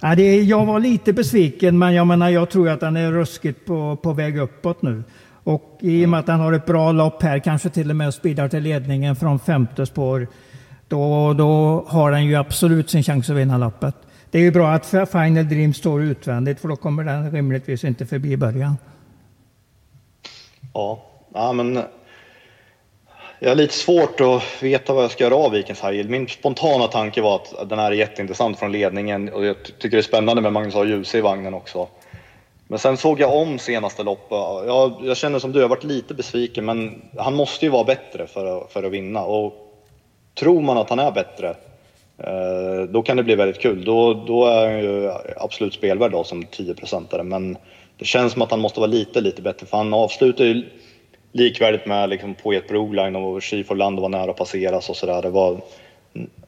Ja, 0.00 0.14
det, 0.14 0.42
jag 0.42 0.66
var 0.66 0.80
lite 0.80 1.12
besviken, 1.12 1.78
men 1.78 1.94
jag 1.94 2.06
menar, 2.06 2.28
jag 2.28 2.50
tror 2.50 2.68
att 2.68 2.82
han 2.82 2.96
är 2.96 3.12
ruskigt 3.12 3.66
på, 3.66 3.96
på 4.02 4.12
väg 4.12 4.38
uppåt 4.38 4.82
nu. 4.82 5.02
Och 5.44 5.78
i 5.80 6.04
och 6.04 6.08
med 6.08 6.20
att 6.20 6.28
han 6.28 6.40
har 6.40 6.52
ett 6.52 6.66
bra 6.66 6.92
lopp 6.92 7.22
här, 7.22 7.38
kanske 7.38 7.70
till 7.70 7.90
och 7.90 7.96
med 7.96 8.14
speedar 8.14 8.48
till 8.48 8.62
ledningen 8.62 9.16
från 9.16 9.38
femte 9.38 9.86
spår, 9.86 10.26
då, 10.88 11.32
då 11.32 11.84
har 11.88 12.12
han 12.12 12.24
ju 12.26 12.34
absolut 12.34 12.90
sin 12.90 13.02
chans 13.02 13.30
att 13.30 13.36
vinna 13.36 13.58
loppet. 13.58 13.94
Det 14.30 14.38
är 14.38 14.42
ju 14.42 14.50
bra 14.50 14.70
att 14.72 14.86
Final 14.86 15.48
Dream 15.48 15.74
står 15.74 16.02
utvändigt, 16.02 16.60
för 16.60 16.68
då 16.68 16.76
kommer 16.76 17.04
den 17.04 17.30
rimligtvis 17.30 17.84
inte 17.84 18.06
förbi 18.06 18.36
början. 18.36 18.76
Ja, 20.74 21.10
Ja, 21.36 21.52
men 21.52 21.82
jag 23.38 23.48
har 23.48 23.54
lite 23.54 23.74
svårt 23.74 24.20
att 24.20 24.62
veta 24.62 24.92
vad 24.92 25.04
jag 25.04 25.10
ska 25.10 25.24
göra 25.24 25.34
av 25.34 25.52
Vikens 25.52 25.84
High 25.84 26.08
Min 26.08 26.28
spontana 26.28 26.86
tanke 26.86 27.22
var 27.22 27.34
att 27.34 27.68
den 27.68 27.78
här 27.78 27.92
är 27.92 27.96
jätteintressant 27.96 28.58
från 28.58 28.72
ledningen 28.72 29.28
och 29.28 29.44
jag 29.44 29.56
tycker 29.62 29.96
det 29.96 30.00
är 30.00 30.02
spännande 30.02 30.42
med 30.42 30.52
Magnus 30.52 30.74
A. 30.74 30.84
Djuse 30.84 31.18
i 31.18 31.20
vagnen 31.20 31.54
också. 31.54 31.88
Men 32.68 32.78
sen 32.78 32.96
såg 32.96 33.20
jag 33.20 33.34
om 33.34 33.58
senaste 33.58 34.02
loppet. 34.02 34.38
Jag, 34.66 34.92
jag 35.02 35.16
känner 35.16 35.38
som 35.38 35.52
du, 35.52 35.58
jag 35.58 35.64
har 35.64 35.76
varit 35.76 35.84
lite 35.84 36.14
besviken 36.14 36.64
men 36.64 37.02
han 37.18 37.34
måste 37.34 37.64
ju 37.64 37.70
vara 37.70 37.84
bättre 37.84 38.26
för 38.26 38.58
att, 38.58 38.72
för 38.72 38.82
att 38.82 38.92
vinna. 38.92 39.24
Och 39.24 39.52
tror 40.34 40.60
man 40.60 40.78
att 40.78 40.90
han 40.90 40.98
är 40.98 41.12
bättre, 41.12 41.48
eh, 42.18 42.88
då 42.88 43.02
kan 43.02 43.16
det 43.16 43.22
bli 43.22 43.34
väldigt 43.34 43.60
kul. 43.60 43.84
Då, 43.84 44.14
då 44.14 44.46
är 44.46 44.70
han 44.70 44.78
ju 44.78 45.10
absolut 45.36 45.74
spelvärd 45.74 46.12
då 46.12 46.24
som 46.24 46.44
10-procentare. 46.44 47.22
Men 47.22 47.56
det 47.98 48.04
känns 48.04 48.32
som 48.32 48.42
att 48.42 48.50
han 48.50 48.60
måste 48.60 48.80
vara 48.80 48.90
lite, 48.90 49.20
lite 49.20 49.42
bättre 49.42 49.66
för 49.66 49.76
han 49.76 49.94
avslutar 49.94 50.44
ju 50.44 50.62
likvärdigt 51.34 51.86
med 51.86 52.08
liksom 52.08 52.34
Poet 52.34 52.68
Broline 52.68 53.16
och 53.16 53.42
Chief 53.42 53.70
Land 53.70 54.00
var 54.00 54.08
nära 54.08 54.30
att 54.30 54.36
passeras 54.36 54.90
och 54.90 54.96
sådär. 54.96 55.22
Det 55.22 55.30
var 55.30 55.60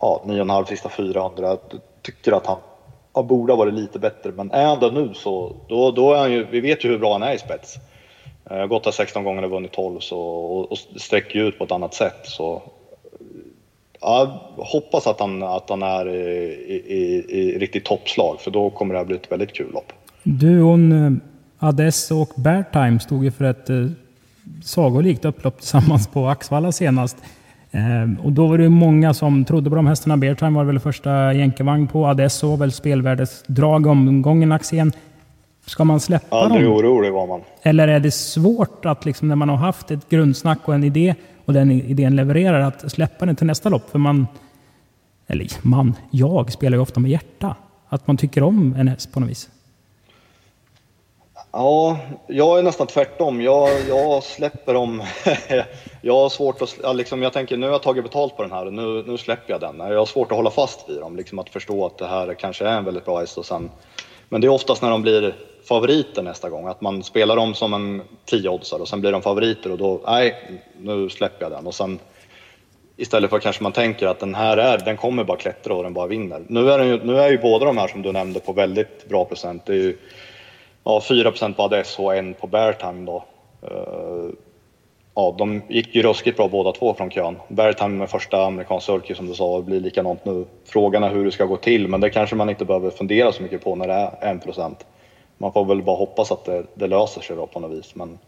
ja, 0.00 0.22
9,5 0.26 0.64
sista 0.64 0.88
400. 0.88 1.48
Jag 1.48 1.58
tycker 2.02 2.32
att 2.32 2.46
han, 2.46 2.58
ja, 3.14 3.22
borde 3.22 3.52
ha 3.52 3.58
varit 3.58 3.74
lite 3.74 3.98
bättre. 3.98 4.32
Men 4.32 4.50
är 4.50 4.64
han 4.66 4.80
det 4.80 4.90
nu 4.90 5.14
så, 5.14 5.56
då, 5.68 5.90
då 5.90 6.12
är 6.12 6.18
han 6.18 6.32
ju, 6.32 6.46
vi 6.50 6.60
vet 6.60 6.84
ju 6.84 6.88
hur 6.88 6.98
bra 6.98 7.12
han 7.12 7.22
är 7.22 7.34
i 7.34 7.38
spets. 7.38 7.76
Eh, 8.50 8.66
gått 8.66 8.84
där 8.84 8.90
16 8.90 9.24
gånger 9.24 9.44
och 9.44 9.50
vunnit 9.50 9.72
12 9.72 10.00
så, 10.00 10.20
och, 10.20 10.72
och 10.72 10.78
sträcker 10.78 11.38
ut 11.38 11.58
på 11.58 11.64
ett 11.64 11.72
annat 11.72 11.94
sätt. 11.94 12.20
Så, 12.24 12.62
ja, 14.00 14.50
hoppas 14.56 15.06
att 15.06 15.20
han, 15.20 15.42
att 15.42 15.70
han 15.70 15.82
är 15.82 16.08
i, 16.08 16.82
i, 16.86 17.24
i 17.28 17.58
riktigt 17.58 17.84
toppslag 17.84 18.40
för 18.40 18.50
då 18.50 18.70
kommer 18.70 18.94
det 18.94 19.00
här 19.00 19.06
bli 19.06 19.16
ett 19.16 19.32
väldigt 19.32 19.52
kul 19.52 19.72
lopp. 19.72 19.92
Du, 20.22 20.60
hon, 20.60 20.92
eh, 20.92 21.68
Adesso 21.68 22.22
och 22.22 22.32
Beartime 22.36 23.00
stod 23.00 23.24
ju 23.24 23.30
för 23.30 23.44
ett 23.44 23.70
eh, 23.70 23.86
sagolikt 24.62 25.24
upplopp 25.24 25.58
tillsammans 25.58 26.08
på 26.08 26.28
Axvalla 26.28 26.72
senast. 26.72 27.16
Eh, 27.70 28.24
och 28.24 28.32
då 28.32 28.46
var 28.46 28.58
det 28.58 28.68
många 28.68 29.14
som 29.14 29.44
trodde 29.44 29.70
på 29.70 29.76
de 29.76 29.86
hästarna. 29.86 30.16
Beartime 30.16 30.56
var 30.56 30.64
väl 30.64 30.78
första 30.78 31.32
jänkarvagn 31.32 31.86
på. 31.86 32.06
Adesso 32.06 32.50
var 32.50 32.56
väl 32.56 32.72
spelvärdesdrag 32.72 33.86
omgången 33.86 34.52
Axén. 34.52 34.92
Ska 35.66 35.84
man 35.84 36.00
släppa 36.00 36.36
Aldrig 36.36 36.64
dem? 36.64 36.72
Aldrig 36.72 36.90
orolig 36.90 37.12
var 37.12 37.26
man. 37.26 37.40
Eller 37.62 37.88
är 37.88 38.00
det 38.00 38.10
svårt 38.10 38.86
att 38.86 39.04
liksom, 39.04 39.28
när 39.28 39.36
man 39.36 39.48
har 39.48 39.56
haft 39.56 39.90
ett 39.90 40.08
grundsnack 40.08 40.58
och 40.64 40.74
en 40.74 40.84
idé 40.84 41.14
och 41.44 41.52
den 41.52 41.70
idén 41.70 42.16
levererar 42.16 42.60
att 42.60 42.92
släppa 42.92 43.26
den 43.26 43.36
till 43.36 43.46
nästa 43.46 43.68
lopp? 43.68 43.90
För 43.90 43.98
man, 43.98 44.26
eller 45.26 45.46
man, 45.62 45.94
jag 46.10 46.52
spelar 46.52 46.76
ju 46.76 46.82
ofta 46.82 47.00
med 47.00 47.10
hjärta. 47.10 47.54
Att 47.88 48.06
man 48.06 48.16
tycker 48.16 48.42
om 48.42 48.74
en 48.78 48.88
häst 48.88 49.12
på 49.12 49.20
något 49.20 49.30
vis. 49.30 49.48
Ja, 51.58 51.98
jag 52.26 52.58
är 52.58 52.62
nästan 52.62 52.86
tvärtom. 52.86 53.40
Jag, 53.40 53.70
jag 53.88 54.22
släpper 54.22 54.74
dem. 54.74 55.02
jag 56.00 56.14
har 56.14 56.28
svårt 56.28 56.62
att... 56.62 56.96
Liksom, 56.96 57.22
jag 57.22 57.32
tänker 57.32 57.56
nu 57.56 57.66
har 57.66 57.72
jag 57.72 57.82
tagit 57.82 58.04
betalt 58.04 58.36
på 58.36 58.42
den 58.42 58.52
här 58.52 58.66
och 58.66 58.72
nu, 58.72 59.04
nu 59.06 59.18
släpper 59.18 59.52
jag 59.52 59.60
den. 59.60 59.78
Jag 59.78 59.98
har 59.98 60.06
svårt 60.06 60.32
att 60.32 60.36
hålla 60.36 60.50
fast 60.50 60.88
vid 60.88 61.00
dem. 61.00 61.16
Liksom 61.16 61.38
att 61.38 61.50
förstå 61.50 61.86
att 61.86 61.98
det 61.98 62.06
här 62.06 62.34
kanske 62.34 62.66
är 62.66 62.78
en 62.78 62.84
väldigt 62.84 63.04
bra 63.04 63.20
häst 63.20 63.38
och 63.38 63.46
sen... 63.46 63.70
Men 64.28 64.40
det 64.40 64.46
är 64.46 64.48
oftast 64.48 64.82
när 64.82 64.90
de 64.90 65.02
blir 65.02 65.34
favoriter 65.68 66.22
nästa 66.22 66.50
gång. 66.50 66.66
Att 66.66 66.80
man 66.80 67.02
spelar 67.02 67.36
dem 67.36 67.54
som 67.54 67.74
en 67.74 68.02
10-oddsare 68.30 68.80
och 68.80 68.88
sen 68.88 69.00
blir 69.00 69.12
de 69.12 69.22
favoriter 69.22 69.72
och 69.72 69.78
då, 69.78 70.00
nej, 70.06 70.60
nu 70.78 71.08
släpper 71.10 71.44
jag 71.44 71.52
den. 71.52 71.66
Och 71.66 71.74
sen 71.74 71.98
istället 72.96 73.30
för 73.30 73.38
kanske 73.38 73.62
man 73.62 73.72
tänker 73.72 74.06
att 74.06 74.20
den 74.20 74.34
här 74.34 74.56
är, 74.56 74.78
den 74.78 74.96
kommer 74.96 75.24
bara 75.24 75.36
klättra 75.36 75.74
och 75.74 75.82
den 75.82 75.94
bara 75.94 76.06
vinner. 76.06 76.42
Nu 76.48 76.70
är, 76.70 76.78
den 76.78 76.88
ju, 76.88 77.04
nu 77.04 77.20
är 77.20 77.30
ju 77.30 77.38
båda 77.38 77.64
de 77.66 77.78
här 77.78 77.88
som 77.88 78.02
du 78.02 78.12
nämnde 78.12 78.40
på 78.40 78.52
väldigt 78.52 79.08
bra 79.08 79.24
procent. 79.24 79.66
Det 79.66 79.72
är 79.72 79.76
ju 79.76 79.96
ja, 80.86 81.00
4 81.00 81.32
på 81.56 81.62
ADS 81.62 81.98
och 81.98 82.16
en 82.16 82.34
på 82.34 82.46
Beartime 82.46 83.06
då. 83.06 83.24
Uh, 83.62 84.30
ja, 85.14 85.34
de 85.38 85.62
gick 85.68 85.94
ju 85.94 86.02
ruskigt 86.02 86.36
bra 86.36 86.48
båda 86.48 86.72
två 86.72 86.94
från 86.94 87.10
kön. 87.10 87.36
Beartime 87.48 87.98
med 87.98 88.10
första 88.10 88.46
amerikansk 88.46 88.86
sulky 88.86 89.14
som 89.14 89.26
du 89.26 89.34
sa, 89.34 89.62
blir 89.62 89.80
likadant 89.80 90.24
nu. 90.24 90.44
Frågan 90.64 91.02
är 91.02 91.10
hur 91.10 91.24
det 91.24 91.32
ska 91.32 91.44
gå 91.44 91.56
till, 91.56 91.88
men 91.88 92.00
det 92.00 92.10
kanske 92.10 92.36
man 92.36 92.50
inte 92.50 92.64
behöver 92.64 92.90
fundera 92.90 93.32
så 93.32 93.42
mycket 93.42 93.64
på 93.64 93.74
när 93.74 93.88
det 93.88 93.94
är 93.94 94.34
1% 94.34 94.74
Man 95.38 95.52
får 95.52 95.64
väl 95.64 95.82
bara 95.82 95.96
hoppas 95.96 96.32
att 96.32 96.44
det, 96.44 96.64
det 96.74 96.86
löser 96.86 97.20
sig 97.20 97.36
då 97.36 97.46
på 97.46 97.60
något 97.60 97.78
vis. 97.78 97.94
Men 97.94 98.18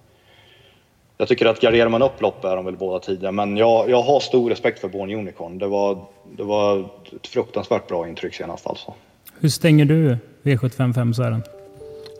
jag 1.17 1.29
tycker 1.29 1.47
att 1.47 1.61
garderar 1.61 1.89
man 1.89 2.03
upp 2.03 2.23
lopp 2.23 2.45
är 2.45 2.57
de 2.57 2.65
väl 2.65 2.77
båda 2.77 2.99
tidiga, 2.99 3.33
men 3.33 3.57
jag, 3.57 3.91
jag 3.91 4.03
har 4.03 4.21
stor 4.21 4.51
respekt 4.51 4.79
för 4.79 4.89
Born 4.89 5.11
Unicorn. 5.11 5.59
Det 5.59 5.67
var, 5.67 5.99
det 6.37 6.45
var 6.45 6.81
ett 7.17 7.27
fruktansvärt 7.27 7.89
bra 7.89 8.09
intryck 8.09 8.35
senast 8.35 8.67
alltså. 8.67 8.95
Hur 9.41 9.49
stänger 9.49 9.85
du 9.85 10.17
V755 10.43 11.58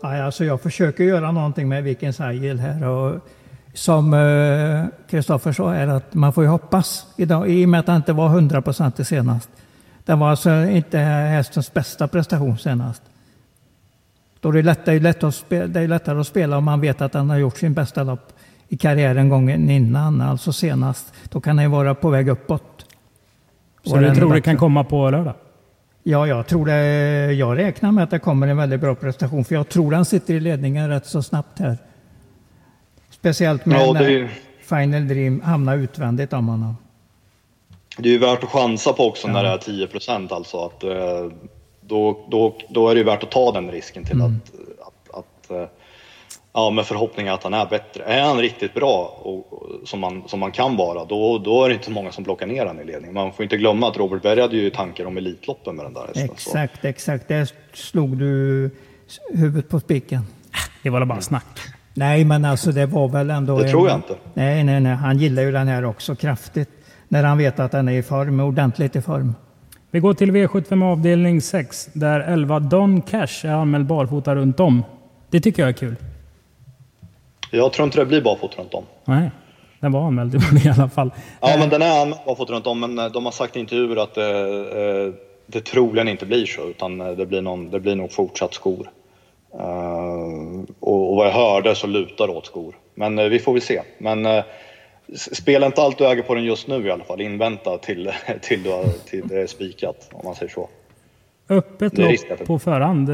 Ja, 0.01 0.23
alltså 0.23 0.45
jag 0.45 0.61
försöker 0.61 1.03
göra 1.03 1.31
någonting 1.31 1.69
med 1.69 1.83
Vikens 1.83 2.19
Agil 2.19 2.59
här. 2.59 2.87
Och 2.87 3.27
som 3.73 4.11
Kristoffer 5.09 5.49
eh, 5.49 5.53
sa 5.53 5.73
är 5.73 5.87
att 5.87 6.13
man 6.13 6.33
får 6.33 6.43
ju 6.43 6.49
hoppas 6.49 7.05
idag, 7.17 7.49
i 7.49 7.65
och 7.65 7.69
med 7.69 7.79
att 7.79 7.85
det 7.85 7.95
inte 7.95 8.13
var 8.13 8.27
100 8.27 8.61
procent 8.61 9.07
senast. 9.07 9.49
Det 10.05 10.15
var 10.15 10.29
alltså 10.29 10.49
inte 10.51 10.97
hästens 10.97 11.73
bästa 11.73 12.07
prestation 12.07 12.57
senast. 12.57 13.01
Då 14.39 14.49
är 14.49 14.53
det, 14.53 14.61
lätt, 14.61 14.85
det, 14.85 14.93
är 14.93 14.99
lätt 14.99 15.35
spela, 15.35 15.67
det 15.67 15.79
är 15.79 15.87
lättare 15.87 16.19
att 16.19 16.27
spela 16.27 16.57
om 16.57 16.63
man 16.63 16.81
vet 16.81 17.01
att 17.01 17.13
han 17.13 17.29
har 17.29 17.37
gjort 17.37 17.57
sin 17.57 17.73
bästa 17.73 18.03
lopp 18.03 18.33
i 18.67 18.77
karriären 18.77 19.29
gången 19.29 19.69
innan, 19.69 20.21
alltså 20.21 20.53
senast. 20.53 21.13
Då 21.29 21.41
kan 21.41 21.57
han 21.57 21.65
ju 21.65 21.71
vara 21.71 21.95
på 21.95 22.09
väg 22.09 22.29
uppåt. 22.29 22.85
Så 23.83 23.97
du 23.97 24.15
tror 24.15 24.33
det 24.33 24.41
kan 24.41 24.57
komma 24.57 24.83
på 24.83 25.09
lördag? 25.09 25.33
Ja, 26.03 26.27
jag 26.27 26.47
tror 26.47 26.65
det. 26.65 27.33
Jag 27.33 27.57
räknar 27.57 27.91
med 27.91 28.03
att 28.03 28.09
det 28.09 28.19
kommer 28.19 28.47
en 28.47 28.57
väldigt 28.57 28.81
bra 28.81 28.95
prestation, 28.95 29.45
för 29.45 29.55
jag 29.55 29.69
tror 29.69 29.91
han 29.91 30.05
sitter 30.05 30.33
i 30.33 30.39
ledningen 30.39 30.89
rätt 30.89 31.05
så 31.05 31.23
snabbt 31.23 31.59
här. 31.59 31.77
Speciellt 33.09 33.65
med 33.65 33.81
ja, 33.81 33.93
när 33.93 34.09
är... 34.09 34.29
Final 34.61 35.07
Dream 35.07 35.41
hamnar 35.41 35.77
utvändigt 35.77 36.33
om 36.33 36.47
honom. 36.47 36.77
Det 37.97 38.09
är 38.09 38.13
ju 38.13 38.19
värt 38.19 38.43
att 38.43 38.49
chansa 38.49 38.93
på 38.93 39.07
också 39.07 39.27
ja. 39.27 39.33
när 39.33 39.43
det 39.43 39.49
är 39.49 39.57
10 39.57 39.87
procent 39.87 40.31
alltså. 40.31 40.65
Att, 40.65 40.83
eh, 40.83 41.31
då, 41.81 42.25
då, 42.31 42.57
då 42.69 42.89
är 42.89 42.95
det 42.95 42.99
ju 42.99 43.05
värt 43.05 43.23
att 43.23 43.31
ta 43.31 43.51
den 43.51 43.71
risken 43.71 44.03
till 44.03 44.21
mm. 44.21 44.35
att, 44.35 44.87
att, 44.87 45.19
att 45.19 45.51
eh, 45.51 45.67
Ja, 46.59 46.69
med 46.69 46.85
förhoppningen 46.85 47.33
att 47.33 47.43
han 47.43 47.53
är 47.53 47.65
bättre. 47.65 48.03
Är 48.03 48.21
han 48.21 48.37
riktigt 48.37 48.73
bra, 48.73 49.19
och, 49.23 49.53
och, 49.53 49.87
som, 49.87 49.99
man, 49.99 50.23
som 50.27 50.39
man 50.39 50.51
kan 50.51 50.77
vara, 50.77 51.05
då, 51.05 51.37
då 51.37 51.63
är 51.63 51.69
det 51.69 51.75
inte 51.75 51.91
många 51.91 52.11
som 52.11 52.23
plockar 52.23 52.47
ner 52.47 52.65
honom 52.65 52.81
i 52.81 52.85
ledning. 52.85 53.13
Man 53.13 53.33
får 53.33 53.43
inte 53.43 53.57
glömma 53.57 53.87
att 53.87 53.97
Robert 53.97 54.21
Berg 54.21 54.41
hade 54.41 54.55
ju 54.55 54.69
tankar 54.69 55.05
om 55.05 55.17
Elitloppen 55.17 55.75
med 55.75 55.85
den 55.85 55.93
där 55.93 56.07
hästen. 56.07 56.25
Exakt, 56.25 56.81
så. 56.81 56.87
exakt. 56.87 57.27
Där 57.27 57.49
slog 57.73 58.17
du 58.17 58.69
huvudet 59.33 59.69
på 59.69 59.79
spiken. 59.79 60.21
Det 60.83 60.89
var 60.89 61.05
bara 61.05 61.21
snack. 61.21 61.59
Nej, 61.93 62.25
men 62.25 62.45
alltså 62.45 62.71
det 62.71 62.85
var 62.85 63.07
väl 63.07 63.29
ändå... 63.29 63.57
Det 63.57 63.65
en, 63.65 63.71
tror 63.71 63.87
jag 63.89 63.97
inte. 63.97 64.15
Nej, 64.33 64.63
nej, 64.63 64.79
nej. 64.79 64.95
Han 64.95 65.17
gillar 65.17 65.43
ju 65.43 65.51
den 65.51 65.67
här 65.67 65.85
också 65.85 66.15
kraftigt. 66.15 66.69
När 67.07 67.23
han 67.23 67.37
vet 67.37 67.59
att 67.59 67.71
den 67.71 67.87
är 67.87 67.93
i 67.93 68.03
form, 68.03 68.39
ordentligt 68.39 68.95
i 68.95 69.01
form. 69.01 69.35
Vi 69.91 69.99
går 69.99 70.13
till 70.13 70.31
V75 70.31 70.91
avdelning 70.91 71.41
6, 71.41 71.89
där 71.93 72.19
11 72.19 72.59
Don 72.59 73.01
Cash 73.01 73.45
är 73.45 73.53
anmäld 73.53 73.85
barfota 73.85 74.35
runt 74.35 74.59
om. 74.59 74.83
Det 75.29 75.41
tycker 75.41 75.61
jag 75.61 75.69
är 75.69 75.73
kul. 75.73 75.95
Jag 77.51 77.73
tror 77.73 77.85
inte 77.85 77.99
det 77.99 78.05
blir 78.05 78.21
barfota 78.21 78.61
runt 78.61 78.73
om. 78.73 78.83
Nej, 79.05 79.31
den 79.79 79.91
var 79.91 80.07
anmäld 80.07 80.35
i 80.65 80.69
alla 80.77 80.89
fall. 80.89 81.11
Ja, 81.41 81.55
men 81.59 81.69
den 81.69 81.81
är 81.81 82.01
anmäld 82.01 82.21
barfota 82.25 82.53
runt 82.53 82.67
om, 82.67 82.79
men 82.79 82.99
eh, 82.99 83.05
de 83.05 83.25
har 83.25 83.31
sagt 83.31 83.55
i 83.55 83.59
intervjuer 83.59 83.95
att 83.95 84.15
det, 84.15 84.49
eh, 84.81 85.13
det 85.45 85.61
troligen 85.61 86.07
inte 86.07 86.25
blir 86.25 86.45
så, 86.45 86.69
utan 86.69 87.01
eh, 87.01 87.11
det 87.11 87.25
blir, 87.25 87.41
någon, 87.41 87.69
det 87.69 87.79
blir 87.79 87.95
nog 87.95 88.11
fortsatt 88.11 88.53
skor. 88.53 88.89
och, 90.79 91.09
och 91.09 91.15
vad 91.15 91.27
jag 91.27 91.33
hörde 91.33 91.75
så 91.75 91.87
lutar 91.87 92.27
det 92.27 92.33
åt 92.33 92.45
skor. 92.45 92.75
Men 92.95 93.29
vi 93.29 93.39
får 93.39 93.53
väl 93.53 93.61
se. 93.61 93.81
Men 93.97 94.43
spela 95.15 95.65
inte 95.65 95.81
allt 95.81 95.97
du 95.97 96.07
äger 96.07 96.23
på 96.23 96.35
den 96.35 96.43
just 96.43 96.67
nu 96.67 96.87
i 96.87 96.91
alla 96.91 97.03
fall. 97.03 97.21
Invänta 97.21 97.77
till, 97.77 98.11
till, 98.41 98.63
till 99.05 99.27
det 99.27 99.41
är 99.41 99.47
spikat, 99.47 100.09
om 100.13 100.21
man 100.23 100.35
säger 100.35 100.51
så. 100.51 100.69
Öppet 101.49 101.97
lopp 101.97 102.45
på 102.45 102.59
förhand 102.59 103.09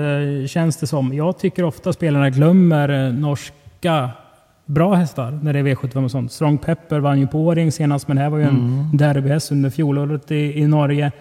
känns 0.49 0.77
det 0.77 0.87
som. 0.87 1.13
Jag 1.13 1.39
tycker 1.39 1.63
ofta 1.63 1.93
spelarna 1.93 2.29
glömmer 2.29 3.11
norsk 3.11 3.53
ganska 3.85 4.24
bra 4.65 4.93
hästar 4.93 5.39
när 5.43 5.53
det 5.53 5.59
är 5.59 5.63
V75 5.63 6.03
och 6.03 6.11
sånt. 6.11 6.31
Strong 6.31 6.57
Pepper 6.57 6.99
vann 6.99 7.19
ju 7.19 7.27
på 7.27 7.39
Åring 7.39 7.71
senast, 7.71 8.07
men 8.07 8.17
det 8.17 8.23
här 8.23 8.29
var 8.29 8.37
ju 8.37 8.43
en 8.43 8.49
mm. 8.49 8.97
derbyhäst 8.97 9.51
under 9.51 9.69
fjolåret 9.69 10.31
i, 10.31 10.59
i 10.59 10.67
Norge. 10.67 11.11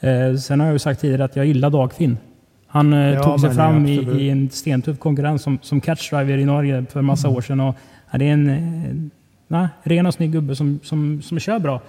Eh, 0.00 0.34
sen 0.34 0.60
har 0.60 0.66
jag 0.66 0.72
ju 0.72 0.78
sagt 0.78 1.00
tidigare 1.00 1.24
att 1.24 1.36
jag 1.36 1.46
gillar 1.46 1.70
Dagfinn. 1.70 2.18
Han 2.66 2.92
eh, 2.92 2.98
ja, 2.98 3.22
tog 3.22 3.40
sig 3.40 3.54
fram 3.54 3.86
i, 3.86 3.94
i, 3.94 4.30
en 4.30 4.50
stentuff 4.50 4.98
konkurrens 4.98 5.42
som, 5.42 5.58
som 5.62 5.80
catchdriver 5.80 6.38
i 6.38 6.44
Norge 6.44 6.84
för 6.90 7.02
massa 7.02 7.28
mm. 7.28 7.36
år 7.36 7.40
sedan. 7.40 7.60
Och, 7.60 7.74
ja, 8.10 8.18
det 8.18 8.28
är 8.28 8.32
en 8.32 8.50
eh, 8.50 9.10
na, 9.48 9.68
ren 9.82 10.06
och 10.06 10.14
snygg 10.14 10.32
gubbe 10.32 10.56
som, 10.56 10.80
som, 10.82 11.22
som 11.22 11.38
kör 11.38 11.58
bra. 11.58 11.80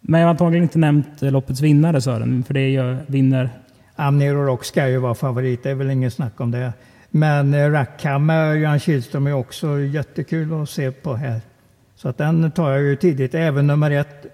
Men 0.00 0.20
jag 0.20 0.26
har 0.26 0.30
antagligen 0.30 0.62
inte 0.62 0.78
nämnt 0.78 1.22
loppets 1.22 1.60
vinnare 1.60 2.00
Sören, 2.00 2.44
för 2.44 2.54
det 2.54 2.70
gör, 2.70 2.98
vinner... 3.06 3.50
Amnero 3.96 4.46
Rock 4.46 4.64
ska 4.64 4.88
ju 4.88 4.98
vara 4.98 5.14
favorit, 5.14 5.62
det 5.62 5.70
är 5.70 5.74
väl 5.74 5.90
inget 5.90 6.12
snack 6.12 6.40
om 6.40 6.50
det. 6.50 6.72
Men 7.14 7.54
eh, 7.54 7.70
Rackham 7.70 8.26
med 8.26 8.60
Jan 8.60 8.80
Kihlström 8.80 9.26
är 9.26 9.32
också 9.32 9.78
jättekul 9.80 10.62
att 10.62 10.70
se 10.70 10.92
på 10.92 11.14
här. 11.14 11.40
Så 11.96 12.08
att 12.08 12.18
den 12.18 12.50
tar 12.50 12.70
jag 12.70 12.82
ju 12.82 12.96
tidigt. 12.96 13.34
Även 13.34 13.66
nummer 13.66 13.90
ett, 13.90 14.26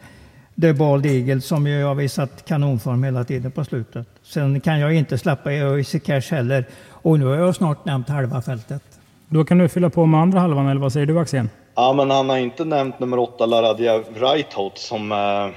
The 0.60 0.72
Bald 0.72 1.06
Eagle, 1.06 1.40
som 1.40 1.66
ju 1.66 1.84
har 1.84 1.94
visat 1.94 2.44
kanonform 2.44 3.04
hela 3.04 3.24
tiden 3.24 3.50
på 3.50 3.64
slutet. 3.64 4.06
Sen 4.22 4.60
kan 4.60 4.80
jag 4.80 4.94
inte 4.94 5.18
släppa 5.18 5.52
Easy 5.52 6.00
Cash 6.00 6.30
heller. 6.30 6.64
Och 6.90 7.18
nu 7.18 7.24
har 7.24 7.36
jag 7.36 7.54
snart 7.54 7.84
nämnt 7.84 8.08
halva 8.08 8.42
fältet. 8.42 8.82
Då 9.28 9.44
kan 9.44 9.58
du 9.58 9.68
fylla 9.68 9.90
på 9.90 10.06
med 10.06 10.20
andra 10.20 10.40
halvan, 10.40 10.68
eller 10.68 10.80
vad 10.80 10.92
säger 10.92 11.06
du 11.06 11.18
Axén? 11.18 11.50
Ja, 11.74 11.92
men 11.92 12.10
han 12.10 12.28
har 12.28 12.36
inte 12.36 12.64
nämnt 12.64 13.00
nummer 13.00 13.18
åtta, 13.18 13.46
Laradia 13.46 13.98
Rightout, 13.98 14.78
som 14.78 15.12
eh, 15.12 15.18
eh, 15.18 15.52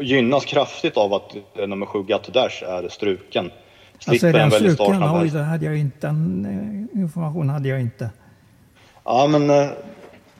gynnas 0.00 0.44
kraftigt 0.44 0.96
av 0.96 1.14
att 1.14 1.36
eh, 1.58 1.66
nummer 1.66 1.86
sju, 1.86 2.02
Gatto 2.02 2.32
Dash, 2.32 2.62
är 2.62 2.88
struken. 2.88 3.50
Alltså 4.06 4.26
är 4.26 4.32
den 4.32 4.50
struken? 4.50 5.02
Oj, 5.02 5.30
det 5.30 5.42
hade 5.42 5.66
jag 5.66 5.78
inte. 5.78 6.06
Den 6.06 6.88
eh, 6.94 7.00
informationen 7.00 7.50
hade 7.50 7.68
jag 7.68 7.80
inte. 7.80 8.10
Ja, 9.04 9.26
men 9.26 9.50
eh, 9.50 9.68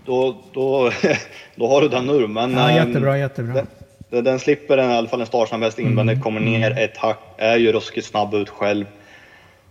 då, 0.04 0.36
då, 0.52 0.90
då 1.54 1.68
har 1.68 1.80
du 1.80 1.88
den 1.88 2.06
nu. 2.06 2.26
Men, 2.26 2.52
ja, 2.52 2.72
jättebra, 2.72 3.18
jättebra. 3.18 3.66
Den, 4.10 4.24
den 4.24 4.38
slipper 4.38 4.76
den, 4.76 4.90
i 4.90 4.94
alla 4.94 5.08
fall 5.08 5.20
en 5.20 5.26
startsnabb 5.26 5.62
häst 5.62 5.78
invändigt, 5.78 6.14
mm. 6.14 6.22
kommer 6.22 6.40
ner 6.40 6.78
ett 6.78 6.96
hack, 6.96 7.18
är 7.36 7.56
ju 7.56 7.72
ruskigt 7.72 8.06
snabb 8.06 8.34
ut 8.34 8.48
själv. 8.48 8.84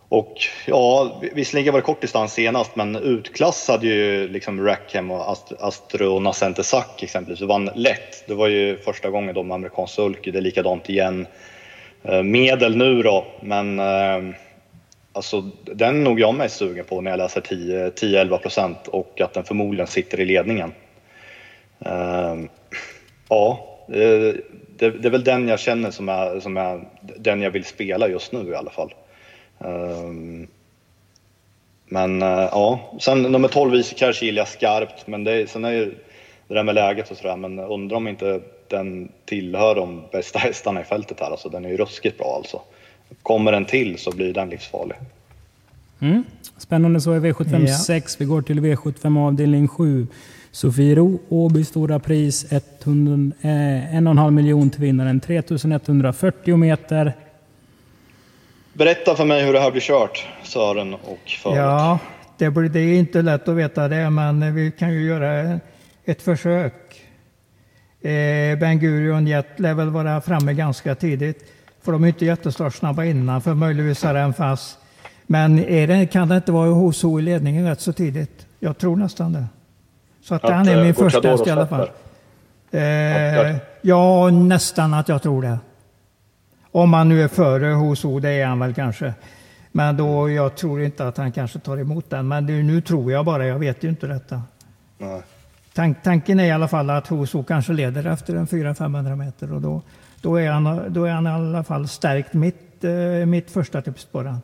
Och 0.09 0.35
ja, 0.65 1.21
visserligen 1.33 1.73
var 1.73 1.79
det 1.81 1.85
kort 1.85 2.01
distans 2.01 2.33
senast, 2.33 2.75
men 2.75 2.95
utklassade 2.95 3.87
ju 3.87 4.27
liksom 4.27 4.65
Rackham 4.65 5.11
och 5.11 5.31
Ast 5.31 5.53
Astro 5.59 6.15
och 6.15 6.21
Nascente 6.21 6.63
Sack 6.63 7.03
exempelvis 7.03 7.41
och 7.41 7.47
vann 7.47 7.69
lätt. 7.75 8.27
Det 8.27 8.33
var 8.33 8.47
ju 8.47 8.77
första 8.77 9.09
gången 9.09 9.35
de 9.35 9.51
amerikansk 9.51 9.93
sulky, 9.93 10.31
det 10.31 10.37
är 10.37 10.41
likadant 10.41 10.89
igen. 10.89 11.27
Eh, 12.07 12.23
medel 12.23 12.77
nu 12.77 13.01
då, 13.01 13.25
men 13.41 13.79
eh, 13.79 14.35
alltså, 15.13 15.41
den 15.63 15.95
är 15.95 16.03
nog 16.03 16.19
jag 16.19 16.35
mest 16.35 16.55
sugen 16.55 16.85
på 16.85 17.01
när 17.01 17.11
jag 17.11 17.17
läser 17.17 17.41
10-11 17.41 18.37
procent 18.37 18.87
och 18.87 19.21
att 19.21 19.33
den 19.33 19.43
förmodligen 19.43 19.87
sitter 19.87 20.19
i 20.19 20.25
ledningen. 20.25 20.71
Ehm, 21.79 22.43
eh, 22.43 22.49
ja, 23.29 23.77
det, 23.87 24.31
det, 24.77 25.05
är 25.05 25.09
väl 25.09 25.23
den 25.23 25.47
jag 25.47 25.59
känner 25.59 25.91
som 25.91 26.09
är, 26.09 26.39
som 26.39 26.57
är 26.57 26.81
den 27.01 27.41
jag 27.41 27.51
vill 27.51 27.65
spela 27.65 28.07
just 28.07 28.31
nu 28.31 28.49
i 28.51 28.55
alla 28.55 28.71
fall. 28.71 28.93
Ehm, 29.59 30.47
men 31.85 32.21
eh, 32.21 32.49
ja, 32.51 32.79
sen 32.99 33.21
nummer 33.21 33.47
12 33.47 33.83
kanske 33.97 34.25
gillar 34.25 34.41
jag 34.41 34.47
skarpt, 34.47 35.07
men 35.07 35.23
det, 35.23 35.49
sen 35.49 35.65
är 35.65 35.71
ju 35.71 35.95
det 36.47 36.53
där 36.53 36.63
med 36.63 36.75
läget 36.75 37.11
och 37.11 37.17
sådär, 37.17 37.35
men 37.35 37.59
undrar 37.59 37.97
om 37.97 38.07
inte 38.07 38.41
den 38.69 39.11
tillhör 39.25 39.75
de 39.75 40.03
bästa 40.11 40.39
hästarna 40.39 40.81
i 40.81 40.83
fältet 40.83 41.19
här. 41.19 41.31
Alltså, 41.31 41.49
den 41.49 41.65
är 41.65 41.69
ju 41.69 41.77
ruskigt 41.77 42.17
bra 42.17 42.35
alltså. 42.35 42.61
Kommer 43.23 43.51
den 43.51 43.65
till 43.65 43.97
så 43.97 44.11
blir 44.11 44.33
den 44.33 44.49
livsfarlig. 44.49 44.97
Mm. 45.99 46.23
Spännande 46.57 47.01
så 47.01 47.15
i 47.15 47.19
V75 47.19 47.67
ja. 47.67 47.77
6. 47.77 48.21
Vi 48.21 48.25
går 48.25 48.41
till 48.41 48.59
V75 48.59 49.27
avdelning 49.27 49.67
7. 49.67 50.07
Sofiero, 50.51 51.19
Åby 51.29 51.65
Stora 51.65 51.99
Pris, 51.99 52.51
100, 52.51 53.35
eh, 53.41 53.49
1,5 53.95 54.31
miljon 54.31 54.69
till 54.69 54.81
vinnaren. 54.81 55.19
3140 55.19 56.57
meter. 56.57 57.13
Berätta 58.73 59.15
för 59.15 59.25
mig 59.25 59.45
hur 59.45 59.53
det 59.53 59.59
här 59.59 59.71
blir 59.71 59.81
kört, 59.81 60.27
Sören 60.43 60.93
och 60.93 61.29
Föret. 61.43 61.57
Ja, 61.57 61.99
det, 62.37 62.49
blir, 62.49 62.69
det 62.69 62.79
är 62.79 62.99
inte 62.99 63.21
lätt 63.21 63.47
att 63.47 63.55
veta 63.55 63.87
det, 63.87 64.09
men 64.09 64.55
vi 64.55 64.71
kan 64.71 64.93
ju 64.93 65.05
göra 65.05 65.59
ett 66.05 66.21
försök. 66.21 67.06
Eh, 68.07 68.57
ben 68.57 68.79
Gurion 68.79 69.27
Jet 69.27 69.59
lär 69.59 69.73
väl 69.73 69.89
vara 69.89 70.21
framme 70.21 70.53
ganska 70.53 70.95
tidigt. 70.95 71.53
För 71.81 71.91
de 71.91 72.03
är 72.03 72.07
inte 72.07 72.25
jättestartsnabba 72.25 73.03
innan, 73.03 73.41
för 73.41 73.53
möjligtvis 73.53 74.03
är 74.03 74.13
den 74.13 74.33
fast. 74.33 74.77
Men 75.25 75.59
är 75.59 75.87
det, 75.87 76.05
kan 76.05 76.27
det 76.27 76.35
inte 76.35 76.51
vara 76.51 76.69
HSO 76.69 77.19
i 77.19 77.21
ledningen 77.21 77.67
rätt 77.67 77.81
så 77.81 77.93
tidigt? 77.93 78.47
Jag 78.59 78.77
tror 78.77 78.95
nästan 78.95 79.33
det. 79.33 79.45
Så 80.21 80.35
att, 80.35 80.43
att 80.43 80.51
han 80.51 80.67
är 80.67 80.83
min 80.83 80.93
första 80.93 81.29
häst 81.29 81.47
i 81.47 81.49
alla 81.49 81.67
fall. 81.67 81.89
Eh, 82.71 83.57
ja, 83.81 84.29
nästan 84.29 84.93
att 84.93 85.09
jag 85.09 85.21
tror 85.21 85.41
det. 85.41 85.59
Om 86.71 86.93
han 86.93 87.09
nu 87.09 87.23
är 87.23 87.27
före 87.27 87.73
HSO, 87.73 88.19
det 88.19 88.29
är 88.29 88.45
han 88.45 88.59
väl 88.59 88.73
kanske. 88.73 89.13
Men 89.71 89.97
då, 89.97 90.29
jag 90.29 90.55
tror 90.55 90.81
inte 90.81 91.07
att 91.07 91.17
han 91.17 91.31
kanske 91.31 91.59
tar 91.59 91.77
emot 91.77 92.09
den. 92.09 92.27
Men 92.27 92.45
det, 92.45 92.53
nu 92.53 92.81
tror 92.81 93.11
jag 93.11 93.25
bara, 93.25 93.45
jag 93.45 93.59
vet 93.59 93.83
ju 93.83 93.89
inte 93.89 94.07
detta. 94.07 94.41
Nej. 94.97 95.21
Tank, 95.77 95.97
tanken 96.03 96.39
är 96.39 96.45
i 96.45 96.51
alla 96.51 96.67
fall 96.67 96.89
att 96.89 97.07
Hoso 97.07 97.43
kanske 97.43 97.73
leder 97.73 98.05
efter 98.05 98.35
en 98.35 98.47
400-500 98.47 99.15
meter 99.15 99.53
och 99.53 99.61
då, 99.61 99.81
då, 100.21 100.35
är 100.35 100.51
han, 100.51 100.93
då 100.93 101.05
är 101.05 101.11
han 101.11 101.27
i 101.27 101.29
alla 101.29 101.63
fall 101.63 101.87
stärkt 101.87 102.33
mitt, 102.33 102.83
eh, 102.83 103.25
mitt 103.25 103.51
första 103.51 103.81
tips 103.81 104.05
på 104.05 104.23
den. 104.23 104.37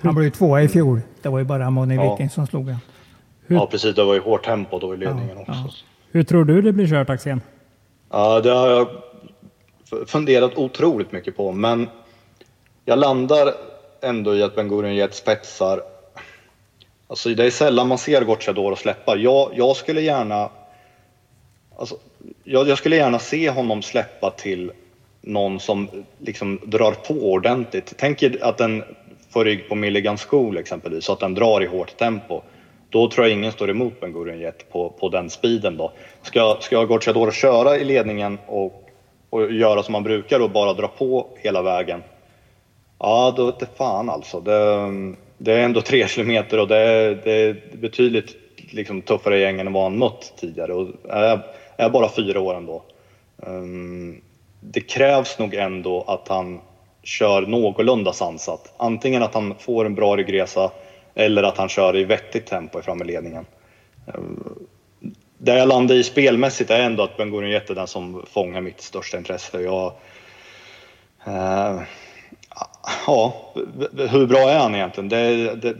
Han 0.00 0.14
blev 0.14 0.24
ju 0.24 0.30
tvåa 0.30 0.62
i 0.62 0.68
fjol. 0.68 1.00
Det 1.22 1.28
var 1.28 1.38
ju 1.38 1.44
bara 1.44 1.70
Moni 1.70 1.94
ja. 1.94 2.10
Viking 2.10 2.30
som 2.30 2.46
slog 2.46 2.66
den. 2.66 2.76
Ja, 3.46 3.66
precis. 3.70 3.94
Det 3.94 4.04
var 4.04 4.14
ju 4.14 4.20
hårt 4.20 4.44
tempo 4.44 4.78
då 4.78 4.94
i 4.94 4.96
ledningen 4.96 5.36
ja, 5.36 5.40
också. 5.40 5.52
Ja. 5.52 5.70
Hur 6.10 6.22
tror 6.22 6.44
du 6.44 6.62
det 6.62 6.72
blir 6.72 6.86
kört, 6.86 7.10
Axén? 7.10 7.40
Ja, 8.10 8.40
det 8.40 8.50
har 8.50 8.68
jag 8.68 8.88
funderat 10.08 10.56
otroligt 10.56 11.12
mycket 11.12 11.36
på, 11.36 11.52
men 11.52 11.88
jag 12.84 12.98
landar 12.98 13.54
ändå 14.02 14.34
i 14.34 14.42
att 14.42 14.54
Ben 14.54 14.68
Gurion 14.68 15.08
spetsar 15.12 15.91
Alltså 17.12 17.34
det 17.34 17.44
är 17.44 17.50
sällan 17.50 17.88
man 17.88 17.98
ser 17.98 18.24
Gocciador 18.24 18.74
släppa. 18.74 19.16
Jag, 19.16 19.50
jag 19.54 19.76
skulle 19.76 20.00
gärna... 20.00 20.50
Alltså, 21.78 21.96
jag, 22.44 22.68
jag, 22.68 22.78
skulle 22.78 22.96
gärna 22.96 23.18
se 23.18 23.50
honom 23.50 23.82
släppa 23.82 24.30
till 24.30 24.72
någon 25.20 25.60
som 25.60 25.88
liksom 26.18 26.60
drar 26.64 26.92
på 26.92 27.14
ordentligt. 27.14 27.94
Tänk 27.96 28.22
er 28.22 28.38
att 28.44 28.58
den 28.58 28.84
får 29.30 29.44
rygg 29.44 29.68
på 29.68 29.74
Milligan 29.74 30.16
School 30.16 30.56
exempelvis, 30.56 31.04
så 31.04 31.12
att 31.12 31.20
den 31.20 31.34
drar 31.34 31.62
i 31.62 31.66
hårt 31.66 31.96
tempo. 31.96 32.40
Då 32.90 33.10
tror 33.10 33.26
jag 33.26 33.32
ingen 33.38 33.52
står 33.52 33.70
emot 33.70 34.00
Ben 34.00 34.12
Gurion 34.12 34.38
Jet 34.38 34.72
på, 34.72 34.90
på 34.90 35.08
den 35.08 35.30
speeden 35.30 35.76
då. 35.76 35.92
Ska, 36.22 36.56
ska 36.60 36.84
Gocciador 36.84 37.30
köra 37.30 37.76
i 37.76 37.84
ledningen 37.84 38.38
och, 38.46 38.90
och 39.30 39.52
göra 39.52 39.82
som 39.82 39.92
man 39.92 40.02
brukar 40.02 40.40
och 40.40 40.50
bara 40.50 40.72
dra 40.72 40.88
på 40.88 41.26
hela 41.36 41.62
vägen? 41.62 42.02
Ja, 42.98 43.34
då 43.36 43.46
vete 43.46 43.66
fan 43.76 44.10
alltså. 44.10 44.40
Det, 44.40 44.88
det 45.42 45.52
är 45.52 45.64
ändå 45.64 45.80
tre 45.80 46.08
kilometer 46.08 46.58
och 46.58 46.68
det 46.68 46.78
är, 46.78 47.20
det 47.24 47.32
är 47.32 47.56
betydligt 47.72 48.36
liksom, 48.70 49.02
tuffare 49.02 49.38
gäng 49.38 49.60
än 49.60 49.72
vad 49.72 49.82
han 49.82 49.98
mött 49.98 50.32
tidigare 50.36 50.72
och 50.72 50.88
är, 51.08 51.40
är 51.76 51.90
bara 51.90 52.08
fyra 52.08 52.40
år 52.40 52.54
ändå. 52.54 52.82
Um, 53.36 54.20
det 54.60 54.80
krävs 54.80 55.38
nog 55.38 55.54
ändå 55.54 56.04
att 56.06 56.28
han 56.28 56.60
kör 57.02 57.42
någorlunda 57.42 58.12
sansat. 58.12 58.74
Antingen 58.76 59.22
att 59.22 59.34
han 59.34 59.54
får 59.58 59.84
en 59.84 59.94
bra 59.94 60.16
ryggresa 60.16 60.70
eller 61.14 61.42
att 61.42 61.56
han 61.56 61.68
kör 61.68 61.96
i 61.96 62.04
vettigt 62.04 62.46
tempo 62.46 62.80
i 62.80 63.04
ledningen. 63.04 63.46
Um, 64.14 64.66
där 65.38 65.56
jag 65.56 65.68
landar 65.68 65.94
i 65.94 66.02
spelmässigt 66.02 66.70
är 66.70 66.80
ändå 66.80 67.02
att 67.02 67.16
Ben 67.16 67.30
Gurion 67.30 67.52
är 67.52 67.74
den 67.74 67.86
som 67.86 68.26
fångar 68.30 68.60
mitt 68.60 68.80
största 68.80 69.18
intresse. 69.18 69.60
Jag, 69.60 69.92
uh, 71.26 71.82
ja, 73.06 73.34
hur 74.10 74.26
bra 74.26 74.50
är 74.50 74.58
han 74.58 74.74
egentligen? 74.74 75.08
Det, 75.08 75.54
det, 75.54 75.76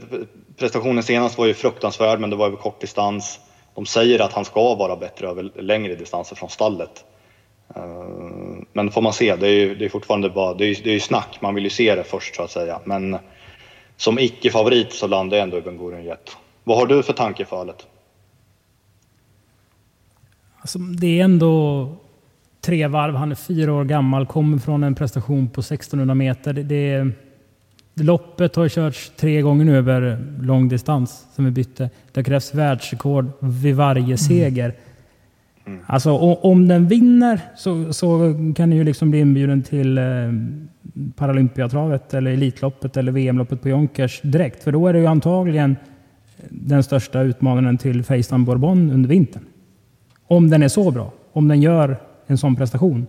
prestationen 0.57 1.03
senast 1.03 1.37
var 1.37 1.45
ju 1.45 1.53
fruktansvärd, 1.53 2.19
men 2.19 2.29
det 2.29 2.35
var 2.35 2.45
över 2.47 2.57
kort 2.57 2.81
distans. 2.81 3.39
De 3.75 3.85
säger 3.85 4.19
att 4.19 4.33
han 4.33 4.45
ska 4.45 4.75
vara 4.75 4.95
bättre 4.95 5.27
över 5.27 5.61
längre 5.61 5.95
distanser 5.95 6.35
från 6.35 6.49
stallet. 6.49 7.05
Eh, 7.75 7.83
men 8.73 8.91
får 8.91 9.01
man 9.01 9.13
se, 9.13 9.35
det 9.35 9.47
är 9.47 9.51
ju 9.51 9.75
det 9.75 9.85
är 9.85 9.89
fortfarande 9.89 10.29
bara, 10.29 10.53
det 10.53 10.65
är, 10.65 10.83
det 10.83 10.89
är 10.89 10.93
ju 10.93 10.99
snack, 10.99 11.37
man 11.41 11.55
vill 11.55 11.63
ju 11.63 11.69
se 11.69 11.95
det 11.95 12.03
först 12.03 12.35
så 12.35 12.43
att 12.43 12.51
säga. 12.51 12.79
Men 12.83 13.17
som 13.97 14.19
icke-favorit 14.19 14.93
så 14.93 15.07
landar 15.07 15.37
jag 15.37 15.43
ändå 15.43 15.57
i 15.57 15.61
Ben 15.61 16.03
Jet. 16.03 16.37
Vad 16.63 16.77
har 16.77 16.85
du 16.85 17.03
för 17.03 17.13
tanke 17.13 17.45
för? 17.45 17.73
Alltså, 20.61 20.79
det 20.79 21.19
är 21.19 21.23
ändå 21.23 21.87
tre 22.63 22.87
varv. 22.87 23.15
Han 23.15 23.31
är 23.31 23.35
fyra 23.35 23.73
år 23.73 23.83
gammal, 23.83 24.25
kommer 24.25 24.57
från 24.57 24.83
en 24.83 24.95
prestation 24.95 25.49
på 25.49 25.61
1600 25.61 26.15
meter. 26.15 26.53
Det, 26.53 26.63
det, 27.93 28.03
loppet 28.03 28.55
har 28.55 28.69
körts 28.69 29.11
tre 29.17 29.41
gånger 29.41 29.65
nu 29.65 29.77
över 29.77 30.25
långdistans 30.41 31.25
som 31.35 31.45
vi 31.45 31.51
bytte. 31.51 31.89
Det 32.11 32.23
krävs 32.23 32.55
världsrekord 32.55 33.31
vid 33.39 33.75
varje 33.75 34.03
mm. 34.03 34.17
seger. 34.17 34.73
Mm. 35.65 35.79
Alltså 35.85 36.11
om 36.17 36.67
den 36.67 36.87
vinner 36.87 37.39
så, 37.57 37.93
så 37.93 38.19
kan 38.55 38.69
den 38.69 38.77
ju 38.77 38.83
liksom 38.83 39.09
bli 39.09 39.19
inbjuden 39.19 39.63
till 39.63 39.97
eh, 39.97 40.03
Paralympiatravet 41.15 42.13
eller 42.13 42.31
Elitloppet 42.31 42.97
eller 42.97 43.11
VM-loppet 43.11 43.61
på 43.61 43.69
Jonkers 43.69 44.21
direkt. 44.21 44.63
För 44.63 44.71
då 44.71 44.87
är 44.87 44.93
det 44.93 44.99
ju 44.99 45.05
antagligen 45.05 45.75
den 46.49 46.83
största 46.83 47.21
utmanaren 47.21 47.77
till 47.77 48.03
Fejsan 48.03 48.45
Bourbon 48.45 48.91
under 48.91 49.09
vintern. 49.09 49.43
Om 50.27 50.49
den 50.49 50.63
är 50.63 50.67
så 50.67 50.91
bra. 50.91 51.11
Om 51.33 51.47
den 51.47 51.61
gör 51.61 51.97
en 52.27 52.37
sån 52.37 52.55
prestation. 52.55 53.07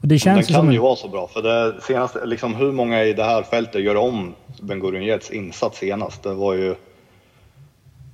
Och 0.00 0.08
det 0.08 0.18
känns 0.18 0.46
den 0.46 0.54
kan 0.54 0.64
som 0.64 0.72
ju 0.72 0.78
vara 0.78 0.96
så 0.96 1.08
bra, 1.08 1.28
för 1.28 1.42
det 1.42 1.80
senaste, 1.82 2.26
liksom, 2.26 2.54
hur 2.54 2.72
många 2.72 3.04
i 3.04 3.12
det 3.12 3.24
här 3.24 3.42
fältet 3.42 3.82
gör 3.82 3.96
om 3.96 4.34
Ben 4.60 4.80
Gurion 4.80 5.20
insats 5.32 5.78
senast? 5.78 6.22
Det 6.22 6.34
var 6.34 6.54
ju 6.54 6.74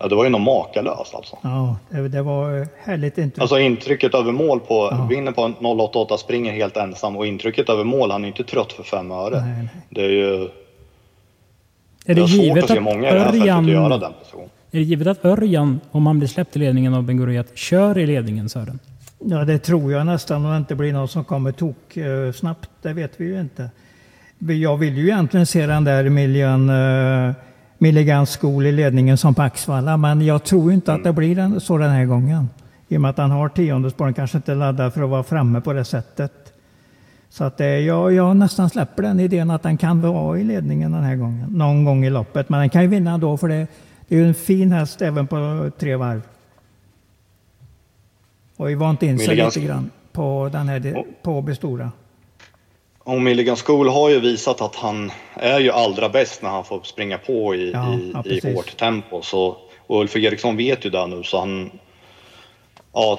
Ja, 0.03 0.09
det 0.09 0.15
var 0.15 0.25
ju 0.25 0.31
något 0.31 0.43
makalöst 0.43 1.15
alltså. 1.15 1.39
Ja, 1.43 1.77
det 2.09 2.23
var 2.23 2.69
härligt 2.79 3.19
intryck. 3.19 3.43
Alltså 3.43 3.59
intrycket 3.59 4.15
över 4.15 4.33
mål 4.33 4.61
på, 4.61 4.89
ja. 4.91 5.07
vinner 5.11 5.33
på 5.33 5.53
088, 5.61 6.19
springer 6.19 6.53
helt 6.53 6.77
ensam 6.77 7.17
och 7.17 7.27
intrycket 7.27 7.69
över 7.69 7.85
mål, 7.85 8.11
han 8.11 8.25
är 8.25 8.29
inte 8.29 8.45
trött 8.45 8.73
för 8.73 8.83
fem 8.83 9.11
öre. 9.11 9.41
Nej, 9.41 9.57
nej. 9.57 9.69
Det 9.91 10.01
är 10.01 10.09
ju... 10.09 10.35
Är 10.35 10.49
det, 12.05 12.15
det 12.15 12.21
är 12.21 12.27
svårt 12.27 12.59
att 12.59 12.71
göra 12.71 13.99
den 13.99 14.13
positionen. 14.13 14.51
Är 14.71 14.79
det 14.79 14.83
givet 14.83 15.07
att 15.07 15.25
Örjan, 15.25 15.81
om 15.91 16.07
han 16.07 16.19
blir 16.19 16.29
släppt 16.29 16.57
i 16.57 16.59
ledningen 16.59 16.95
av 16.95 17.03
Ben 17.03 17.17
Gurion 17.17 17.45
kör 17.55 17.99
i 17.99 18.07
ledningen 18.07 18.49
Sören? 18.49 18.79
Ja, 19.27 19.45
det 19.45 19.59
tror 19.59 19.93
jag 19.93 20.07
nästan 20.07 20.45
om 20.45 20.51
det 20.51 20.57
inte 20.57 20.75
blir 20.75 20.93
någon 20.93 21.09
som 21.09 21.25
kommer 21.25 21.53
tok 21.53 21.97
eh, 21.97 22.33
snabbt. 22.33 22.71
Det 22.83 22.93
vet 22.93 23.21
vi 23.21 23.25
ju 23.25 23.41
inte. 23.41 23.71
Jag 24.39 24.77
vill 24.77 24.97
ju 24.97 25.05
egentligen 25.05 25.47
se 25.47 25.67
den 25.67 25.85
där 25.85 26.09
miljön 26.09 26.71
Milligan 27.83 28.27
skol 28.27 28.67
i 28.67 28.73
ledningen 28.73 29.17
som 29.17 29.35
på 29.35 29.43
Axvalla, 29.43 29.97
men 29.97 30.23
jag 30.23 30.45
tror 30.45 30.73
inte 30.73 30.93
att 30.93 31.05
det 31.05 31.13
blir 31.13 31.37
den, 31.37 31.61
så 31.61 31.79
den 31.79 31.91
här 31.91 32.05
gången. 32.05 32.49
I 32.89 32.97
och 32.97 33.01
med 33.01 33.11
att 33.11 33.19
han 33.19 33.31
har 33.31 33.49
tionde 33.49 34.13
kanske 34.13 34.37
inte 34.37 34.55
laddad 34.55 34.95
för 34.95 35.03
att 35.03 35.11
vara 35.11 35.23
framme 35.23 35.61
på 35.61 35.73
det 35.73 35.85
sättet. 35.85 36.33
Så 37.29 37.45
att 37.45 37.57
det, 37.57 37.81
jag, 37.81 38.13
jag 38.13 38.37
nästan 38.37 38.71
släpper 38.71 39.03
den 39.03 39.21
idén 39.21 39.51
att 39.51 39.63
den 39.63 39.77
kan 39.77 40.01
vara 40.01 40.39
i 40.39 40.45
ledningen 40.45 40.93
den 40.93 41.03
här 41.03 41.17
gången. 41.17 41.47
Någon 41.51 41.85
gång 41.85 42.05
i 42.05 42.11
loppet, 42.11 42.49
men 42.49 42.61
den 42.61 42.71
kan 42.71 42.83
ju 42.83 42.89
vinna 42.89 43.19
då 43.19 43.37
för 43.37 43.49
det, 43.49 43.67
det 44.09 44.15
är 44.15 44.19
ju 44.19 44.29
en 44.29 44.35
fin 44.35 44.73
häst 44.73 45.03
även 45.03 45.27
på 45.27 45.71
tre 45.79 45.97
varv. 45.97 46.23
Och 48.57 48.69
vi 48.69 48.75
vant 48.75 49.03
in 49.03 49.19
sig 49.19 49.37
lite 49.37 49.61
grann 49.61 49.91
på 50.13 50.49
den 50.53 50.69
här 50.69 51.05
på 51.23 51.43
Bestora. 51.43 51.91
Och 53.05 53.23
Milligan 53.23 53.57
School 53.57 53.89
har 53.89 54.11
ju 54.11 54.21
visat 54.21 54.61
att 54.61 54.77
han 54.77 55.13
är 55.35 55.61
ju 55.61 55.71
allra 55.71 56.09
bäst 56.09 56.43
när 56.43 56.51
han 56.51 56.65
får 56.65 56.81
springa 56.83 57.19
på 57.19 57.55
i, 57.55 57.71
ja, 57.73 57.95
i, 57.95 58.13
ja, 58.15 58.23
i 58.25 58.55
hårt 58.55 58.77
tempo. 58.77 59.23
Så, 59.23 59.57
och 59.87 60.01
Ulf 60.01 60.17
Eriksson 60.17 60.57
vet 60.57 60.87
ju 60.87 60.91
det 60.91 61.07
nu 61.07 61.23
så 61.23 61.41
han... 61.41 61.71
Ja, 62.93 63.19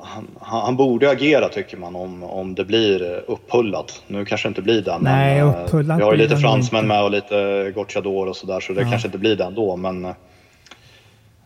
han, 0.00 0.28
han 0.40 0.76
borde 0.76 1.10
agera 1.10 1.48
tycker 1.48 1.76
man 1.76 1.96
om, 1.96 2.22
om 2.22 2.54
det 2.54 2.64
blir 2.64 3.24
upphullat. 3.26 4.02
Nu 4.06 4.24
kanske 4.24 4.48
det 4.48 4.50
inte 4.50 4.62
blir 4.62 4.82
det. 4.82 4.98
Nej, 4.98 5.44
men, 5.44 5.54
upphullat 5.54 5.98
Vi 5.98 6.02
har 6.02 6.12
ju 6.12 6.18
lite 6.18 6.36
fransmän 6.36 6.86
med 6.86 7.02
och 7.04 7.10
lite 7.10 7.72
Gocciador 7.74 8.28
och 8.28 8.36
sådär 8.36 8.60
så 8.60 8.72
det 8.72 8.82
kanske 8.82 9.08
inte 9.08 9.18
blir 9.18 9.36
det 9.36 9.44
ändå. 9.44 9.76
Men 9.76 10.04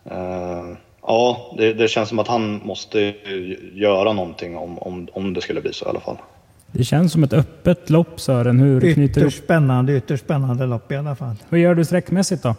eh, 0.05 0.65
ja, 1.07 1.53
det, 1.57 1.73
det 1.73 1.87
känns 1.87 2.09
som 2.09 2.19
att 2.19 2.27
han 2.27 2.61
måste 2.63 3.13
göra 3.73 4.13
någonting 4.13 4.57
om, 4.57 4.77
om, 4.79 5.07
om 5.13 5.33
det 5.33 5.41
skulle 5.41 5.61
bli 5.61 5.73
så 5.73 5.85
i 5.85 5.89
alla 5.89 5.99
fall. 5.99 6.17
Det 6.71 6.83
känns 6.83 7.11
som 7.11 7.23
ett 7.23 7.33
öppet 7.33 7.89
lopp 7.89 8.19
Sören. 8.21 8.59
Hur 8.59 8.81
knyter 8.93 9.21
du 9.21 9.27
Ytterst 9.27 9.43
spännande, 9.43 9.93
ytterst 9.97 10.23
spännande 10.23 10.65
lopp 10.65 10.91
i 10.91 10.95
alla 10.95 11.15
fall. 11.15 11.35
Hur 11.49 11.57
gör 11.57 11.75
du 11.75 11.85
sträckmässigt 11.85 12.43
då? 12.43 12.55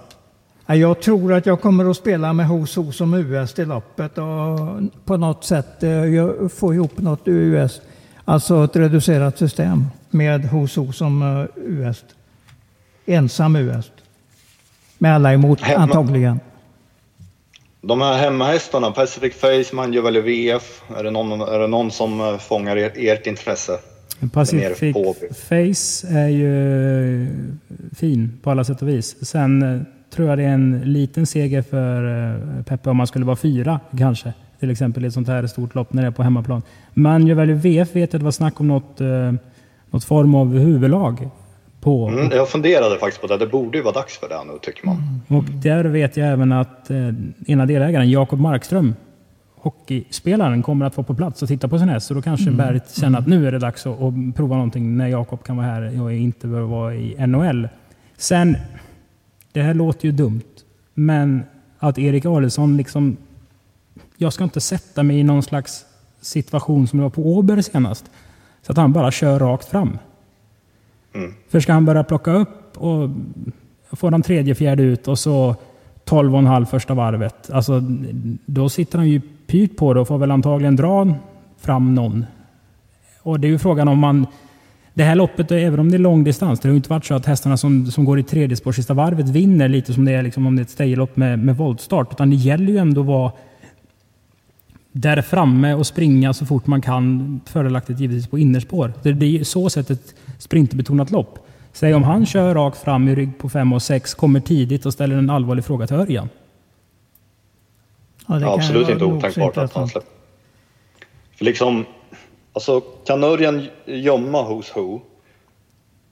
Ja, 0.67 0.75
Jag 0.75 1.01
tror 1.03 1.33
att 1.33 1.47
jag 1.47 1.61
kommer 1.61 1.91
att 1.91 1.97
spela 1.97 2.33
med 2.33 2.47
Hos 2.47 2.77
Ho 2.77 2.93
som 2.93 3.15
US 3.15 3.59
i 3.59 3.65
loppet 3.65 4.19
och 4.19 4.25
på 5.05 5.17
något 5.17 5.45
sätt 5.45 5.83
eh, 5.83 5.91
jag 5.91 6.53
får 6.53 6.75
ihop 6.75 6.99
något 6.99 7.21
US. 7.29 7.81
Alltså 8.25 8.65
ett 8.65 8.77
reducerat 8.77 9.39
system 9.39 9.85
med 10.11 10.45
Hos 10.45 10.77
Ho 10.77 10.93
som 10.93 11.23
eh, 11.23 11.63
US. 11.65 12.05
Ensam 13.07 13.57
US. 13.57 13.91
Med 14.99 15.15
alla 15.15 15.33
emot 15.33 15.61
Hemma- 15.61 15.77
antagligen. 15.83 16.41
De 17.87 18.01
här 18.01 18.19
hemmahästarna, 18.19 18.91
Pacific 18.91 19.35
Face, 19.35 19.77
Manjuvali 19.77 20.21
VF, 20.21 20.83
är 20.97 21.05
det 21.05 21.11
någon, 21.11 21.41
är 21.41 21.59
det 21.59 21.67
någon 21.67 21.91
som 21.91 22.21
eh, 22.21 22.39
fångar 22.39 22.77
er, 22.77 22.93
ert 22.95 23.27
intresse? 23.27 23.79
Pacific 24.33 24.97
Face 25.49 26.09
är 26.19 26.29
ju 26.29 27.27
fin 27.97 28.39
på 28.43 28.51
alla 28.51 28.65
sätt 28.65 28.83
och 28.83 28.89
vis. 28.89 29.27
Sen 29.29 29.63
eh, 29.63 29.81
tror 30.15 30.29
jag 30.29 30.39
det 30.39 30.45
är 30.45 30.49
en 30.49 30.81
liten 30.85 31.27
seger 31.27 31.63
för 31.63 32.25
eh, 32.59 32.63
Peppe 32.63 32.91
om 32.91 32.97
man 32.97 33.07
skulle 33.07 33.25
vara 33.25 33.37
fyra 33.37 33.81
kanske. 33.99 34.33
Till 34.61 34.71
exempel 34.71 35.05
i 35.05 35.07
ett 35.07 35.15
sånt 35.15 35.29
här 35.29 35.47
stort 35.47 35.75
lopp 35.75 35.93
när 35.93 36.03
det 36.03 36.09
är 36.09 36.13
på 36.13 36.23
hemmaplan. 36.23 36.63
Man 36.95 37.27
gör 37.27 37.35
väl 37.35 37.53
VF 37.53 37.89
vet 37.89 37.97
jag 37.97 38.05
att 38.05 38.11
det 38.11 38.25
var 38.25 38.31
snack 38.31 38.61
om 38.61 38.69
något, 38.69 39.01
eh, 39.01 39.33
något 39.91 40.05
form 40.05 40.35
av 40.35 40.59
huvudlag. 40.59 41.31
På. 41.87 42.09
Mm, 42.09 42.31
jag 42.33 42.49
funderade 42.49 42.99
faktiskt 42.99 43.21
på 43.21 43.27
det. 43.27 43.37
Det 43.37 43.47
borde 43.47 43.79
ju 43.79 43.85
vara 43.85 43.95
dags 43.95 44.19
för 44.19 44.29
det 44.29 44.45
nu 44.45 44.59
tycker 44.63 44.87
man. 44.87 45.21
Och 45.29 45.45
där 45.45 45.85
vet 45.85 46.17
jag 46.17 46.29
även 46.29 46.53
att 46.53 46.91
eh, 46.91 46.97
ena 47.47 47.67
delägaren, 47.67 48.11
Jakob 48.11 48.41
Markström, 48.41 48.95
hockeyspelaren, 49.55 50.63
kommer 50.63 50.87
att 50.87 50.97
vara 50.97 51.05
på 51.07 51.15
plats 51.15 51.43
och 51.43 51.49
titta 51.49 51.69
på 51.69 51.79
sin 51.79 51.89
häst. 51.89 52.07
Så 52.07 52.15
då 52.15 52.23
kanske 52.23 52.51
Bergt 52.51 52.97
känner 53.01 53.19
att 53.19 53.27
nu 53.27 53.47
är 53.47 53.53
det 53.53 53.59
dags 53.59 53.87
att, 53.87 54.03
att 54.03 54.37
prova 54.37 54.55
någonting 54.55 54.97
när 54.97 55.09
Jakob 55.09 55.45
kan 55.45 55.57
vara 55.57 55.67
här 55.67 56.03
och 56.03 56.13
inte 56.13 56.47
behöver 56.47 56.69
vara 56.69 56.95
i 56.95 57.27
NHL. 57.27 57.69
Sen, 58.17 58.57
det 59.53 59.63
här 59.63 59.75
låter 59.75 60.07
ju 60.07 60.13
dumt, 60.13 60.43
men 60.95 61.43
att 61.79 61.99
Erik 61.99 62.25
Arlesson 62.25 62.77
liksom... 62.77 63.17
Jag 64.17 64.33
ska 64.33 64.45
inte 64.45 64.61
sätta 64.61 65.03
mig 65.03 65.19
i 65.19 65.23
någon 65.23 65.43
slags 65.43 65.85
situation 66.21 66.87
som 66.87 66.99
det 66.99 67.03
var 67.03 67.11
på 67.11 67.37
Åber 67.37 67.61
senast. 67.61 68.05
Så 68.63 68.73
att 68.73 68.79
han 68.79 68.93
bara 68.93 69.11
kör 69.11 69.39
rakt 69.39 69.69
fram. 69.69 69.99
För 71.49 71.61
ska 71.61 71.73
han 71.73 71.85
börja 71.85 72.05
plocka 72.05 72.33
upp 72.33 72.77
och 72.77 73.11
få 73.93 74.11
den 74.11 74.23
tredje, 74.23 74.55
fjärde 74.55 74.83
ut 74.83 75.09
och 75.09 75.19
så 75.19 75.57
12,5 76.05 76.65
första 76.65 76.95
varvet. 76.95 77.51
Alltså, 77.51 77.83
då 78.47 78.69
sitter 78.69 78.99
han 78.99 79.09
ju 79.09 79.21
pyrt 79.47 79.77
på 79.77 79.95
det 79.95 80.01
och 80.01 80.09
får 80.09 80.19
väl 80.19 80.31
antagligen 80.31 80.77
dra 80.77 81.15
fram 81.61 81.95
någon. 81.95 82.25
Och 83.23 83.41
det 83.41 83.47
är 83.47 83.51
ju 83.51 83.59
frågan 83.59 83.89
om 83.89 83.99
man... 83.99 84.27
Det 84.95 85.05
här 85.05 85.15
loppet, 85.15 85.51
även 85.51 85.81
om 85.81 85.91
det 85.91 85.97
är 85.97 85.99
långdistans, 85.99 86.61
det 86.61 86.69
har 86.69 86.73
ju 86.73 86.77
inte 86.77 86.91
varit 86.91 87.05
så 87.05 87.15
att 87.15 87.27
hästarna 87.27 87.57
som, 87.57 87.87
som 87.87 88.05
går 88.05 88.19
i 88.19 88.23
tredje 88.23 88.57
spår 88.57 88.73
sista 88.73 88.95
varvet 88.95 89.29
vinner 89.29 89.69
lite 89.69 89.93
som 89.93 90.05
det 90.05 90.13
är 90.13 90.23
liksom 90.23 90.47
om 90.47 90.57
det 90.57 90.61
är 90.61 90.65
ett 90.65 90.71
stejlopp 90.71 91.17
med, 91.17 91.39
med 91.39 91.57
voltstart. 91.57 92.13
Utan 92.13 92.31
det 92.31 92.37
gäller 92.37 92.73
ju 92.73 92.79
ändå 92.79 93.01
att 93.01 93.07
vara 93.07 93.33
där 94.93 95.23
framme 95.23 95.75
och 95.75 95.87
springa 95.87 96.33
så 96.33 96.47
fort 96.47 96.67
man 96.67 96.81
kan. 96.81 97.41
Fördelaktigt 97.47 98.01
givetvis 98.01 98.27
på 98.27 98.39
innerspår. 98.39 98.93
Det 99.03 99.13
det 99.13 99.27
är 99.27 99.31
ju 99.31 99.45
så 99.45 99.71
sättet 99.71 100.15
sprinterbetonat 100.39 101.11
lopp. 101.11 101.39
Säg 101.73 101.95
om 101.95 102.03
han 102.03 102.27
kör 102.27 102.55
rakt 102.55 102.79
fram 102.79 103.09
i 103.09 103.15
rygg 103.15 103.39
på 103.39 103.49
5 103.49 103.73
och 103.73 103.83
6, 103.83 104.15
kommer 104.15 104.41
tidigt 104.41 104.87
och 104.87 104.93
ställer 104.93 105.17
en 105.17 105.31
allvarlig 105.31 105.65
fråga 105.65 105.87
till 105.87 105.97
Örjan. 105.97 106.29
Ja, 108.27 108.35
det 108.35 108.41
Ja, 108.41 108.55
absolut 108.55 108.89
inte 108.89 109.05
otänkbart 109.05 109.51
att 109.51 109.57
han 109.57 109.65
intressant. 109.65 109.91
släpper. 109.91 110.09
För 111.37 111.45
liksom, 111.45 111.85
alltså 112.53 112.81
kan 112.81 113.25
Örjan 113.25 113.67
gömma 113.85 114.43
Who's 114.43 114.75
Who 114.75 115.01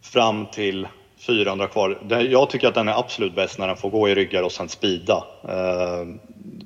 fram 0.02 0.46
till 0.46 0.88
400 1.18 1.66
kvar. 1.66 1.98
Jag 2.30 2.50
tycker 2.50 2.68
att 2.68 2.74
den 2.74 2.88
är 2.88 2.98
absolut 2.98 3.34
bäst 3.34 3.58
när 3.58 3.66
den 3.66 3.76
får 3.76 3.90
gå 3.90 4.08
i 4.08 4.14
ryggar 4.14 4.42
och 4.42 4.52
sen 4.52 4.68
speeda. 4.68 5.24
Eh, 5.48 6.06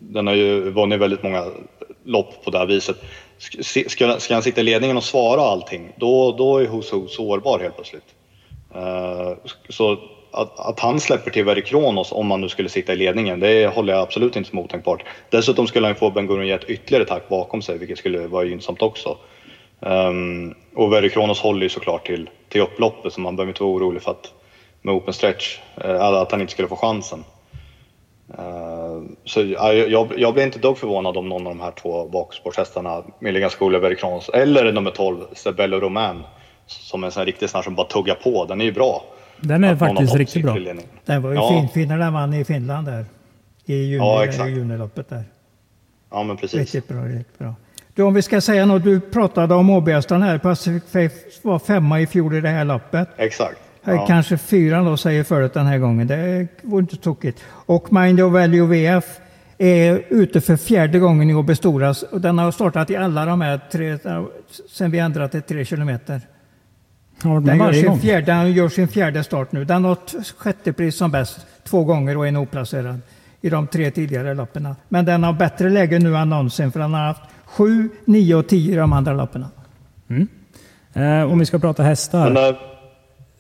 den 0.01 0.27
har 0.27 0.35
ju 0.35 0.71
vunnit 0.71 1.01
väldigt 1.01 1.23
många 1.23 1.45
lopp 2.05 2.45
på 2.45 2.51
det 2.51 2.59
här 2.59 2.67
viset. 2.67 2.97
Ska, 3.39 4.19
ska, 4.19 4.35
han 4.35 4.43
sitta 4.43 4.61
i 4.61 4.65
ledningen 4.65 4.97
och 4.97 5.05
svara 5.05 5.43
allting, 5.43 5.93
då, 5.97 6.33
då 6.33 6.59
är 6.59 6.67
Who's 6.67 6.93
Who 6.93 7.09
sårbar 7.09 7.59
helt 7.59 7.75
plötsligt. 7.75 8.15
Uh, 8.77 9.35
så 9.69 9.99
att, 10.31 10.61
att 10.61 10.81
han 10.81 11.01
släpper 11.01 11.31
till 11.31 11.45
Verry 11.45 11.63
Kronos 11.63 12.13
om 12.13 12.31
han 12.31 12.41
nu 12.41 12.49
skulle 12.49 12.69
sitta 12.69 12.93
i 12.93 12.97
ledningen, 12.97 13.41
det 13.41 13.67
håller 13.75 13.93
jag 13.93 14.03
absolut 14.03 14.37
inte 14.37 14.51
som 14.51 14.59
otänkbart. 14.59 15.05
Dessutom 15.31 15.67
skulle 15.67 15.87
han 15.87 15.97
få 15.97 16.11
Ben 16.11 16.27
Gurion 16.27 16.59
ytterligare 16.69 17.05
tack 17.05 17.29
bakom 17.29 17.63
sig, 17.63 17.79
vilket 17.79 17.99
skulle 17.99 18.27
vara 18.27 18.45
gynnsamt 18.45 18.83
också. 18.83 19.17
Um, 19.81 20.55
och 20.75 20.93
Verry 20.93 21.09
Kronos 21.09 21.41
håller 21.41 21.63
ju 21.63 21.69
såklart 21.69 22.07
till, 22.07 22.31
till 22.49 22.61
upploppet, 22.61 23.13
så 23.13 23.21
man 23.21 23.37
behöver 23.37 23.51
inte 23.51 23.63
vara 23.63 23.73
orolig 23.73 24.03
för 24.03 24.11
att 24.11 24.33
med 24.83 24.95
open 24.95 25.15
stretch, 25.15 25.59
uh, 25.85 26.03
att 26.03 26.33
han 26.33 26.41
inte 26.41 26.53
skulle 26.53 26.69
få 26.69 26.77
chansen. 26.77 27.25
Uh, 28.39 29.03
så 29.25 29.41
ja, 29.41 29.73
jag, 29.73 30.13
jag 30.17 30.35
blir 30.35 30.45
inte 30.45 30.59
dugg 30.59 30.79
förvånad 30.79 31.17
om 31.17 31.29
någon 31.29 31.47
av 31.47 31.57
de 31.57 31.61
här 31.61 31.71
två 31.71 32.09
bakspårshästarna, 32.09 33.03
Milligan 33.19 33.51
School 33.51 33.97
Kronos, 33.97 34.29
eller 34.29 34.73
nummer 34.73 34.91
12, 34.91 35.25
Sebello 35.33 35.81
Roman, 35.81 36.23
som 36.67 37.03
är 37.03 37.07
en 37.07 37.13
sån 37.13 37.21
här 37.21 37.27
riktig 37.27 37.51
sån 37.51 37.63
som 37.63 37.75
bara 37.75 37.87
tuggar 37.87 38.15
på. 38.15 38.45
Den 38.45 38.61
är 38.61 38.65
ju 38.65 38.73
bra. 38.73 39.05
Den 39.41 39.65
är 39.65 39.77
faktiskt 39.77 40.15
riktigt 40.15 40.43
bra. 40.43 40.57
Den 41.05 41.23
var 41.23 41.31
ju 41.31 41.37
Ja. 41.37 41.49
fin, 41.49 41.69
fin 41.69 41.89
när 41.89 41.99
den 41.99 42.13
vann 42.13 42.35
i 42.35 42.45
Finland 42.45 42.87
där. 42.87 43.07
I 43.67 43.75
juni, 43.75 43.97
Ja, 43.97 44.47
juniloppet 44.49 45.09
där. 45.09 45.25
Ja, 46.11 46.23
men 46.23 46.37
precis. 46.37 46.61
Riktigt 46.61 46.89
bra, 46.89 47.03
riktigt 47.03 47.39
bra. 47.39 47.55
Du, 47.95 48.03
om 48.03 48.15
vi 48.15 48.23
ska 48.23 48.41
säga 48.41 48.67
något, 48.67 48.85
du 48.85 49.01
pratade 49.01 49.55
om 49.55 49.71
Åbyhästarna 49.71 50.27
här. 50.27 50.39
Pacific 50.39 50.83
Faith 50.93 51.15
var 51.43 51.59
femma 51.59 52.01
i 52.01 52.07
fjol 52.07 52.35
i 52.35 52.41
det 52.41 52.49
här 52.49 52.65
loppet. 52.65 53.09
Exakt. 53.17 53.59
Här 53.83 53.95
Ja. 53.95 54.07
Kanske 54.07 54.39
fyra 54.39 54.83
då 54.83 54.97
säger 54.97 55.25
förut 55.25 55.55
den 55.55 55.67
här 55.67 55.79
gången. 55.79 56.07
Det 56.07 56.47
vore 56.63 56.81
inte 56.81 56.97
tokigt. 56.97 57.45
Och 57.49 57.93
Mind 57.93 58.21
of 58.21 58.33
Value 58.33 58.67
VF 58.67 59.05
är 59.59 60.03
ute 60.09 60.41
för 60.41 60.57
fjärde 60.57 60.99
gången 60.99 61.31
i 61.31 61.35
år 61.35 61.43
bestoras. 61.43 62.03
Och 62.03 62.21
den 62.21 62.39
har 62.39 62.53
startat 62.53 62.91
i 62.91 62.97
alla 62.97 63.25
de 63.25 63.41
här 63.41 63.61
tre, 63.73 63.99
sen 64.71 64.91
vi 64.91 64.99
ändrat 64.99 65.33
till 65.33 65.43
tre 65.43 65.65
kilometer. 65.65 66.21
Den 67.23 67.59
gör, 67.59 67.73
sin 67.73 68.01
fjärde, 68.01 68.27
den 68.27 68.53
gör 68.53 68.69
sin 68.69 68.89
fjärde 68.89 69.25
start 69.25 69.53
nu. 69.53 69.65
Den 69.65 69.85
har 69.85 69.97
sjätte 70.39 70.73
pris 70.73 70.97
som 70.97 71.11
bäst 71.11 71.47
två 71.65 71.85
gånger 71.85 72.17
och 72.17 72.27
en 72.27 72.37
oplacerad 72.37 73.01
i 73.41 73.51
de 73.51 73.67
tre 73.67 73.91
tidigare 73.91 74.35
loppen. 74.35 74.75
Men 74.89 75.05
den 75.05 75.23
har 75.25 75.33
bättre 75.33 75.69
läge 75.71 75.99
nu 75.99 76.17
än 76.17 76.29
någonsin 76.29 76.73
för 76.73 76.81
den 76.81 76.95
har 76.95 77.01
haft 77.07 77.23
sju, 77.45 77.89
nio 78.05 78.35
och 78.35 78.49
tio 78.49 78.73
i 78.73 78.77
de 78.77 78.93
andra 78.93 79.13
loppen. 79.13 79.45
Eh, 80.93 81.23
om 81.33 81.39
vi 81.39 81.47
ska 81.47 81.59
prata 81.59 81.83
hästar. 81.83 82.31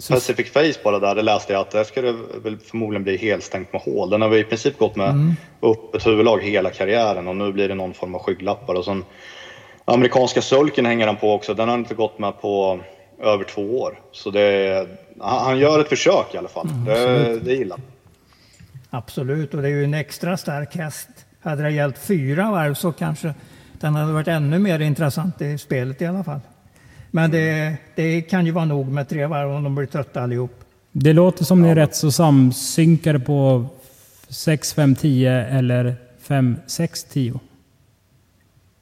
Pacific 0.09 0.53
Face 0.53 0.80
bara 0.84 0.99
där, 0.99 1.14
det 1.14 1.22
läste 1.22 1.53
jag 1.53 1.61
att 1.61 1.70
det 1.70 1.84
ska 1.84 2.03
det 2.03 2.14
väl 2.42 2.59
förmodligen 2.59 3.03
bli 3.05 3.16
helstängt 3.16 3.72
med 3.72 3.82
hål. 3.82 4.11
Den 4.11 4.22
har 4.22 4.28
väl 4.28 4.38
i 4.38 4.44
princip 4.44 4.78
gått 4.78 4.96
med 4.96 5.11
Mm. 5.11 5.36
upp 5.61 5.94
ett 5.94 6.07
huvudlag 6.07 6.42
hela 6.42 6.70
karriären 6.70 7.28
och 7.28 7.36
nu 7.36 7.53
blir 7.53 7.68
det 7.68 7.74
någon 7.74 7.94
form 7.94 8.14
av 8.14 8.22
skygglappar. 8.22 8.74
Och 8.74 8.84
sen 8.84 9.05
amerikanska 9.84 10.42
sulken 10.42 10.86
hänger 10.86 11.07
han 11.07 11.16
på 11.16 11.32
också. 11.34 11.55
Den 11.55 11.68
har 11.68 11.72
han 11.72 11.80
inte 11.80 11.94
gått 11.94 12.18
med 12.18 12.40
på 12.40 12.80
över 13.22 13.44
två 13.44 13.80
år. 13.80 14.01
Så 14.12 14.30
det, 14.30 14.86
han, 15.20 15.59
gör 15.59 15.80
ett 15.80 15.88
försök 15.88 16.34
i 16.34 16.38
alla 16.38 16.49
fall. 16.49 16.68
Mm, 16.70 16.84
det, 16.84 17.38
det 17.38 17.55
gillar. 17.55 17.78
Absolut, 18.90 19.55
och 19.55 19.62
det 19.62 19.68
är 19.68 19.72
ju 19.72 19.84
en 19.84 19.94
extra 19.94 20.36
stark 20.36 20.76
häst. 20.76 21.09
Hade 21.40 21.62
det 21.62 21.70
gällt 21.70 21.99
fyra 21.99 22.51
varv 22.51 22.74
så 22.74 22.92
kanske 22.92 23.34
den 23.72 23.94
hade 23.94 24.12
varit 24.12 24.28
ännu 24.28 24.59
mer 24.59 24.78
intressant 24.78 25.42
i 25.42 25.59
spelet 25.59 26.03
i 26.03 26.07
alla 26.07 26.24
fall. 26.24 26.40
Men 27.11 27.30
det, 27.30 27.76
det 27.94 28.20
kan 28.20 28.46
ju 28.46 28.52
vara 28.52 28.64
nog 28.64 28.88
med 28.88 29.09
tre 29.09 29.26
varv 29.26 29.50
om 29.50 29.64
de 29.64 29.74
blir 29.74 29.86
trötta 29.86 30.22
allihop. 30.22 30.64
Det 30.92 31.12
låter 31.12 31.44
som 31.44 31.62
ni 31.62 31.68
är 31.68 31.74
rätt 31.74 31.96
så 31.96 32.11
samsynkade 32.11 33.20
på 33.20 33.66
6, 34.28 34.74
5, 34.74 34.94
10 34.94 35.32
eller 35.32 35.96
5, 36.20 36.56
6, 36.66 37.04
10. 37.04 37.40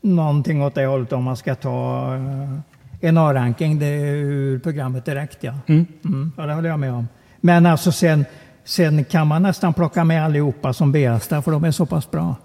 Någonting 0.00 0.62
åt 0.62 0.74
det 0.74 0.86
hållet 0.86 1.12
om 1.12 1.24
man 1.24 1.36
ska 1.36 1.54
ta 1.54 2.14
eh, 2.14 3.08
en 3.08 3.18
A-ranking 3.18 3.82
ur 3.82 4.58
programmet 4.58 5.04
direkt. 5.04 5.38
Ja. 5.40 5.54
Mm. 5.66 5.86
Mm, 6.04 6.32
ja, 6.36 6.46
det 6.46 6.54
håller 6.54 6.68
jag 6.68 6.80
med 6.80 6.92
om. 6.92 7.08
Men 7.40 7.66
alltså 7.66 7.92
sen, 7.92 8.24
sen 8.64 9.04
kan 9.04 9.26
man 9.26 9.42
nästan 9.42 9.74
plocka 9.74 10.04
med 10.04 10.24
allihopa 10.24 10.72
som 10.72 10.92
B-hästar 10.92 11.42
för 11.42 11.52
de 11.52 11.64
är 11.64 11.70
så 11.70 11.86
pass 11.86 12.10
bra. 12.10 12.36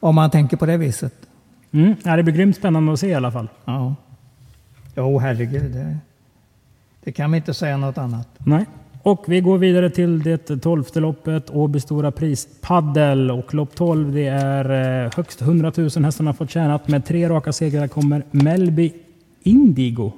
Om 0.00 0.14
man 0.14 0.30
tänker 0.30 0.56
på 0.56 0.66
det 0.66 0.76
viset. 0.76 1.14
Mm. 1.70 1.94
Ja, 2.04 2.16
det 2.16 2.22
blir 2.22 2.34
grymt 2.34 2.56
spännande 2.56 2.92
att 2.92 3.00
se 3.00 3.08
i 3.08 3.14
alla 3.14 3.32
fall. 3.32 3.48
Ja. 3.64 3.94
Jo, 4.94 5.18
herregud. 5.18 5.72
Det, 5.72 5.96
det 7.00 7.12
kan 7.12 7.30
vi 7.30 7.36
inte 7.36 7.54
säga 7.54 7.76
något 7.76 7.98
annat. 7.98 8.28
Nej. 8.38 8.66
Och 9.02 9.24
vi 9.28 9.40
går 9.40 9.58
vidare 9.58 9.90
till 9.90 10.22
det 10.22 10.38
tolfte 10.38 11.00
loppet, 11.00 11.50
Åby 11.50 11.80
Stora 11.80 12.10
Pris 12.10 12.48
Paddel. 12.60 13.30
Och 13.30 13.54
lopp 13.54 13.74
12, 13.74 14.14
det 14.14 14.26
är 14.26 15.04
eh, 15.04 15.10
högst 15.16 15.40
100 15.40 15.72
000 15.76 15.90
hästarna 16.04 16.32
fått 16.32 16.50
tjänat. 16.50 16.88
Med 16.88 17.04
tre 17.04 17.28
raka 17.28 17.52
segrar 17.52 17.88
kommer 17.88 18.22
Melby 18.30 18.92
Indigo. 19.42 20.12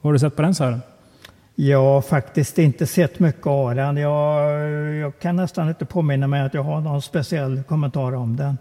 Har 0.00 0.12
du 0.12 0.18
sett 0.18 0.36
på 0.36 0.42
den 0.42 0.54
Sören? 0.54 0.80
Jag 1.54 1.82
har 1.82 2.02
faktiskt 2.02 2.58
inte 2.58 2.86
sett 2.86 3.18
mycket 3.18 3.46
av 3.46 3.74
den. 3.74 3.96
Jag, 3.96 4.52
jag 4.94 5.18
kan 5.18 5.36
nästan 5.36 5.68
inte 5.68 5.84
påminna 5.84 6.26
mig 6.26 6.40
att 6.40 6.54
jag 6.54 6.62
har 6.62 6.80
någon 6.80 7.02
speciell 7.02 7.62
kommentar 7.62 8.14
om 8.14 8.36
den. 8.36 8.58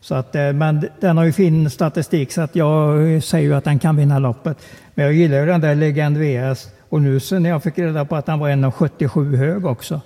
Så 0.00 0.14
att, 0.14 0.34
eh, 0.34 0.52
men 0.52 0.88
den 1.00 1.16
har 1.16 1.24
ju 1.24 1.32
fin 1.32 1.70
statistik 1.70 2.32
så 2.32 2.40
att 2.40 2.56
jag 2.56 3.22
säger 3.22 3.48
ju 3.48 3.54
att 3.54 3.64
den 3.64 3.78
kan 3.78 3.96
vinna 3.96 4.18
loppet. 4.18 4.58
Men 4.94 5.04
jag 5.04 5.14
gillar 5.14 5.38
ju 5.40 5.46
den 5.46 5.60
där 5.60 5.74
Legend 5.74 6.16
VS. 6.16 6.68
Och 6.88 7.02
nu 7.02 7.20
så 7.20 7.38
när 7.38 7.50
jag 7.50 7.62
fick 7.62 7.78
reda 7.78 8.04
på 8.04 8.16
att 8.16 8.28
han 8.28 8.38
var 8.38 8.50
1,77 8.50 9.36
hög 9.36 9.66
också 9.66 10.00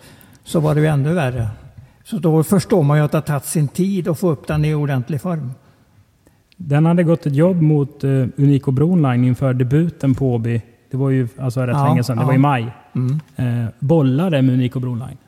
så 0.45 0.61
var 0.61 0.75
det 0.75 0.81
ju 0.81 0.87
ännu 0.87 1.15
värre. 1.15 1.49
Så 2.05 2.19
då 2.19 2.45
förstår 2.45 2.83
man 2.83 2.99
ju 2.99 3.05
att 3.05 3.13
det 3.13 3.19
har 3.19 3.23
tagit 3.23 3.45
sin 3.45 3.69
tid 3.69 4.09
att 4.09 4.19
få 4.19 4.31
upp 4.31 4.47
den 4.47 4.65
i 4.65 4.75
ordentlig 4.75 5.21
form. 5.21 5.53
Den 6.57 6.87
hade 6.87 7.03
gått 7.03 7.27
ett 7.27 7.35
jobb 7.35 7.63
mot 7.63 8.05
uh, 8.05 8.27
Unico 8.37 8.71
Broline 8.71 9.25
inför 9.25 9.55
debuten 9.55 10.15
på 10.15 10.35
Åby. 10.35 10.63
Det 10.91 10.97
var 10.97 11.11
ju 11.11 11.29
alltså 11.39 11.61
rätt 11.61 11.77
ja, 11.77 11.89
länge 11.89 12.05
sedan, 12.05 12.17
det 12.17 12.23
ja. 12.23 12.27
var 12.27 12.35
i 12.35 12.39
maj. 12.39 12.75
Mm. 12.95 13.21
Uh, 13.39 13.69
bollade 13.79 14.43
med 14.43 14.55
Unico 14.55 14.81
Broline. 14.81 15.19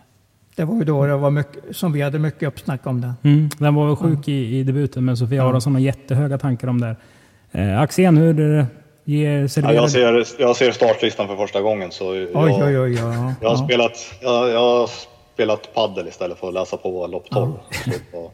Det 0.57 0.65
var 0.65 0.75
ju 0.75 0.85
då 0.85 1.07
det 1.07 1.17
var 1.17 1.31
mycket, 1.31 1.77
som 1.77 1.93
vi 1.93 2.03
hade 2.03 2.19
mycket 2.19 2.49
uppsnack 2.49 2.87
om 2.87 3.01
den. 3.01 3.13
Mm. 3.23 3.49
Den 3.59 3.75
var 3.75 3.97
sjuk 3.97 4.29
mm. 4.29 4.39
i, 4.39 4.59
i 4.59 4.63
debuten, 4.63 5.05
men 5.05 5.17
Sofia 5.17 5.43
mm. 5.43 5.75
har 5.75 5.79
jättehöga 5.79 6.39
tankar 6.39 6.69
om 6.69 6.81
det. 6.81 6.97
Eh, 7.53 7.81
Axén, 7.81 8.17
hur 8.17 8.67
ger 9.05 9.63
ja, 9.63 9.73
jag, 9.73 9.91
ser, 9.91 10.27
jag 10.39 10.57
ser 10.57 10.73
startlistan 10.73 11.29
för 11.29 11.37
första 11.37 11.61
gången. 11.61 11.91
Så 11.91 12.15
jag, 12.15 12.29
oj, 12.35 12.63
oj, 12.65 12.79
oj, 12.79 12.95
ja. 12.95 13.35
jag, 13.41 13.49
har 13.49 13.65
spelat, 13.65 13.93
jag, 14.21 14.49
jag 14.51 14.61
har 14.61 14.91
spelat 15.35 15.75
paddel 15.75 16.09
istället 16.09 16.39
för 16.39 16.49
att 16.49 16.55
läsa 16.55 16.77
på 16.77 17.07
lopp 17.07 17.31
12. 17.31 17.53
Ja. 18.13 18.31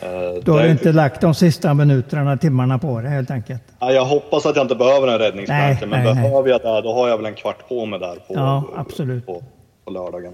Eh, 0.00 0.44
du 0.44 0.50
har 0.50 0.66
inte 0.66 0.92
lagt 0.92 1.20
de 1.20 1.34
sista 1.34 1.74
minuterna, 1.74 2.36
timmarna 2.36 2.78
på 2.78 3.00
det 3.00 3.08
helt 3.08 3.30
enkelt? 3.30 3.62
Ja, 3.78 3.92
jag 3.92 4.04
hoppas 4.04 4.46
att 4.46 4.56
jag 4.56 4.64
inte 4.64 4.74
behöver 4.74 5.08
en 5.08 5.18
räddningsplanka, 5.18 5.86
men 5.86 6.04
nej, 6.04 6.14
behöver 6.14 6.50
jag 6.50 6.60
det, 6.60 6.80
då 6.82 6.94
har 6.94 7.08
jag 7.08 7.16
väl 7.16 7.26
en 7.26 7.34
kvart 7.34 7.68
på 7.68 7.86
mig 7.86 7.98
där 7.98 8.14
på, 8.14 8.34
ja, 8.34 8.64
absolut. 8.76 9.26
på, 9.26 9.42
på 9.84 9.90
lördagen. 9.90 10.32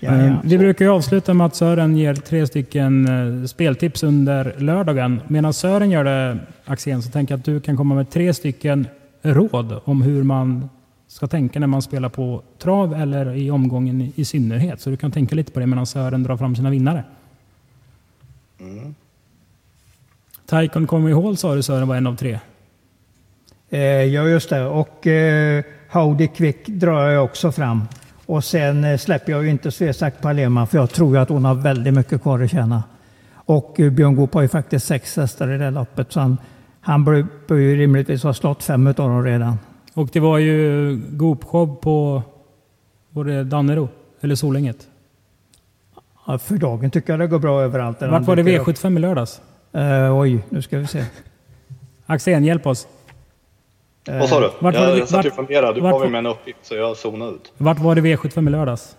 Ja, 0.00 0.16
ja. 0.16 0.40
Vi 0.44 0.58
brukar 0.58 0.84
ju 0.84 0.90
avsluta 0.90 1.34
med 1.34 1.46
att 1.46 1.54
Sören 1.54 1.96
ger 1.96 2.14
tre 2.14 2.46
stycken 2.46 3.06
eh, 3.06 3.46
speltips 3.46 4.02
under 4.02 4.54
lördagen. 4.58 5.20
Medan 5.28 5.52
Sören 5.52 5.90
gör 5.90 6.04
det, 6.04 6.38
Axén, 6.64 7.02
så 7.02 7.10
tänker 7.10 7.32
jag 7.32 7.38
att 7.38 7.44
du 7.44 7.60
kan 7.60 7.76
komma 7.76 7.94
med 7.94 8.10
tre 8.10 8.34
stycken 8.34 8.86
råd 9.22 9.80
om 9.84 10.02
hur 10.02 10.22
man 10.22 10.68
ska 11.06 11.26
tänka 11.26 11.60
när 11.60 11.66
man 11.66 11.82
spelar 11.82 12.08
på 12.08 12.42
trav 12.58 12.94
eller 12.94 13.36
i 13.36 13.50
omgången 13.50 14.12
i 14.16 14.24
synnerhet. 14.24 14.80
Så 14.80 14.90
du 14.90 14.96
kan 14.96 15.10
tänka 15.10 15.34
lite 15.34 15.52
på 15.52 15.60
det 15.60 15.66
medan 15.66 15.86
Sören 15.86 16.22
drar 16.22 16.36
fram 16.36 16.56
sina 16.56 16.70
vinnare. 16.70 17.04
Mm. 18.60 18.94
Taikon 20.46 20.86
Come 20.86 21.14
Hall 21.14 21.36
sa 21.36 21.54
du 21.54 21.62
Sören 21.62 21.88
var 21.88 21.96
en 21.96 22.06
av 22.06 22.16
tre. 22.16 22.38
Eh, 23.70 23.80
ja, 23.80 24.28
just 24.28 24.50
det. 24.50 24.64
Och 24.64 25.06
eh, 25.06 25.64
Howdy 25.90 26.28
Quick 26.28 26.66
drar 26.66 27.08
jag 27.10 27.24
också 27.24 27.52
fram. 27.52 27.88
Och 28.30 28.44
sen 28.44 28.84
eh, 28.84 28.96
släpper 28.96 29.32
jag 29.32 29.44
ju 29.44 29.50
inte 29.50 29.70
Svesak 29.70 30.20
Palema 30.20 30.66
för 30.66 30.78
jag 30.78 30.90
tror 30.90 31.18
att 31.18 31.28
hon 31.28 31.44
har 31.44 31.54
väldigt 31.54 31.94
mycket 31.94 32.22
kvar 32.22 32.40
att 32.42 32.50
tjäna. 32.50 32.82
Och 33.34 33.80
eh, 33.80 33.90
Björn 33.90 34.16
Goop 34.16 34.34
har 34.34 34.42
ju 34.42 34.48
faktiskt 34.48 34.86
sex 34.86 35.16
hästar 35.16 35.50
i 35.50 35.58
det 35.58 35.70
loppet 35.70 36.12
så 36.12 36.20
han, 36.20 36.36
han 36.80 37.04
bör 37.04 37.56
ju 37.56 37.76
rimligtvis 37.76 38.22
ha 38.22 38.34
slått 38.34 38.62
fem 38.62 38.86
av 38.86 38.94
dem 38.94 39.24
redan. 39.24 39.58
Och 39.94 40.08
det 40.12 40.20
var 40.20 40.38
ju 40.38 40.96
Goop-show 41.10 41.76
på 41.76 42.22
var 43.10 43.24
det 43.24 43.44
Dannero 43.44 43.88
eller 44.20 44.34
Solänget? 44.34 44.86
Ja, 46.26 46.38
för 46.38 46.56
dagen 46.56 46.90
tycker 46.90 47.12
jag 47.12 47.20
det 47.20 47.26
går 47.26 47.38
bra 47.38 47.62
överallt. 47.62 48.02
Vart 48.02 48.26
var 48.26 48.36
det 48.36 48.42
V75 48.42 48.96
i 48.96 48.98
lördags? 48.98 49.40
Uh, 49.76 50.18
oj, 50.18 50.44
nu 50.48 50.62
ska 50.62 50.78
vi 50.78 50.86
se. 50.86 51.04
Axén, 52.06 52.44
hjälp 52.44 52.66
oss. 52.66 52.86
Vad 54.04 54.28
sa 54.28 54.40
du? 54.40 54.50
Vart 54.58 54.74
jag, 54.74 54.98
jag 54.98 55.08
satt 55.08 55.26
och 55.26 55.32
funderade. 55.32 55.74
Du 55.74 55.80
gav 55.80 56.10
mig 56.10 56.18
en 56.18 56.26
uppgift 56.26 56.58
så 56.62 56.74
jag 56.74 56.96
zonade 56.96 57.30
ut. 57.30 57.52
Vart 57.56 57.78
var 57.78 57.94
det 57.94 58.00
V75 58.00 58.48
i 58.48 58.50
lördags? 58.50 58.96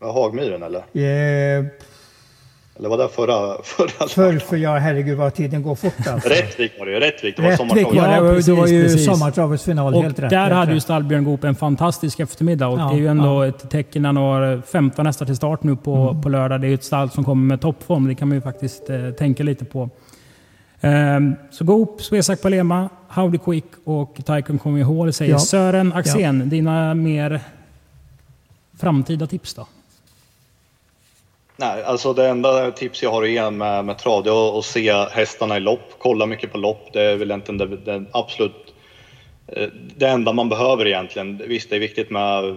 Hagmyren 0.00 0.62
eller? 0.62 0.84
Yeah. 0.92 1.64
Eller 2.78 2.88
var 2.88 2.98
det 2.98 3.08
förra? 3.08 3.62
förra 3.62 4.08
för, 4.08 4.38
för 4.38 4.56
ja, 4.56 4.76
herregud 4.76 5.18
vad 5.18 5.34
tiden 5.34 5.62
går 5.62 5.74
fort 5.74 6.06
alltså. 6.06 6.28
Rättvik 6.28 6.72
var 6.78 6.86
det 6.86 6.92
ju. 6.92 7.00
Rättvik. 7.00 7.36
Det 7.36 7.42
var 7.42 7.50
Rättvik, 7.50 7.88
ja, 7.92 8.06
det 8.06 8.20
var, 8.20 8.30
precis, 8.30 8.46
det 8.46 8.52
var 8.52 8.66
ju 8.66 8.88
sommartravets 8.88 9.64
final. 9.64 9.94
Och 9.94 10.02
helt 10.02 10.18
rätt. 10.18 10.30
där 10.30 10.50
hade 10.50 10.72
ju 10.72 10.80
Stallbjörn 10.80 11.24
Goop 11.24 11.44
en 11.44 11.54
fantastisk 11.54 12.20
eftermiddag. 12.20 12.68
Och 12.68 12.78
ja, 12.78 12.88
det 12.88 12.96
är 12.96 12.98
ju 12.98 13.06
ändå 13.06 13.44
ja. 13.44 13.46
ett 13.46 13.70
tecken. 13.70 14.04
Han 14.04 14.16
har 14.16 14.62
15 14.66 15.06
hästar 15.06 15.26
till 15.26 15.36
start 15.36 15.62
nu 15.62 15.76
på, 15.76 15.94
mm. 15.94 16.22
på 16.22 16.28
lördag. 16.28 16.60
Det 16.60 16.66
är 16.66 16.68
ju 16.68 16.74
ett 16.74 16.84
stall 16.84 17.10
som 17.10 17.24
kommer 17.24 17.46
med 17.46 17.60
toppform. 17.60 18.08
Det 18.08 18.14
kan 18.14 18.28
man 18.28 18.36
ju 18.36 18.42
faktiskt 18.42 18.90
eh, 18.90 19.10
tänka 19.10 19.42
lite 19.42 19.64
på. 19.64 19.90
Um, 20.80 21.36
så 21.50 21.64
Goop, 21.64 22.02
Svesak 22.02 22.42
Palema, 22.42 22.88
Howdy 23.08 23.38
Quick 23.38 23.64
och 23.84 24.24
Taikon 24.24 24.58
Kommer 24.58 24.84
Hall 24.84 25.12
säger 25.12 25.32
ja. 25.32 25.38
Sören 25.38 25.92
Axén, 25.92 26.40
ja. 26.40 26.46
dina 26.46 26.94
mer 26.94 27.40
framtida 28.80 29.26
tips 29.26 29.54
då? 29.54 29.66
Nej, 31.56 31.82
alltså 31.82 32.12
det 32.12 32.28
enda 32.28 32.70
tips 32.70 33.02
jag 33.02 33.10
har 33.10 33.26
igen 33.26 33.56
med, 33.56 33.84
med 33.84 33.98
trav 33.98 34.24
det 34.24 34.30
är 34.30 34.58
att 34.58 34.64
se 34.64 34.92
hästarna 34.92 35.56
i 35.56 35.60
lopp. 35.60 35.94
Kolla 35.98 36.26
mycket 36.26 36.52
på 36.52 36.58
lopp. 36.58 36.92
Det 36.92 37.02
är 37.02 37.16
väl 37.16 37.30
egentligen 37.30 37.58
det, 37.58 37.76
det 37.76 38.04
absolut 38.12 38.74
eh, 39.46 39.68
det 39.96 40.08
enda 40.08 40.32
man 40.32 40.48
behöver 40.48 40.86
egentligen. 40.86 41.42
Visst, 41.48 41.70
det 41.70 41.76
är 41.76 41.80
viktigt 41.80 42.10
med 42.10 42.56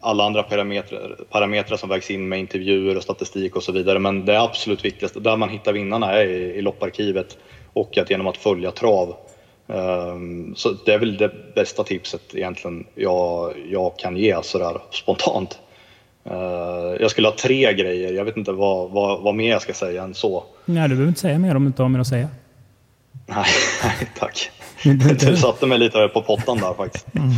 alla 0.00 0.24
andra 0.24 0.42
parametrar, 0.42 1.16
parametrar 1.30 1.76
som 1.76 1.88
vägs 1.88 2.10
in 2.10 2.28
med 2.28 2.38
intervjuer 2.38 2.96
och 2.96 3.02
statistik 3.02 3.56
och 3.56 3.62
så 3.62 3.72
vidare. 3.72 3.98
Men 3.98 4.24
det 4.24 4.40
absolut 4.40 4.84
viktigaste, 4.84 5.20
där 5.20 5.36
man 5.36 5.48
hittar 5.48 5.72
vinnarna 5.72 6.12
är 6.12 6.26
i, 6.26 6.54
i 6.58 6.62
lopparkivet 6.62 7.38
och 7.72 7.98
att 7.98 8.10
genom 8.10 8.26
att 8.26 8.36
följa 8.36 8.70
trav. 8.70 9.16
Um, 9.66 10.54
så 10.56 10.72
det 10.86 10.92
är 10.92 10.98
väl 10.98 11.16
det 11.16 11.54
bästa 11.54 11.84
tipset 11.84 12.34
egentligen 12.34 12.86
jag, 12.94 13.54
jag 13.70 13.98
kan 13.98 14.16
ge 14.16 14.42
sådär 14.42 14.78
spontant. 14.90 15.58
Uh, 16.30 16.36
jag 17.00 17.10
skulle 17.10 17.28
ha 17.28 17.34
tre 17.34 17.74
grejer, 17.74 18.12
jag 18.12 18.24
vet 18.24 18.36
inte 18.36 18.52
vad, 18.52 18.90
vad, 18.90 19.22
vad 19.22 19.34
mer 19.34 19.50
jag 19.50 19.62
ska 19.62 19.72
säga 19.72 20.02
än 20.02 20.14
så. 20.14 20.44
Nej, 20.64 20.82
du 20.82 20.88
behöver 20.88 21.08
inte 21.08 21.20
säga 21.20 21.38
mer 21.38 21.54
om 21.54 21.62
du 21.62 21.66
inte 21.66 21.82
har 21.82 21.88
mer 21.88 22.00
att 22.00 22.06
säga. 22.06 22.28
Nej, 23.26 23.44
nej 23.84 24.10
tack. 24.18 24.50
Du 25.20 25.36
satte 25.36 25.66
mig 25.66 25.78
lite 25.78 26.08
på 26.08 26.22
pottan 26.22 26.58
där 26.58 26.74
faktiskt. 26.74 27.06
Mm. 27.14 27.30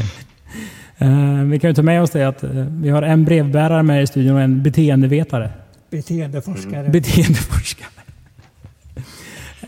Uh, 1.02 1.44
vi 1.44 1.58
kan 1.58 1.70
ju 1.70 1.74
ta 1.74 1.82
med 1.82 2.02
oss 2.02 2.10
det 2.10 2.28
att 2.28 2.44
uh, 2.44 2.50
vi 2.70 2.90
har 2.90 3.02
en 3.02 3.24
brevbärare 3.24 3.82
med 3.82 4.02
i 4.02 4.06
studion 4.06 4.34
och 4.34 4.42
en 4.42 4.62
beteendevetare. 4.62 5.50
Beteendeforskare. 5.90 6.80
Mm. 6.80 6.92
Beteendeforskare. 6.92 7.88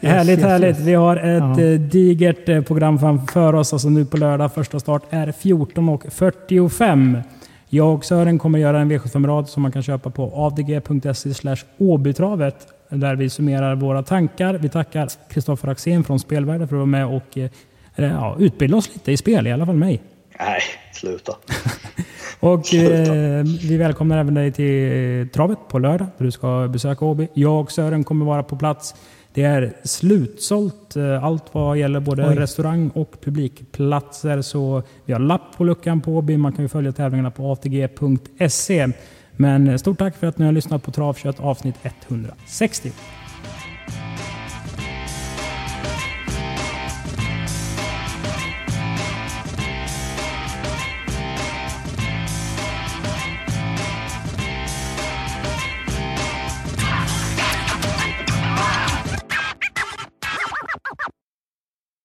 Yes, 0.05 0.13
härligt, 0.13 0.39
yes, 0.39 0.47
härligt. 0.47 0.79
Yes. 0.79 0.87
Vi 0.87 0.95
har 0.95 1.17
ett 1.17 1.59
ja. 1.59 1.65
Eh, 1.65 1.81
digert 1.81 2.67
program 2.67 2.99
framför 2.99 3.55
oss. 3.55 3.73
Alltså 3.73 3.89
nu 3.89 4.05
på 4.05 4.17
lördag, 4.17 4.53
första 4.53 4.81
start 4.81 5.03
är 5.11 5.27
14.45. 5.27 7.23
Jag 7.69 7.95
och 7.95 8.05
Sören 8.05 8.39
kommer 8.39 8.59
göra 8.59 8.81
en 8.81 8.93
V75-rad 8.93 9.49
som 9.49 9.63
man 9.63 9.73
kan 9.73 9.83
köpa 9.83 10.11
på 10.11 10.31
avdg.se 10.35 11.57
åbytravet 11.79 12.57
där 12.89 13.17
vi 13.17 13.31
summerar 13.31 13.75
våra 13.75 14.03
tankar. 14.03 14.55
Vi 14.55 14.69
tackar 14.69 15.09
Kristoffer 15.29 15.69
Axén 15.69 16.05
från 16.05 16.21
Spelvärlden 16.21 16.69
för 16.69 16.77
att 16.77 16.79
vara 16.79 16.87
med 16.87 17.07
och 17.07 17.39
ja, 17.97 18.37
utbilda 18.39 18.77
oss 18.77 18.95
lite 18.95 19.13
i 19.13 19.17
spel, 19.17 19.47
i 19.47 19.53
alla 19.53 19.67
fall 19.67 19.77
mig. 19.77 20.03
Nej, 20.39 20.61
sluta. 20.93 21.33
och 22.41 22.67
sluta. 22.67 23.15
Eh, 23.15 23.45
vi 23.69 23.77
välkomnar 23.77 24.19
även 24.19 24.35
dig 24.35 24.53
till 24.53 25.29
travet 25.33 25.59
på 25.69 25.79
lördag 25.79 26.09
där 26.19 26.25
du 26.25 26.31
ska 26.31 26.69
besöka 26.69 27.05
Åby. 27.05 27.29
Jag 27.35 27.61
och 27.61 27.73
Sören 27.73 28.05
kommer 28.05 28.25
vara 28.27 28.43
på 28.43 28.57
plats. 28.57 28.95
Det 29.35 29.43
är 29.43 29.73
slutsålt 29.85 30.97
eh, 30.97 31.25
allt 31.25 31.45
vad 31.53 31.79
gäller 31.79 32.01
både 32.01 32.29
Oj. 32.29 32.35
restaurang 32.35 32.89
och 32.89 33.21
publikplatser. 33.21 34.43
Så 34.43 34.83
vi 35.05 35.13
har 35.13 35.21
lapp 35.21 35.57
på 35.57 35.65
luckan 35.65 36.01
på 36.01 36.13
Åby. 36.17 36.37
Man 36.37 36.53
kan 36.53 36.65
ju 36.65 36.69
följa 36.69 36.93
tävlingarna 36.93 37.31
på 37.31 37.53
atg.se. 37.53 38.89
Men 39.37 39.79
stort 39.79 39.99
tack 39.99 40.17
för 40.17 40.27
att 40.27 40.39
ni 40.39 40.45
har 40.45 40.53
lyssnat 40.53 40.83
på 40.83 40.91
Travkött 40.91 41.41
avsnitt 41.41 41.75
160. 41.83 42.93